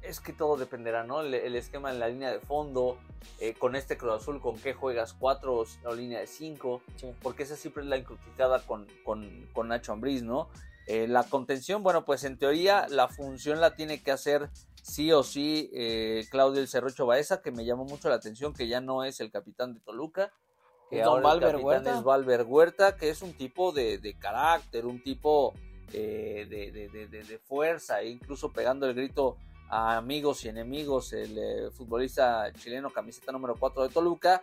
Es 0.02 0.20
que 0.20 0.34
todo 0.34 0.58
dependerá, 0.58 1.04
¿no? 1.04 1.22
El, 1.22 1.56
esquema 1.56 1.92
en 1.92 2.00
la 2.00 2.08
línea 2.08 2.32
de 2.32 2.40
fondo, 2.40 2.98
eh, 3.40 3.54
con 3.54 3.76
este 3.76 3.98
Cruz 3.98 4.22
Azul, 4.22 4.42
con 4.42 4.58
qué 4.58 4.74
juegas, 4.74 5.14
cuatro 5.14 5.64
o 5.84 5.94
línea 5.94 6.20
de 6.20 6.28
cinco, 6.28 6.82
porque 7.22 7.44
esa 7.44 7.56
siempre 7.56 7.84
es 7.84 7.90
la 7.90 7.98
encrucijada 7.98 8.66
con, 8.66 8.88
con, 9.04 9.68
Nacho 9.68 9.94
Ambriz, 9.94 10.24
¿no? 10.24 10.50
Eh, 10.88 11.08
la 11.08 11.24
contención, 11.24 11.84
bueno, 11.84 12.04
pues 12.04 12.24
en 12.24 12.40
teoría 12.40 12.88
la 12.90 13.10
función 13.10 13.62
la 13.62 13.76
tiene 13.76 14.02
que 14.02 14.12
hacer 14.12 14.50
sí 14.82 15.12
o 15.12 15.22
sí 15.22 15.70
eh, 15.74 16.26
Claudio 16.32 16.62
El 16.62 16.68
Cerrocho 16.68 17.06
Baeza, 17.06 17.44
que 17.44 17.52
me 17.52 17.64
llamó 17.64 17.86
mucho 17.86 18.10
la 18.10 18.16
atención, 18.16 18.54
que 18.54 18.68
ya 18.68 18.82
no 18.82 19.04
es 19.04 19.20
el 19.20 19.30
capitán 19.30 19.76
de 19.76 19.82
Toluca, 19.82 20.34
que 20.90 21.04
ahora 21.04 21.34
el 21.34 21.40
capitán 21.40 21.88
es 21.88 22.04
Valver 22.04 22.42
Huerta, 22.42 22.96
que 22.96 23.12
es 23.12 23.22
un 23.22 23.34
tipo 23.34 23.72
de, 23.72 24.00
de 24.00 24.18
carácter, 24.18 24.88
un 24.88 25.04
tipo 25.04 25.54
eh, 25.94 26.48
de, 27.10 27.40
fuerza, 27.40 28.02
e 28.02 28.10
incluso 28.10 28.52
pegando 28.52 28.88
el 28.88 28.94
grito 28.94 29.38
a 29.70 29.98
amigos 29.98 30.44
y 30.46 30.50
enemigos, 30.50 31.14
el 31.14 31.38
eh, 31.38 31.72
futbolista 31.72 32.52
chileno 32.54 32.90
camiseta 32.90 33.32
número 33.32 33.56
4 33.56 33.84
de 33.84 33.90
Toluca. 33.90 34.42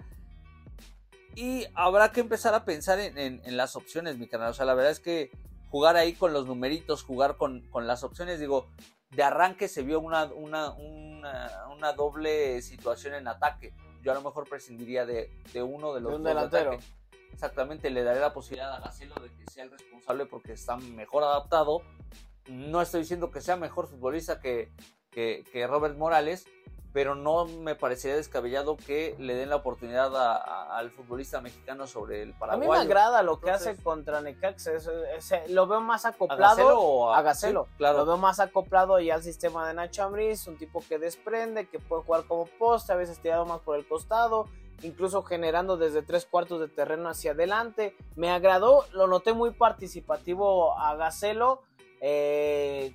Y 1.34 1.66
habrá 1.74 2.10
que 2.10 2.20
empezar 2.20 2.54
a 2.54 2.64
pensar 2.64 2.98
en, 2.98 3.56
las 3.56 3.76
opciones, 3.76 4.18
mi 4.18 4.26
canal. 4.26 4.50
O 4.50 4.54
sea, 4.54 4.66
la 4.66 4.74
verdad 4.74 4.90
es 4.90 5.00
que 5.00 5.30
jugar 5.70 5.96
ahí 5.96 6.14
con 6.14 6.32
los 6.32 6.46
numeritos, 6.46 7.02
jugar 7.04 7.36
con, 7.36 7.62
las 7.86 8.02
opciones, 8.02 8.40
digo, 8.40 8.66
de 9.10 9.22
arranque 9.22 9.68
se 9.68 9.82
vio 9.82 10.00
una, 10.00 10.24
una, 10.24 10.72
una, 10.72 11.92
doble 11.92 12.60
situación 12.62 13.14
en 13.14 13.28
ataque. 13.28 13.72
Yo 14.02 14.10
a 14.10 14.14
lo 14.14 14.22
mejor 14.22 14.48
prescindiría 14.48 15.06
de, 15.06 15.30
uno 15.62 15.94
de 15.94 16.00
los 16.00 16.22
de 16.22 16.28
delantero. 16.28 16.78
Exactamente, 17.38 17.88
le 17.88 18.02
daré 18.02 18.18
la 18.18 18.32
posibilidad 18.32 18.74
a 18.74 18.80
Gacelo 18.80 19.14
de 19.14 19.32
que 19.32 19.48
sea 19.48 19.62
el 19.62 19.70
responsable 19.70 20.26
porque 20.26 20.54
está 20.54 20.76
mejor 20.76 21.22
adaptado. 21.22 21.82
No 22.48 22.82
estoy 22.82 23.02
diciendo 23.02 23.30
que 23.30 23.40
sea 23.40 23.54
mejor 23.54 23.86
futbolista 23.86 24.40
que, 24.40 24.72
que 25.12 25.66
Robert 25.68 25.96
Morales, 25.96 26.46
pero 26.92 27.14
no 27.14 27.44
me 27.44 27.76
parecería 27.76 28.16
descabellado 28.16 28.76
que 28.76 29.14
le 29.20 29.36
den 29.36 29.50
la 29.50 29.56
oportunidad 29.56 30.10
al 30.76 30.90
futbolista 30.90 31.40
mexicano 31.40 31.86
sobre 31.86 32.22
el 32.22 32.34
paraguayo. 32.34 32.72
A 32.72 32.74
mí 32.74 32.80
me 32.80 32.84
agrada 32.84 33.22
lo 33.22 33.38
que 33.38 33.52
hace 33.52 33.76
contra 33.76 34.20
Necaxa, 34.20 34.72
lo 35.48 35.68
veo 35.68 35.80
más 35.80 36.06
acoplado 36.06 37.14
a 37.14 37.22
Gacelo, 37.22 37.68
claro. 37.76 37.98
Lo 37.98 38.06
veo 38.06 38.16
más 38.16 38.40
acoplado 38.40 38.98
ya 38.98 39.14
al 39.14 39.22
sistema 39.22 39.68
de 39.68 39.74
Nacho 39.74 40.02
Ambriz, 40.02 40.48
un 40.48 40.58
tipo 40.58 40.82
que 40.88 40.98
desprende, 40.98 41.68
que 41.68 41.78
puede 41.78 42.02
jugar 42.02 42.24
como 42.24 42.46
poste, 42.46 42.92
a 42.92 42.96
veces 42.96 43.20
tirado 43.20 43.46
más 43.46 43.60
por 43.60 43.76
el 43.76 43.86
costado, 43.86 44.46
incluso 44.82 45.22
generando 45.22 45.76
desde 45.76 46.02
tres 46.02 46.26
cuartos 46.26 46.60
de 46.60 46.68
terreno 46.68 47.08
hacia 47.08 47.32
adelante. 47.32 47.96
Me 48.16 48.30
agradó, 48.30 48.84
lo 48.92 49.06
noté 49.06 49.32
muy 49.32 49.52
participativo 49.52 50.78
a 50.78 50.96
Gacelo. 50.96 51.62
Eh, 52.00 52.94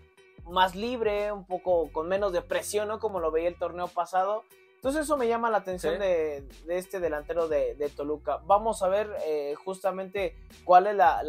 más 0.49 0.75
libre, 0.75 1.31
un 1.31 1.45
poco 1.45 1.91
con 1.91 2.07
menos 2.07 2.33
de 2.33 2.41
presión, 2.41 2.87
¿no? 2.87 2.99
Como 2.99 3.19
lo 3.19 3.31
veía 3.31 3.47
el 3.47 3.57
torneo 3.57 3.87
pasado. 3.87 4.43
Entonces 4.75 5.03
eso 5.03 5.15
me 5.15 5.29
llama 5.29 5.49
la 5.49 5.59
atención 5.59 5.97
de, 5.97 6.45
este 6.67 6.99
delantero 6.99 7.47
de, 7.47 7.91
Toluca. 7.95 8.41
Vamos 8.45 8.83
a 8.83 8.89
ver 8.89 9.15
eh, 9.25 9.55
justamente 9.63 10.35
cuál 10.65 10.87
es 10.87 10.95
la, 10.95 11.19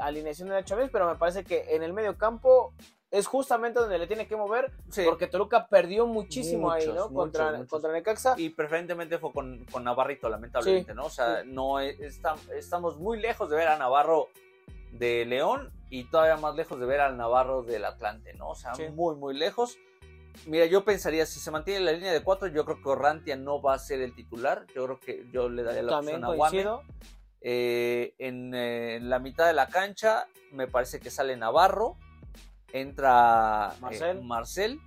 alineación 0.00 0.48
de 0.48 0.54
Nacho 0.54 0.74
Ambriz, 0.74 0.90
pero 0.90 1.06
me 1.06 1.16
parece 1.16 1.44
que 1.44 1.74
en 1.74 1.82
el 1.82 1.92
medio 1.92 2.16
campo 2.16 2.72
es 3.12 3.26
justamente 3.26 3.78
donde 3.78 3.98
le 3.98 4.06
tiene 4.06 4.26
que 4.26 4.36
mover, 4.36 4.72
porque 5.04 5.26
Toluca 5.26 5.68
perdió 5.68 6.06
muchísimo 6.06 6.72
ahí, 6.72 6.86
¿no? 6.88 7.12
contra, 7.12 7.64
contra 7.66 7.92
Necaxa. 7.92 8.34
Y 8.38 8.48
preferentemente 8.48 9.18
fue 9.18 9.32
con, 9.32 9.66
con 9.66 9.84
Navarrito, 9.84 10.30
lamentablemente, 10.30 10.94
¿no? 10.94 11.04
O 11.04 11.10
sea, 11.10 11.44
no 11.44 11.78
estamos 11.78 12.96
muy 12.96 13.20
lejos 13.20 13.50
de 13.50 13.56
ver 13.56 13.68
a 13.68 13.76
Navarro 13.76 14.28
de 14.92 15.26
León 15.26 15.70
y 15.90 16.04
todavía 16.04 16.38
más 16.38 16.54
lejos 16.54 16.80
de 16.80 16.86
ver 16.86 17.00
al 17.00 17.18
Navarro 17.18 17.62
del 17.62 17.84
Atlante, 17.84 18.32
¿no? 18.32 18.48
O 18.48 18.54
sea, 18.54 18.72
muy, 18.94 19.14
muy 19.14 19.34
lejos. 19.34 19.76
Mira, 20.46 20.64
yo 20.64 20.82
pensaría, 20.82 21.26
si 21.26 21.38
se 21.38 21.50
mantiene 21.50 21.80
la 21.80 21.92
línea 21.92 22.12
de 22.12 22.22
cuatro, 22.22 22.48
yo 22.48 22.64
creo 22.64 22.80
que 22.82 22.88
Orrantia 22.88 23.36
no 23.36 23.60
va 23.60 23.74
a 23.74 23.78
ser 23.78 24.00
el 24.00 24.14
titular. 24.14 24.64
Yo 24.74 24.86
creo 24.86 24.98
que 24.98 25.26
yo 25.30 25.50
le 25.50 25.62
daría 25.62 25.82
la 25.82 25.98
opción 25.98 26.24
a 26.24 26.32
Guame. 26.32 26.66
Eh, 27.42 28.14
en, 28.18 28.54
eh, 28.54 28.96
en, 28.96 29.10
la 29.10 29.18
mitad 29.18 29.46
de 29.46 29.52
la 29.52 29.66
cancha, 29.66 30.28
me 30.52 30.68
parece 30.68 31.00
que 31.00 31.10
sale 31.10 31.36
Navarro, 31.36 31.98
entra 32.72 33.74
eh, 33.90 34.20
Marcel, 34.22 34.80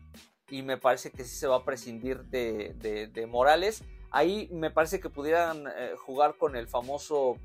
y 0.50 0.62
me 0.62 0.78
parece 0.78 1.12
que 1.12 1.24
sí 1.24 1.36
se 1.36 1.48
va 1.48 1.58
a 1.58 1.64
prescindir 1.64 2.24
de, 2.26 3.10
de 3.12 3.26
Morales. 3.28 3.84
Ahí 4.12 4.48
me 4.52 4.72
parece 4.72 5.00
que 5.00 5.10
pudieran 5.10 5.66
jugar 5.98 6.38
con 6.38 6.56
el 6.56 6.68
famoso 6.68 7.38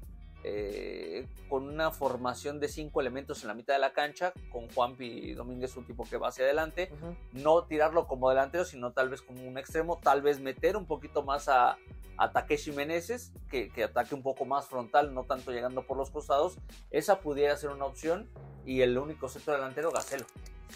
eh, 0.42 1.26
con 1.48 1.68
una 1.68 1.90
formación 1.90 2.60
de 2.60 2.68
cinco 2.68 3.00
elementos 3.00 3.42
en 3.42 3.48
la 3.48 3.54
mitad 3.54 3.74
de 3.74 3.80
la 3.80 3.92
cancha, 3.92 4.32
con 4.50 4.68
Juanpi 4.70 5.34
Domínguez, 5.34 5.76
un 5.76 5.84
tipo 5.84 6.04
que 6.04 6.16
va 6.16 6.28
hacia 6.28 6.44
adelante, 6.44 6.90
no 7.32 7.64
tirarlo 7.64 8.06
como 8.06 8.30
delantero, 8.30 8.64
sino 8.64 8.92
tal 8.92 9.08
vez 9.08 9.22
como 9.22 9.46
un 9.46 9.58
extremo, 9.58 9.98
tal 10.02 10.22
vez 10.22 10.40
meter 10.40 10.76
un 10.76 10.86
poquito 10.86 11.22
más 11.22 11.48
a, 11.48 11.76
a 12.16 12.32
Takeshi 12.32 12.72
Meneses, 12.72 13.32
que, 13.50 13.70
ataque 13.82 14.14
un 14.14 14.22
poco 14.22 14.44
más 14.44 14.66
frontal, 14.66 15.14
no 15.14 15.24
tanto 15.24 15.52
llegando 15.52 15.86
por 15.86 15.96
los 15.96 16.10
costados, 16.10 16.56
esa 16.90 17.20
pudiera 17.20 17.56
ser 17.56 17.70
una 17.70 17.84
opción, 17.84 18.28
y 18.64 18.82
el 18.82 18.96
único 18.96 19.28
centro 19.28 19.54
delantero, 19.54 19.90
Gacelo. 19.90 20.26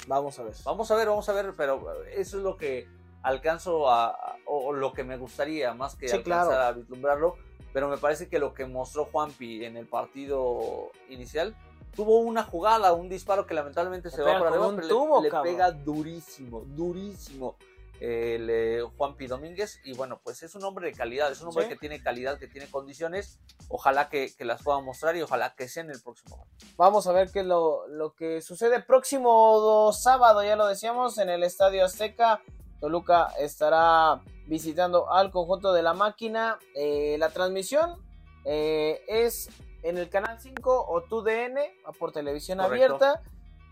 Vamos 0.08 0.38
a 0.38 0.42
ver. 0.42 0.54
Vamos 0.64 0.90
a 0.90 0.96
ver, 0.96 1.08
vamos 1.08 1.28
a 1.28 1.32
ver, 1.32 1.54
pero 1.56 2.02
eso 2.04 2.38
es 2.38 2.42
lo 2.42 2.56
que 2.56 2.88
alcanzo 3.22 3.90
a, 3.90 4.36
o 4.46 4.72
lo 4.72 4.92
que 4.92 5.04
me 5.04 5.16
gustaría, 5.16 5.72
más 5.74 5.96
que 5.96 6.10
alcanzar 6.10 6.60
a 6.60 6.72
vislumbrarlo, 6.72 7.36
pero 7.74 7.88
me 7.88 7.98
parece 7.98 8.28
que 8.28 8.38
lo 8.38 8.54
que 8.54 8.66
mostró 8.66 9.06
Juanpi 9.06 9.64
en 9.64 9.76
el 9.76 9.86
partido 9.86 10.92
inicial 11.08 11.56
tuvo 11.94 12.20
una 12.20 12.44
jugada, 12.44 12.92
un 12.92 13.08
disparo 13.08 13.46
que 13.46 13.54
lamentablemente 13.54 14.10
se 14.10 14.22
va 14.22 14.38
por 14.38 14.46
arriba, 14.46 14.72
pero 14.76 15.20
le, 15.20 15.30
pega 15.42 15.72
durísimo, 15.72 16.60
durísimo 16.68 17.56
el 17.98 18.48
eh, 18.48 18.82
Juanpi 18.96 19.26
Domínguez. 19.26 19.80
Y 19.84 19.92
bueno, 19.94 20.20
pues 20.22 20.44
es 20.44 20.54
un 20.54 20.62
hombre 20.62 20.86
de 20.86 20.96
calidad, 20.96 21.32
es 21.32 21.40
un 21.40 21.48
hombre 21.48 21.68
que 21.68 21.74
tiene 21.74 22.00
calidad, 22.00 22.38
que 22.38 22.46
tiene 22.46 22.70
condiciones, 22.70 23.40
ojalá 23.68 24.08
que, 24.08 24.32
las 24.38 24.62
pueda 24.62 24.78
mostrar 24.80 25.16
y 25.16 25.22
ojalá 25.22 25.56
que 25.56 25.68
sea 25.68 25.82
en 25.82 25.90
el 25.90 26.00
próximo. 26.00 26.46
Vamos 26.76 27.08
a 27.08 27.12
ver 27.12 27.32
qué 27.32 27.40
es 27.40 27.46
lo, 27.46 27.88
lo 27.88 28.14
que 28.14 28.40
sucede 28.40 28.80
próximo 28.82 29.92
sábado, 29.92 30.44
ya 30.44 30.54
lo 30.54 30.68
decíamos, 30.68 31.18
en 31.18 31.28
el 31.28 31.42
Estadio 31.42 31.84
Azteca, 31.84 32.40
Toluca 32.80 33.32
estará 33.38 34.20
visitando 34.46 35.10
al 35.10 35.30
conjunto 35.30 35.72
de 35.72 35.82
la 35.82 35.94
máquina. 35.94 36.58
Eh, 36.74 37.16
la 37.18 37.30
transmisión 37.30 37.96
eh, 38.44 39.02
es 39.08 39.48
en 39.82 39.98
el 39.98 40.08
canal 40.08 40.38
5 40.40 40.86
o 40.88 41.02
TUDN 41.02 41.58
por 41.98 42.12
televisión 42.12 42.60
abierta. 42.60 43.22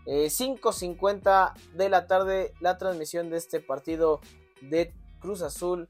5.50 0.05 1.53
eh, 1.55 1.61
de 1.75 1.89
la 1.89 2.07
tarde 2.07 2.53
la 2.59 2.77
transmisión 2.77 3.29
de 3.29 3.37
este 3.37 3.61
partido 3.61 4.19
de 4.59 4.93
Cruz 5.21 5.41
Azul 5.41 5.87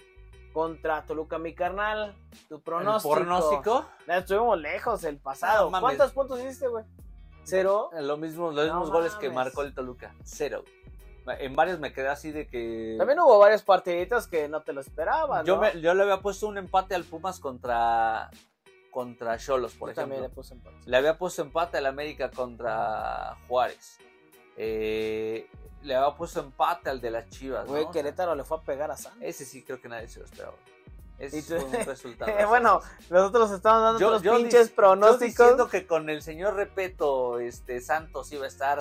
contra 0.53 1.03
Toluca, 1.05 1.39
mi 1.39 1.55
carnal. 1.55 2.16
Tu 2.47 2.61
pronóstico. 2.61 3.16
pronóstico? 3.16 3.86
Estuvimos 4.07 4.59
lejos 4.59 5.03
el 5.03 5.18
pasado. 5.18 5.72
¿Cuántos 5.72 6.11
puntos 6.11 6.39
hiciste, 6.39 6.68
güey? 6.68 6.86
¿Cero? 7.43 7.89
Lo 7.99 8.18
mismo, 8.18 8.51
los 8.51 8.66
mismos 8.66 8.91
goles 8.91 9.16
que 9.16 9.30
marcó 9.30 9.64
el 9.64 9.74
Toluca. 9.74 10.14
Cero 10.24 10.64
en 11.40 11.56
varios 11.56 11.80
me 11.80 11.94
quedé 11.94 12.08
así 12.08 12.32
de 12.32 12.48
que. 12.48 12.96
También 12.98 13.20
hubo 13.20 13.40
varios 13.40 13.64
partiditos 13.64 14.28
que 14.28 14.48
no 14.48 14.64
te 14.64 14.74
lo 14.74 14.82
esperaban. 14.82 15.46
Yo, 15.46 15.62
yo 15.74 15.94
le 15.94 16.04
había 16.04 16.22
puesto 16.22 16.48
un 16.48 16.58
empate 16.58 16.96
al 16.96 17.04
Pumas 17.04 17.40
contra 17.40 18.30
contra 18.94 19.38
Cholos, 19.38 19.74
por 19.74 19.90
ejemplo. 19.90 20.16
También 20.16 20.22
le 20.22 20.30
puse 20.30 20.54
empate. 20.54 20.78
Le 20.86 20.96
había 20.96 21.18
puesto 21.18 21.42
empate 21.42 21.78
al 21.78 21.88
América 21.88 22.32
contra 22.32 23.36
Juárez. 23.48 23.98
Eh, 24.56 25.50
le 25.82 25.96
había 25.96 26.16
puesto 26.16 26.40
empate 26.40 26.90
al 26.90 27.02
de 27.02 27.12
las 27.12 27.28
Chivas. 27.30 27.68
Güey, 27.68 27.90
Querétaro 27.92 28.36
le 28.36 28.44
fue 28.44 28.58
a 28.58 28.62
pegar 28.62 28.92
a 28.92 28.96
San. 28.96 29.22
Ese 29.22 29.44
sí 29.44 29.64
creo 29.64 29.82
que 29.82 29.90
nadie 29.90 30.08
se 30.08 30.20
lo 30.20 30.26
esperaba. 30.26 30.56
Es 31.20 31.49
un 31.51 31.72
resultado. 31.86 32.47
bueno, 32.47 32.82
nosotros 33.09 33.51
estamos 33.51 33.99
dando 33.99 34.11
los 34.11 34.22
pinches 34.22 34.70
pronósticos. 34.70 35.38
Yo 35.38 35.43
diciendo 35.43 35.68
que 35.70 35.88
con 35.88 36.09
el 36.09 36.22
señor 36.22 36.55
Repeto, 36.55 37.39
este 37.39 37.80
Santos 37.82 38.32
iba 38.32 38.45
a 38.45 38.47
estar 38.47 38.80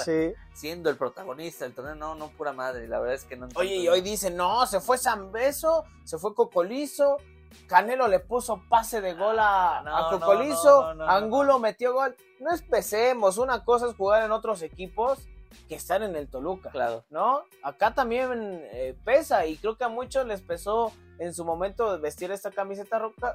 siendo 0.55 0.91
el 0.91 0.97
protagonista 0.97 1.65
del 1.65 1.75
torneo. 1.75 1.95
No, 1.95 2.15
no, 2.15 2.29
pura 2.31 2.53
madre. 2.53 2.89
La 2.89 2.99
verdad 2.99 3.15
es 3.15 3.25
que 3.25 3.37
no. 3.37 3.49
Oye, 3.55 3.77
y 3.77 3.89
hoy 3.89 4.01
dicen, 4.01 4.37
no, 4.37 4.67
se 4.67 4.81
fue 4.81 4.99
San 4.99 5.31
Beso, 5.31 5.85
se 6.05 6.19
fue 6.19 6.35
Cocolizo. 6.35 7.19
Canelo 7.67 8.09
le 8.09 8.19
puso 8.19 8.63
pase 8.69 9.03
de 9.03 9.13
gol 9.13 9.39
a, 9.39 9.81
a 9.81 10.11
Cocolizo. 10.11 10.85
Angulo 11.03 11.59
metió 11.59 11.93
gol. 11.93 12.17
No 12.41 12.53
especemos. 12.53 13.37
Una 13.39 13.65
cosa 13.65 13.89
es 13.89 13.95
jugar 13.95 14.23
en 14.23 14.33
otros 14.33 14.63
equipos 14.63 15.29
que 15.69 15.75
están 15.75 16.03
en 16.03 16.17
el 16.17 16.29
Toluca. 16.29 16.71
Claro. 16.71 17.05
¿No? 17.11 17.45
Acá 17.63 17.95
también 17.95 18.31
eh, 18.73 18.97
pesa 19.05 19.47
y 19.47 19.57
creo 19.57 19.77
que 19.77 19.85
a 19.85 19.89
muchos 19.89 20.27
les 20.27 20.41
pesó 20.43 20.93
en 21.19 21.35
su 21.35 21.45
momento 21.45 22.01
vestir 22.01 22.33
esta 22.33 22.51
camiseta 22.51 22.99
roja, 22.99 23.35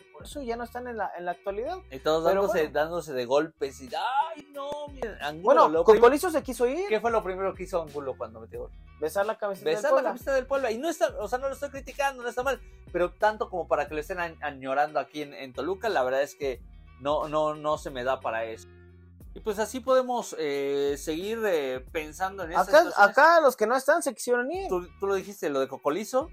y 0.00 0.12
por 0.12 0.24
eso 0.24 0.40
ya 0.40 0.56
no 0.56 0.64
están 0.64 0.88
en 0.88 0.96
la, 0.96 1.10
en 1.18 1.26
la 1.26 1.32
actualidad. 1.32 1.76
Y 1.90 1.98
todos 1.98 2.24
dándose, 2.24 2.68
dándose 2.68 3.12
de 3.12 3.26
golpes 3.26 3.80
y 3.82 3.90
¡ay 3.94 4.48
no! 4.52 4.70
Angulo, 5.20 5.68
bueno, 5.68 5.84
Cocolizo 5.84 6.30
se 6.30 6.42
quiso 6.42 6.66
ir. 6.66 6.88
¿Qué 6.88 7.00
fue 7.00 7.10
lo 7.10 7.22
primero 7.22 7.52
que 7.54 7.64
hizo 7.64 7.82
Angulo 7.82 8.16
cuando 8.16 8.40
metió 8.40 8.60
gol? 8.60 8.70
Besar 9.00 9.26
la 9.26 9.36
camiseta 9.36 9.68
Besar 9.68 9.94
del 9.94 10.04
la 10.04 10.10
camiseta 10.10 10.34
del 10.34 10.46
pueblo. 10.46 10.70
Y 10.70 10.78
no 10.78 10.88
está, 10.88 11.14
o 11.20 11.28
sea, 11.28 11.38
no 11.38 11.48
lo 11.48 11.54
estoy 11.54 11.68
criticando, 11.68 12.22
no 12.22 12.28
está 12.28 12.42
mal, 12.42 12.58
pero 12.90 13.12
tanto 13.12 13.50
como 13.50 13.68
para 13.68 13.86
que 13.86 13.94
lo 13.94 14.00
estén 14.00 14.18
añorando 14.18 14.98
aquí 14.98 15.22
en, 15.22 15.52
Toluca, 15.52 15.90
la 15.90 16.02
verdad 16.02 16.22
es 16.22 16.34
que 16.34 16.62
no, 17.00 17.28
no, 17.28 17.54
no 17.54 17.76
se 17.76 17.90
me 17.90 18.02
da 18.02 18.20
para 18.20 18.44
eso. 18.44 18.66
Y 19.36 19.40
pues 19.40 19.58
así 19.58 19.80
podemos 19.80 20.34
eh, 20.38 20.94
seguir 20.96 21.42
eh, 21.44 21.84
pensando 21.92 22.44
en 22.44 22.56
acá, 22.56 22.84
acá 22.96 23.40
los 23.42 23.54
que 23.54 23.66
no 23.66 23.76
están 23.76 24.02
se 24.02 24.14
quisieron 24.14 24.50
ir. 24.50 24.66
Tú, 24.66 24.88
tú 24.98 25.06
lo 25.06 25.14
dijiste, 25.14 25.50
lo 25.50 25.60
de 25.60 25.68
Cocolizo. 25.68 26.30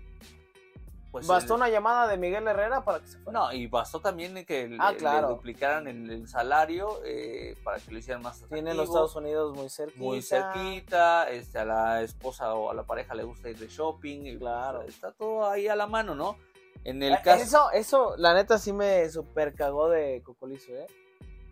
Pues 1.12 1.28
bastó 1.28 1.56
una 1.56 1.68
llamada 1.68 2.08
de 2.08 2.16
Miguel 2.16 2.48
Herrera 2.48 2.86
para 2.86 3.02
que 3.02 3.08
se 3.08 3.18
fuera. 3.18 3.38
No, 3.38 3.52
y 3.52 3.68
bastó 3.68 4.00
también 4.00 4.46
que 4.46 4.78
ah, 4.80 4.94
le, 4.94 5.28
duplicaran 5.28 5.86
el, 5.88 6.30
salario 6.30 7.02
eh, 7.04 7.58
para 7.66 7.78
que 7.80 7.92
lo 7.92 8.00
hicieran 8.00 8.24
más 8.24 8.38
atractivo. 8.38 8.56
Tiene 8.56 8.74
los 8.74 8.88
Estados 8.88 9.16
Unidos 9.18 9.54
muy 9.54 9.70
cerquita. 9.70 10.00
Muy 10.00 10.22
cerquita, 10.22 11.30
este, 11.30 11.60
a 11.60 11.66
la 11.66 12.02
esposa 12.04 12.54
o 12.54 12.72
a 12.72 12.74
la 12.74 12.84
pareja 12.84 13.14
le 13.16 13.24
gusta 13.24 13.50
ir 13.50 13.60
de 13.60 13.68
shopping. 13.68 14.28
Y, 14.28 14.38
claro. 14.38 14.82
está 14.84 15.12
todo 15.12 15.46
ahí 15.46 15.68
a 15.68 15.76
la 15.76 15.88
mano, 15.88 16.16
¿no? 16.16 16.38
En 16.86 17.04
el 17.04 17.16
eh, 17.16 17.20
caso... 17.22 17.44
Eso, 17.44 17.72
eso, 17.72 18.14
la 18.18 18.34
neta 18.34 18.58
sí 18.58 18.72
me 18.72 19.10
super 19.10 19.54
cagó 19.54 19.90
de 19.90 20.24
Cocolizo, 20.24 20.72
¿eh? 20.72 20.88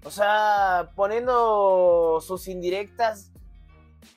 O 0.03 0.09
sea, 0.11 0.91
poniendo 0.95 2.19
sus 2.21 2.47
indirectas, 2.47 3.31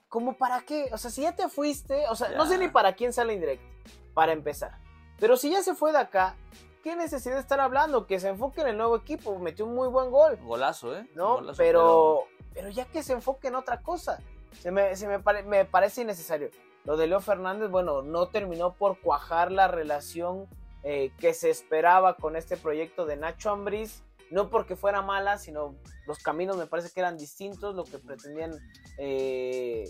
¿cómo 0.08 0.36
para 0.38 0.62
qué? 0.62 0.88
O 0.92 0.98
sea, 0.98 1.10
si 1.10 1.22
ya 1.22 1.34
te 1.36 1.48
fuiste, 1.48 2.06
o 2.08 2.14
sea, 2.16 2.30
no 2.30 2.46
sé 2.46 2.56
ni 2.58 2.68
para 2.68 2.94
quién 2.94 3.12
sale 3.12 3.34
indirecto, 3.34 3.66
para 4.14 4.32
empezar. 4.32 4.78
Pero 5.18 5.36
si 5.36 5.50
ya 5.50 5.62
se 5.62 5.74
fue 5.74 5.92
de 5.92 5.98
acá, 5.98 6.36
qué 6.82 6.96
necesidad 6.96 7.34
de 7.34 7.40
estar 7.40 7.60
hablando? 7.60 8.06
Que 8.06 8.18
se 8.18 8.28
enfoque 8.28 8.62
en 8.62 8.68
el 8.68 8.76
nuevo 8.78 8.96
equipo, 8.96 9.38
metió 9.38 9.66
un 9.66 9.74
muy 9.74 9.88
buen 9.88 10.10
gol. 10.10 10.36
Golazo, 10.42 10.96
¿eh? 10.96 11.06
No, 11.14 11.34
Golazo, 11.36 11.58
pero, 11.58 12.24
pero 12.54 12.68
ya 12.70 12.86
que 12.86 13.02
se 13.02 13.12
enfoque 13.12 13.48
en 13.48 13.54
otra 13.56 13.82
cosa. 13.82 14.20
Se 14.60 14.70
me, 14.70 14.94
se 14.96 15.06
me, 15.06 15.18
pare- 15.20 15.42
me 15.42 15.64
parece 15.64 16.02
innecesario. 16.02 16.50
Lo 16.84 16.96
de 16.96 17.06
Leo 17.06 17.20
Fernández, 17.20 17.70
bueno, 17.70 18.02
no 18.02 18.28
terminó 18.28 18.72
por 18.74 19.00
cuajar 19.00 19.50
la 19.52 19.68
relación 19.68 20.46
eh, 20.82 21.12
que 21.18 21.34
se 21.34 21.50
esperaba 21.50 22.16
con 22.16 22.36
este 22.36 22.56
proyecto 22.56 23.04
de 23.06 23.16
Nacho 23.16 23.50
Ambriz. 23.50 24.02
No 24.34 24.50
porque 24.50 24.74
fuera 24.74 25.00
mala, 25.00 25.38
sino 25.38 25.76
los 26.08 26.18
caminos 26.18 26.56
me 26.56 26.66
parece 26.66 26.90
que 26.90 26.98
eran 26.98 27.16
distintos, 27.16 27.76
lo 27.76 27.84
que 27.84 28.00
pretendían 28.00 28.50
eh, 28.98 29.88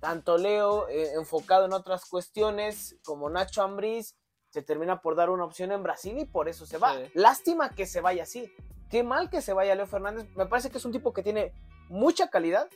tanto 0.00 0.38
Leo 0.38 0.88
eh, 0.88 1.12
enfocado 1.14 1.66
en 1.66 1.72
otras 1.72 2.04
cuestiones 2.06 2.96
como 3.04 3.30
Nacho 3.30 3.62
Ambriz 3.62 4.16
se 4.50 4.62
termina 4.62 5.00
por 5.00 5.14
dar 5.14 5.30
una 5.30 5.44
opción 5.44 5.70
en 5.70 5.84
Brasil 5.84 6.18
y 6.18 6.24
por 6.24 6.48
eso 6.48 6.66
se 6.66 6.78
va. 6.78 6.96
Sí. 6.96 7.12
Lástima 7.14 7.70
que 7.76 7.86
se 7.86 8.00
vaya 8.00 8.24
así. 8.24 8.52
Qué 8.90 9.04
mal 9.04 9.30
que 9.30 9.40
se 9.40 9.52
vaya 9.52 9.76
Leo 9.76 9.86
Fernández. 9.86 10.26
Me 10.34 10.46
parece 10.46 10.68
que 10.70 10.78
es 10.78 10.84
un 10.84 10.90
tipo 10.90 11.12
que 11.12 11.22
tiene 11.22 11.52
mucha 11.88 12.28
calidad, 12.28 12.68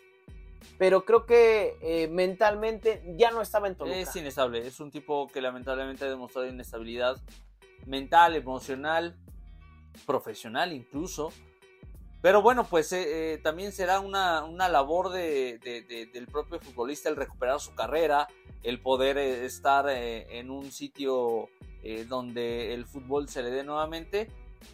pero 0.78 1.04
creo 1.04 1.26
que 1.26 1.76
eh, 1.82 2.06
mentalmente 2.06 3.02
ya 3.16 3.32
no 3.32 3.42
estaba 3.42 3.66
en 3.66 3.74
Toluca. 3.74 3.98
Es 3.98 4.14
inestable, 4.14 4.64
es 4.64 4.78
un 4.78 4.92
tipo 4.92 5.26
que 5.26 5.40
lamentablemente 5.40 6.04
ha 6.04 6.08
demostrado 6.08 6.46
inestabilidad 6.46 7.20
mental, 7.84 8.36
emocional, 8.36 9.16
profesional 10.06 10.72
incluso. 10.72 11.32
Pero 12.22 12.42
bueno, 12.42 12.64
pues 12.64 12.92
eh, 12.92 13.34
eh, 13.34 13.38
también 13.38 13.72
será 13.72 14.00
una, 14.00 14.44
una 14.44 14.68
labor 14.68 15.08
de, 15.10 15.58
de- 15.58 15.82
de- 15.82 16.06
del 16.06 16.26
propio 16.26 16.60
futbolista 16.60 17.08
el 17.08 17.16
recuperar 17.16 17.60
su 17.60 17.74
carrera, 17.74 18.28
el 18.62 18.78
poder 18.80 19.16
eh, 19.16 19.46
estar 19.46 19.86
eh, 19.88 20.38
en 20.38 20.50
un 20.50 20.70
sitio 20.70 21.48
eh, 21.82 22.04
donde 22.06 22.74
el 22.74 22.84
fútbol 22.84 23.28
se 23.30 23.42
le 23.42 23.50
dé 23.50 23.64
nuevamente. 23.64 24.28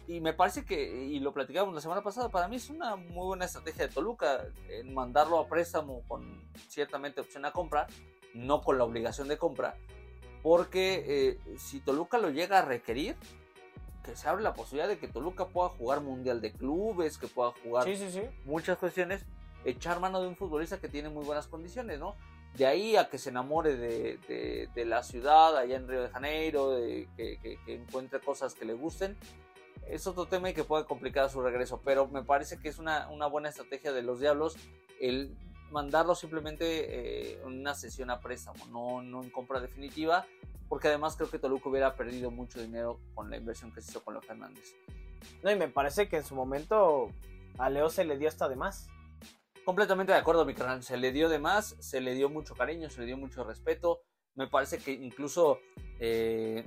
Y 0.09 0.19
me 0.19 0.33
parece 0.33 0.65
que, 0.65 1.05
y 1.05 1.19
lo 1.21 1.31
platicábamos 1.33 1.73
la 1.73 1.79
semana 1.79 2.01
pasada, 2.03 2.27
para 2.27 2.49
mí 2.49 2.57
es 2.57 2.69
una 2.69 2.97
muy 2.97 3.27
buena 3.27 3.45
estrategia 3.45 3.87
de 3.87 3.93
Toluca, 3.93 4.43
en 4.67 4.93
mandarlo 4.93 5.39
a 5.39 5.47
préstamo 5.47 6.01
con 6.09 6.49
ciertamente 6.67 7.21
opción 7.21 7.45
a 7.45 7.53
compra, 7.53 7.87
no 8.33 8.61
con 8.61 8.77
la 8.77 8.83
obligación 8.83 9.29
de 9.29 9.37
compra, 9.37 9.77
porque 10.43 11.05
eh, 11.07 11.57
si 11.57 11.79
Toluca 11.79 12.17
lo 12.17 12.29
llega 12.29 12.59
a 12.59 12.65
requerir, 12.65 13.15
que 14.07 14.15
se 14.15 14.27
abre 14.29 14.41
la 14.41 14.53
posibilidad 14.53 14.87
de 14.87 14.97
que 14.97 15.07
Toluca 15.07 15.47
pueda 15.47 15.69
jugar 15.69 16.01
Mundial 16.01 16.39
de 16.41 16.51
Clubes, 16.53 17.17
que 17.17 17.27
pueda 17.27 17.51
jugar 17.63 17.83
Sí, 17.83 17.95
sí, 17.97 18.09
sí. 18.09 18.21
muchas 18.45 18.77
cuestiones, 18.77 19.25
echar 19.65 19.99
mano 19.99 20.21
de 20.21 20.27
un 20.27 20.35
futbolista 20.37 20.79
que 20.79 20.87
tiene 20.87 21.09
muy 21.09 21.25
buenas 21.25 21.47
condiciones, 21.47 21.99
¿no? 21.99 22.15
De 22.55 22.65
ahí 22.65 22.95
a 22.95 23.09
que 23.09 23.17
se 23.17 23.29
enamore 23.29 23.75
de, 23.75 24.17
de- 24.27 24.69
de 24.73 24.85
la 24.85 25.03
ciudad, 25.03 25.57
allá 25.57 25.75
en 25.75 25.87
Río 25.89 26.03
de 26.03 26.09
Janeiro, 26.09 26.71
de 26.71 27.07
que, 27.17 27.37
que- 27.39 27.59
que 27.65 27.75
encuentre 27.75 28.19
cosas 28.21 28.53
que 28.55 28.63
le 28.65 28.73
gusten, 28.73 29.17
es 29.87 30.07
otro 30.07 30.25
tema 30.25 30.49
y 30.49 30.53
que 30.53 30.63
puede 30.63 30.85
complicar 30.85 31.29
su 31.29 31.41
regreso, 31.41 31.81
pero 31.83 32.07
me 32.07 32.23
parece 32.23 32.57
que 32.59 32.69
es 32.69 32.79
una, 32.79 33.09
una 33.09 33.27
buena 33.27 33.49
estrategia 33.49 33.91
de 33.91 34.01
los 34.03 34.19
Diablos 34.21 34.55
el 35.01 35.35
mandarlo 35.69 36.15
simplemente 36.15 36.65
eh, 37.35 37.41
en 37.41 37.47
una 37.59 37.75
sesión 37.75 38.09
a 38.09 38.19
préstamo, 38.21 38.65
no, 38.67 39.01
no 39.01 39.21
en 39.21 39.29
compra 39.29 39.59
definitiva, 39.59 40.25
porque 40.69 40.87
además 40.87 41.15
creo 41.15 41.29
que 41.29 41.39
Toluca 41.39 41.69
hubiera 41.69 41.95
perdido 41.95 42.31
mucho 42.31 42.61
dinero 42.61 42.99
con 43.15 43.29
la 43.29 43.37
inversión 43.37 43.71
que 43.71 43.81
se 43.81 43.91
hizo 43.91 44.03
con 44.03 44.13
Leo 44.13 44.21
Fernández. 44.21 44.75
No, 45.43 45.51
y 45.51 45.55
me 45.55 45.67
parece 45.67 46.07
que 46.09 46.17
en 46.17 46.23
su 46.23 46.35
momento 46.35 47.11
a 47.57 47.69
Leo 47.69 47.89
se 47.89 48.05
le 48.05 48.17
dio 48.17 48.27
hasta 48.27 48.47
de 48.49 48.55
más. 48.55 48.87
Completamente 49.65 50.11
de 50.13 50.17
acuerdo, 50.17 50.45
mi 50.45 50.53
canal. 50.53 50.83
Se 50.83 50.97
le 50.97 51.11
dio 51.11 51.27
de 51.29 51.39
más, 51.39 51.75
se 51.79 51.99
le 52.01 52.13
dio 52.13 52.29
mucho 52.29 52.55
cariño, 52.55 52.89
se 52.89 53.01
le 53.01 53.07
dio 53.07 53.17
mucho 53.17 53.43
respeto. 53.43 54.01
Me 54.35 54.47
parece 54.47 54.77
que 54.77 54.91
incluso 54.91 55.59
eh, 55.99 56.65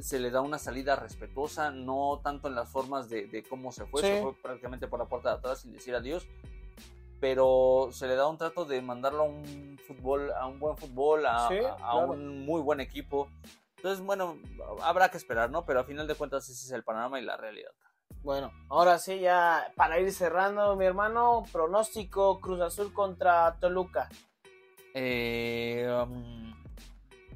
se 0.00 0.18
le 0.18 0.30
da 0.30 0.40
una 0.40 0.58
salida 0.58 0.96
respetuosa, 0.96 1.70
no 1.70 2.20
tanto 2.24 2.48
en 2.48 2.54
las 2.54 2.68
formas 2.70 3.08
de, 3.08 3.26
de 3.26 3.42
cómo 3.42 3.70
se 3.72 3.84
fue, 3.86 4.00
Sí. 4.00 4.06
se 4.08 4.22
fue 4.22 4.34
prácticamente 4.42 4.88
por 4.88 4.98
la 4.98 5.06
puerta 5.06 5.30
de 5.30 5.36
atrás 5.36 5.60
sin 5.60 5.72
decir 5.72 5.94
adiós, 5.94 6.26
pero 7.20 7.88
se 7.92 8.06
le 8.06 8.16
da 8.16 8.26
un 8.28 8.36
trato 8.38 8.64
de 8.64 8.80
mandarlo 8.82 9.22
a 9.22 9.26
un 9.26 9.78
fútbol, 9.86 10.30
a 10.32 10.46
un 10.46 10.58
buen 10.58 10.76
fútbol, 10.76 11.24
a, 11.26 11.48
Sí, 11.48 11.58
a- 11.58 11.72
a 11.74 11.76
claro. 11.76 12.12
un 12.12 12.44
muy 12.44 12.60
buen 12.60 12.80
equipo. 12.80 13.28
Entonces, 13.76 14.04
bueno, 14.04 14.38
habrá 14.82 15.10
que 15.10 15.16
esperar, 15.18 15.50
¿no? 15.50 15.64
Pero 15.64 15.80
a 15.80 15.84
final 15.84 16.06
de 16.06 16.14
cuentas 16.14 16.44
ese 16.48 16.66
es 16.66 16.70
el 16.72 16.84
panorama 16.84 17.20
y 17.20 17.24
la 17.24 17.36
realidad. 17.36 17.70
Bueno, 18.22 18.50
ahora 18.70 18.98
sí, 18.98 19.20
ya 19.20 19.70
para 19.76 20.00
ir 20.00 20.10
cerrando, 20.12 20.74
mi 20.76 20.86
hermano, 20.86 21.44
pronóstico 21.52 22.40
Cruz 22.40 22.60
Azul 22.62 22.92
contra 22.94 23.56
Toluca. 23.60 24.08
Eh, 24.94 25.86
um, 26.06 26.54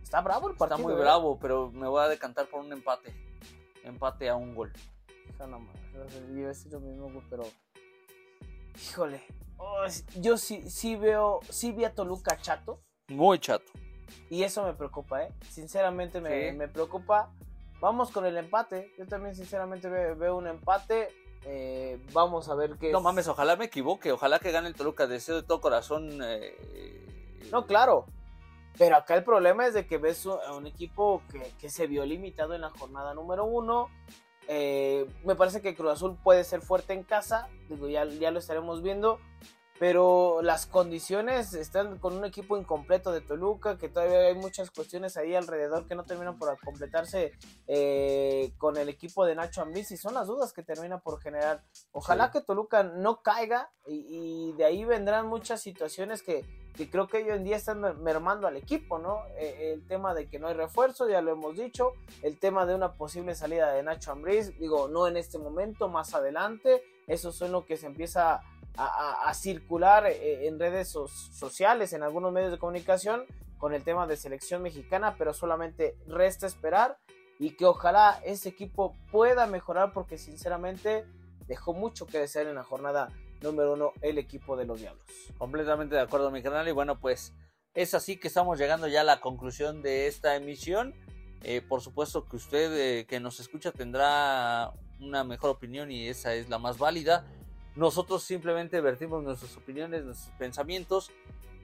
Está 0.03 0.23
bravo 0.23 0.47
el 0.49 0.53
Está 0.55 0.69
partido. 0.69 0.89
muy 0.89 0.97
¿eh? 0.97 1.01
bravo, 1.01 1.39
pero 1.39 1.71
me 1.71 1.87
voy 1.87 2.03
a 2.03 2.09
decantar 2.09 2.47
por 2.47 2.61
un 2.61 2.73
empate. 2.73 3.13
Empate 3.85 4.29
a 4.31 4.37
un 4.37 4.55
gol. 4.55 4.73
Yo 5.39 6.35
iba 6.35 6.47
a 6.47 6.49
decir 6.49 6.73
lo 6.73 6.81
mismo, 6.81 7.23
pero. 7.29 7.45
Híjole. 8.83 9.23
oh, 9.59 9.85
yo 10.17 10.37
sí, 10.37 10.69
sí 10.71 10.97
veo, 10.97 11.41
sí 11.49 11.73
vi 11.73 11.85
a 11.85 11.95
Toluca 11.95 12.37
chato. 12.41 12.81
Muy 13.09 13.39
chato. 13.39 13.73
Y 14.31 14.43
eso 14.43 14.63
me 14.65 14.75
preocupa, 14.75 15.23
¿eh? 15.25 15.33
Sinceramente 15.49 16.21
me, 16.21 16.51
Sí. 16.51 16.57
me 16.57 16.69
preocupa. 16.69 17.31
Vamos 17.81 18.11
con 18.11 18.27
el 18.27 18.37
empate. 18.37 18.93
Yo 18.99 19.07
también, 19.07 19.35
sinceramente, 19.35 19.89
ve- 19.89 20.15
veo, 20.15 20.37
un 20.37 20.47
empate. 20.47 21.09
Eh, 21.45 21.99
vamos 22.13 22.49
a 22.49 22.55
ver 22.55 22.77
qué. 22.79 22.91
No 22.91 22.99
es- 22.99 23.05
mames, 23.05 23.29
ojalá 23.29 23.57
me 23.57 23.67
equivoque. 23.67 24.13
Ojalá 24.13 24.39
que 24.39 24.51
gane 24.51 24.69
el 24.69 24.75
Toluca. 24.75 25.07
Deseo 25.07 25.37
de 25.37 25.43
todo 25.43 25.61
corazón. 25.61 26.21
eh, 26.23 27.07
No, 27.53 27.67
claro. 27.67 28.07
Pero 28.77 28.97
acá 28.97 29.15
el 29.15 29.25
problema 29.25 29.67
es 29.67 29.75
de 29.75 29.87
que 29.87 29.99
ves 29.99 30.25
a 30.27 30.53
un 30.55 30.67
equipo 30.67 31.23
que, 31.33 31.41
que 31.59 31.69
se 31.71 31.87
vio 31.87 32.05
limitado 32.05 32.55
en 32.55 32.61
la 32.61 32.71
jornada 32.71 33.15
número 33.15 33.45
uno. 33.45 33.89
Eh, 34.49 35.07
me 35.25 35.37
parece 35.37 35.61
que 35.61 35.75
Cruz 35.75 35.93
Azul 35.93 36.17
puede 36.25 36.43
ser 36.43 36.63
fuerte 36.63 36.95
en 36.95 37.05
casa. 37.05 37.49
Digo, 37.69 37.87
ya, 37.89 38.05
ya 38.07 38.31
lo 38.31 38.39
estaremos 38.39 38.83
viendo. 38.83 39.21
Pero 39.79 40.41
las 40.43 40.67
condiciones 40.67 41.55
están 41.55 41.99
con 41.99 42.17
un 42.17 42.25
equipo 42.25 42.57
incompleto 42.57 43.13
de 43.13 43.21
Toluca, 43.21 43.79
que 43.79 43.89
todavía 43.89 44.19
hay 44.27 44.35
muchas 44.35 44.71
cuestiones 44.73 45.17
ahí 45.17 45.35
alrededor 45.37 45.87
que 45.87 45.95
no 45.95 46.05
terminan 46.05 46.37
por 46.37 46.59
completarse 46.61 47.33
eh, 47.69 48.53
con 48.59 48.77
el 48.77 48.89
equipo 48.89 49.25
de 49.25 49.37
Nacho 49.37 49.63
Ambriz 49.63 49.91
y 49.93 49.97
son 49.97 50.15
las 50.15 50.27
dudas 50.27 50.53
que 50.53 50.63
termina 50.65 50.99
por 50.99 51.21
generar. 51.21 51.63
Ojalá 51.93 52.27
Sí. 52.27 52.33
que 52.33 52.41
Toluca 52.45 52.83
no 52.83 53.23
caiga 53.23 53.71
y, 53.87 54.49
y 54.51 54.53
de 54.55 54.65
ahí 54.65 54.85
vendrán 54.85 55.29
muchas 55.29 55.61
situaciones 55.63 56.23
que, 56.23 56.45
que 56.77 56.91
creo 56.91 57.07
que 57.07 57.19
hoy 57.19 57.29
en 57.31 57.45
día 57.45 57.57
están 57.57 57.81
mer- 57.81 57.95
mermando 57.99 58.49
al 58.49 58.57
equipo, 58.57 58.99
¿no? 58.99 59.23
Eh, 59.39 59.75
el 59.75 59.87
tema 59.87 60.13
de 60.13 60.29
que 60.29 60.39
no 60.41 60.49
hay 60.49 60.55
refuerzo, 60.55 61.09
ya 61.09 61.21
lo 61.23 61.31
hemos 61.33 61.57
dicho, 61.57 61.93
el 62.23 62.39
tema 62.39 62.67
de 62.67 62.75
una 62.75 62.95
posible 62.95 63.37
salida 63.37 63.73
de 63.73 63.83
Nacho 63.85 64.11
Ambriz, 64.11 64.59
digo, 64.59 64.89
no 64.89 65.07
en 65.07 65.17
este 65.17 65.39
momento, 65.39 65.89
más 65.89 66.15
adelante, 66.15 66.83
eso 67.07 67.31
son 67.31 67.53
lo 67.53 67.65
que 67.65 67.77
se 67.77 67.87
empieza 67.87 68.35
a, 68.35 68.43
a- 68.77 69.29
a 69.29 69.35
circular 69.35 70.07
eh, 70.07 70.47
en 70.47 70.59
redes 70.59 70.89
so- 70.91 71.09
sociales, 71.09 71.93
en 71.93 72.03
algunos 72.03 72.33
medios 72.33 72.53
de 72.53 72.59
comunicación, 72.59 73.25
con 73.59 73.75
el 73.75 73.83
tema 73.83 74.07
de 74.07 74.17
selección 74.17 74.63
mexicana, 74.63 75.17
pero 75.19 75.35
solamente 75.35 75.97
resta 76.07 76.47
esperar 76.47 76.97
y 77.41 77.57
que 77.57 77.67
ojalá 77.67 78.21
ese 78.25 78.49
equipo 78.51 78.95
pueda 79.11 79.47
mejorar 79.47 79.93
porque 79.93 80.17
sinceramente 80.19 81.05
dejó 81.47 81.73
mucho 81.73 82.07
que 82.07 82.19
desear 82.19 82.47
en 82.47 82.55
la 82.55 82.63
jornada 82.63 83.09
número 83.41 83.73
uno 83.75 83.93
el 84.01 84.19
equipo 84.19 84.57
de 84.57 84.65
los 84.65 84.81
Diablos. 84.81 85.05
Completamente 85.39 85.95
de 85.97 86.01
acuerdo, 86.03 86.31
mi 86.31 86.43
canal. 86.43 86.69
Y 86.69 86.73
bueno, 86.73 86.99
pues 87.01 87.33
es 87.75 87.95
así 87.95 88.19
que 88.19 88.29
estamos 88.29 88.59
llegando 88.59 88.87
ya 88.89 89.01
a 89.01 89.05
la 89.05 89.21
conclusión 89.21 89.83
de 89.83 90.07
esta 90.09 90.35
emisión. 90.37 90.95
Eh, 91.43 91.61
por 91.63 91.81
supuesto 91.81 92.25
que 92.25 92.35
usted 92.37 92.73
eh, 92.77 93.07
que 93.07 93.21
nos 93.21 93.39
escucha 93.39 93.71
tendrá 93.71 94.73
una 95.01 95.23
mejor 95.23 95.51
opinión 95.51 95.91
y 95.93 96.09
esa 96.09 96.35
es 96.35 96.49
la 96.49 96.59
más 96.59 96.79
válida. 96.79 97.25
Nosotros 97.79 98.25
simplemente 98.25 98.81
vertimos 98.81 99.23
nuestras 99.23 99.57
opiniones, 99.57 100.05
nuestros 100.05 100.35
pensamientos 100.37 101.13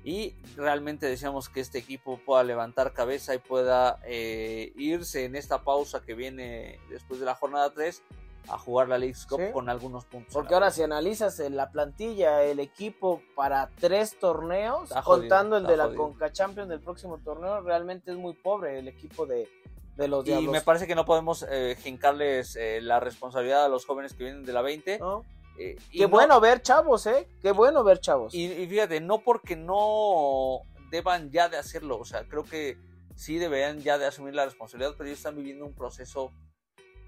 y 0.04 0.34
realmente 0.56 1.06
deseamos 1.06 1.48
que 1.48 1.58
este 1.60 1.78
equipo 1.78 2.18
pueda 2.24 2.44
levantar 2.44 2.92
cabeza 2.92 3.34
y 3.34 3.38
pueda 3.38 3.98
eh, 4.04 4.72
irse 4.76 5.24
en 5.24 5.34
esta 5.34 5.62
pausa 5.64 6.02
que 6.02 6.14
viene 6.14 6.78
después 6.88 7.18
de 7.18 7.26
la 7.26 7.34
jornada 7.34 7.72
3 7.74 8.00
a 8.48 8.58
jugar 8.58 8.88
la 8.90 8.98
League 8.98 9.16
Cup 9.28 9.40
Sí. 9.40 9.52
con 9.52 9.68
algunos 9.68 10.04
puntos. 10.04 10.32
Porque 10.32 10.54
ahora 10.54 10.70
si 10.70 10.82
analizas 10.82 11.40
en 11.40 11.56
la 11.56 11.70
plantilla, 11.72 12.44
el 12.44 12.60
equipo 12.60 13.20
para 13.34 13.70
tres 13.80 14.16
torneos, 14.18 14.90
jodido, 14.90 15.02
contando 15.02 15.56
el 15.56 15.66
de 15.66 15.76
la. 15.78 15.94
Conca 15.94 16.30
Champions 16.30 16.68
del 16.68 16.80
próximo 16.80 17.18
torneo, 17.24 17.62
realmente 17.62 18.12
es 18.12 18.16
muy 18.18 18.34
pobre 18.34 18.78
el 18.78 18.86
equipo 18.86 19.24
de, 19.26 19.48
de 19.96 20.08
los 20.08 20.24
Y 20.26 20.28
Diablos. 20.30 20.52
me 20.52 20.60
parece 20.60 20.86
que 20.86 20.94
no 20.94 21.06
podemos 21.06 21.44
eh, 21.50 21.76
jincarles 21.82 22.54
eh, 22.56 22.80
la 22.82 23.00
responsabilidad 23.00 23.64
a 23.64 23.68
los 23.68 23.84
jóvenes 23.86 24.12
que 24.12 24.24
vienen 24.24 24.44
de 24.44 24.52
la 24.52 24.60
20. 24.62 24.98
¿no? 24.98 25.24
Eh, 25.58 25.76
Qué 25.92 26.00
no- 26.02 26.08
bueno 26.08 26.40
ver 26.40 26.62
chavos, 26.62 27.06
¿eh? 27.06 27.28
Qué 27.42 27.52
bueno 27.52 27.84
ver 27.84 28.00
chavos. 28.00 28.34
Y, 28.34 28.44
y 28.46 28.66
fíjate, 28.66 29.00
no 29.00 29.18
porque 29.22 29.56
no 29.56 30.60
deban 30.90 31.30
ya 31.30 31.48
de 31.48 31.56
hacerlo, 31.56 31.98
o 31.98 32.04
sea, 32.04 32.24
creo 32.28 32.44
que 32.44 32.76
sí 33.16 33.38
deberían 33.38 33.80
ya 33.80 33.98
de 33.98 34.06
asumir 34.06 34.34
la 34.34 34.44
responsabilidad, 34.44 34.94
pero 34.96 35.06
ellos 35.08 35.18
están 35.18 35.36
viviendo 35.36 35.64
un 35.66 35.74
proceso 35.74 36.32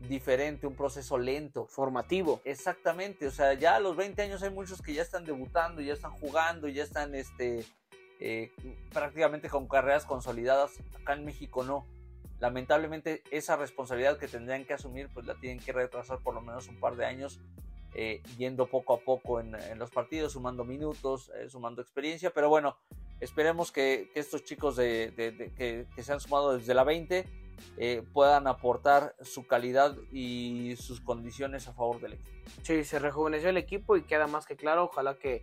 diferente, 0.09 0.67
un 0.67 0.75
proceso 0.77 1.19
lento. 1.19 1.67
Formativo. 1.67 2.41
Exactamente, 2.45 3.27
o 3.27 3.31
sea, 3.31 3.55
ya 3.55 3.77
a 3.77 3.81
los 3.81 3.97
20 3.97 4.23
años 4.23 4.43
hay 4.43 4.51
muchos 4.51 4.83
que 4.83 4.93
ya 4.95 5.03
están 5.03 5.25
debutando, 5.25 5.81
ya 5.81 5.95
están 5.95 6.13
jugando, 6.13 6.69
ya 6.69 6.83
están 6.83 7.15
este, 7.15 7.65
eh, 8.21 8.53
prácticamente 8.93 9.49
con 9.49 9.67
carreras 9.69 10.05
consolidadas. 10.05 10.73
Acá 11.01 11.15
en 11.15 11.25
México 11.25 11.65
no. 11.65 11.87
lamentablemente 12.39 13.23
esa 13.31 13.57
responsabilidad 13.57 14.19
que 14.19 14.29
tendrían 14.29 14.65
que 14.67 14.75
asumir 14.75 15.09
pues 15.15 15.25
la 15.27 15.35
tienen 15.37 15.59
que 15.59 15.73
retrasar 15.73 16.19
por 16.23 16.35
lo 16.35 16.43
menos 16.43 16.69
un 16.69 16.79
par 16.79 16.95
de 16.97 17.07
años 17.07 17.41
eh, 17.99 18.23
yendo 18.37 18.67
poco 18.67 18.93
a 18.93 18.99
poco 18.99 19.41
en, 19.41 19.57
los 19.79 19.91
partidos, 19.91 20.33
sumando 20.33 20.67
minutos, 20.67 21.31
eh, 21.35 21.49
sumando 21.49 21.81
experiencia, 21.81 22.31
pero 22.31 22.51
bueno, 22.51 22.77
esperemos 23.21 23.73
que, 23.73 24.11
estos 24.15 24.45
chicos 24.45 24.77
de, 24.77 25.15
que, 25.57 25.87
que, 25.97 26.03
se 26.03 26.13
han 26.13 26.21
sumado 26.21 26.59
desde 26.59 26.75
la 26.75 26.85
20 26.85 27.25
eh, 27.79 28.03
puedan 28.13 28.49
aportar 28.49 29.15
su 29.23 29.47
calidad 29.47 29.97
y 30.13 30.77
sus 30.77 31.01
condiciones 31.01 31.69
a 31.69 31.73
favor 31.73 31.99
del 31.99 32.13
equipo. 32.13 32.51
Sí, 32.61 32.85
se 32.85 32.99
rejuveneció 32.99 33.49
el 33.49 33.57
equipo 33.57 33.97
y 33.97 34.03
queda 34.03 34.27
más 34.27 34.45
que 34.45 34.57
claro, 34.57 34.85
ojalá 34.85 35.15
que 35.19 35.43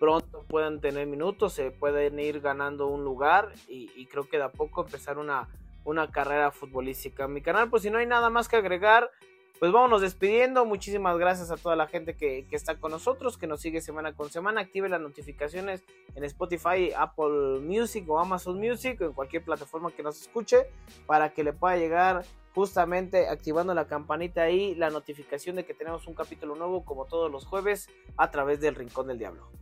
pronto 0.00 0.46
puedan 0.48 0.80
tener 0.80 1.06
minutos, 1.06 1.52
se 1.52 1.72
pueden 1.72 2.18
ir 2.18 2.40
ganando 2.40 2.86
un 2.86 3.04
lugar 3.04 3.52
y, 3.68 4.06
creo 4.06 4.26
que 4.30 4.38
de 4.38 4.44
a 4.44 4.50
poco 4.50 4.86
empezar 4.86 5.18
una, 5.18 5.50
una 5.84 6.10
carrera 6.10 6.52
futbolística. 6.52 7.28
mi 7.28 7.42
canal, 7.42 7.68
pues 7.68 7.82
si 7.82 7.90
no 7.90 7.98
hay 7.98 8.06
nada 8.06 8.30
más 8.30 8.48
que 8.48 8.56
agregar, 8.56 9.10
pues 9.62 9.70
vámonos 9.70 10.00
despidiendo. 10.00 10.64
Muchísimas 10.64 11.16
gracias 11.18 11.52
a 11.52 11.56
toda 11.56 11.76
la 11.76 11.86
gente 11.86 12.16
que, 12.16 12.44
está 12.50 12.80
con 12.80 12.90
nosotros, 12.90 13.38
que 13.38 13.46
nos 13.46 13.60
sigue 13.60 13.80
semana 13.80 14.12
con 14.12 14.28
semana. 14.28 14.62
Active 14.62 14.88
las 14.88 15.00
notificaciones 15.00 15.84
en 16.16 16.24
Spotify, 16.24 16.90
Apple 16.96 17.60
Music 17.60 18.04
o 18.10 18.18
Amazon 18.18 18.58
Music 18.58 19.00
o 19.00 19.04
en 19.04 19.12
cualquier 19.12 19.44
plataforma 19.44 19.92
que 19.92 20.02
nos 20.02 20.20
escuche 20.20 20.66
para 21.06 21.32
que 21.32 21.44
le 21.44 21.52
pueda 21.52 21.76
llegar 21.76 22.24
justamente 22.56 23.28
activando 23.28 23.72
la 23.72 23.86
campanita 23.86 24.42
ahí 24.42 24.74
la 24.74 24.90
notificación 24.90 25.54
de 25.54 25.64
que 25.64 25.74
tenemos 25.74 26.08
un 26.08 26.14
capítulo 26.14 26.56
nuevo 26.56 26.84
como 26.84 27.04
todos 27.04 27.30
los 27.30 27.46
jueves 27.46 27.88
a 28.16 28.32
través 28.32 28.60
del 28.60 28.74
Rincón 28.74 29.06
del 29.06 29.18
Diablo. 29.18 29.61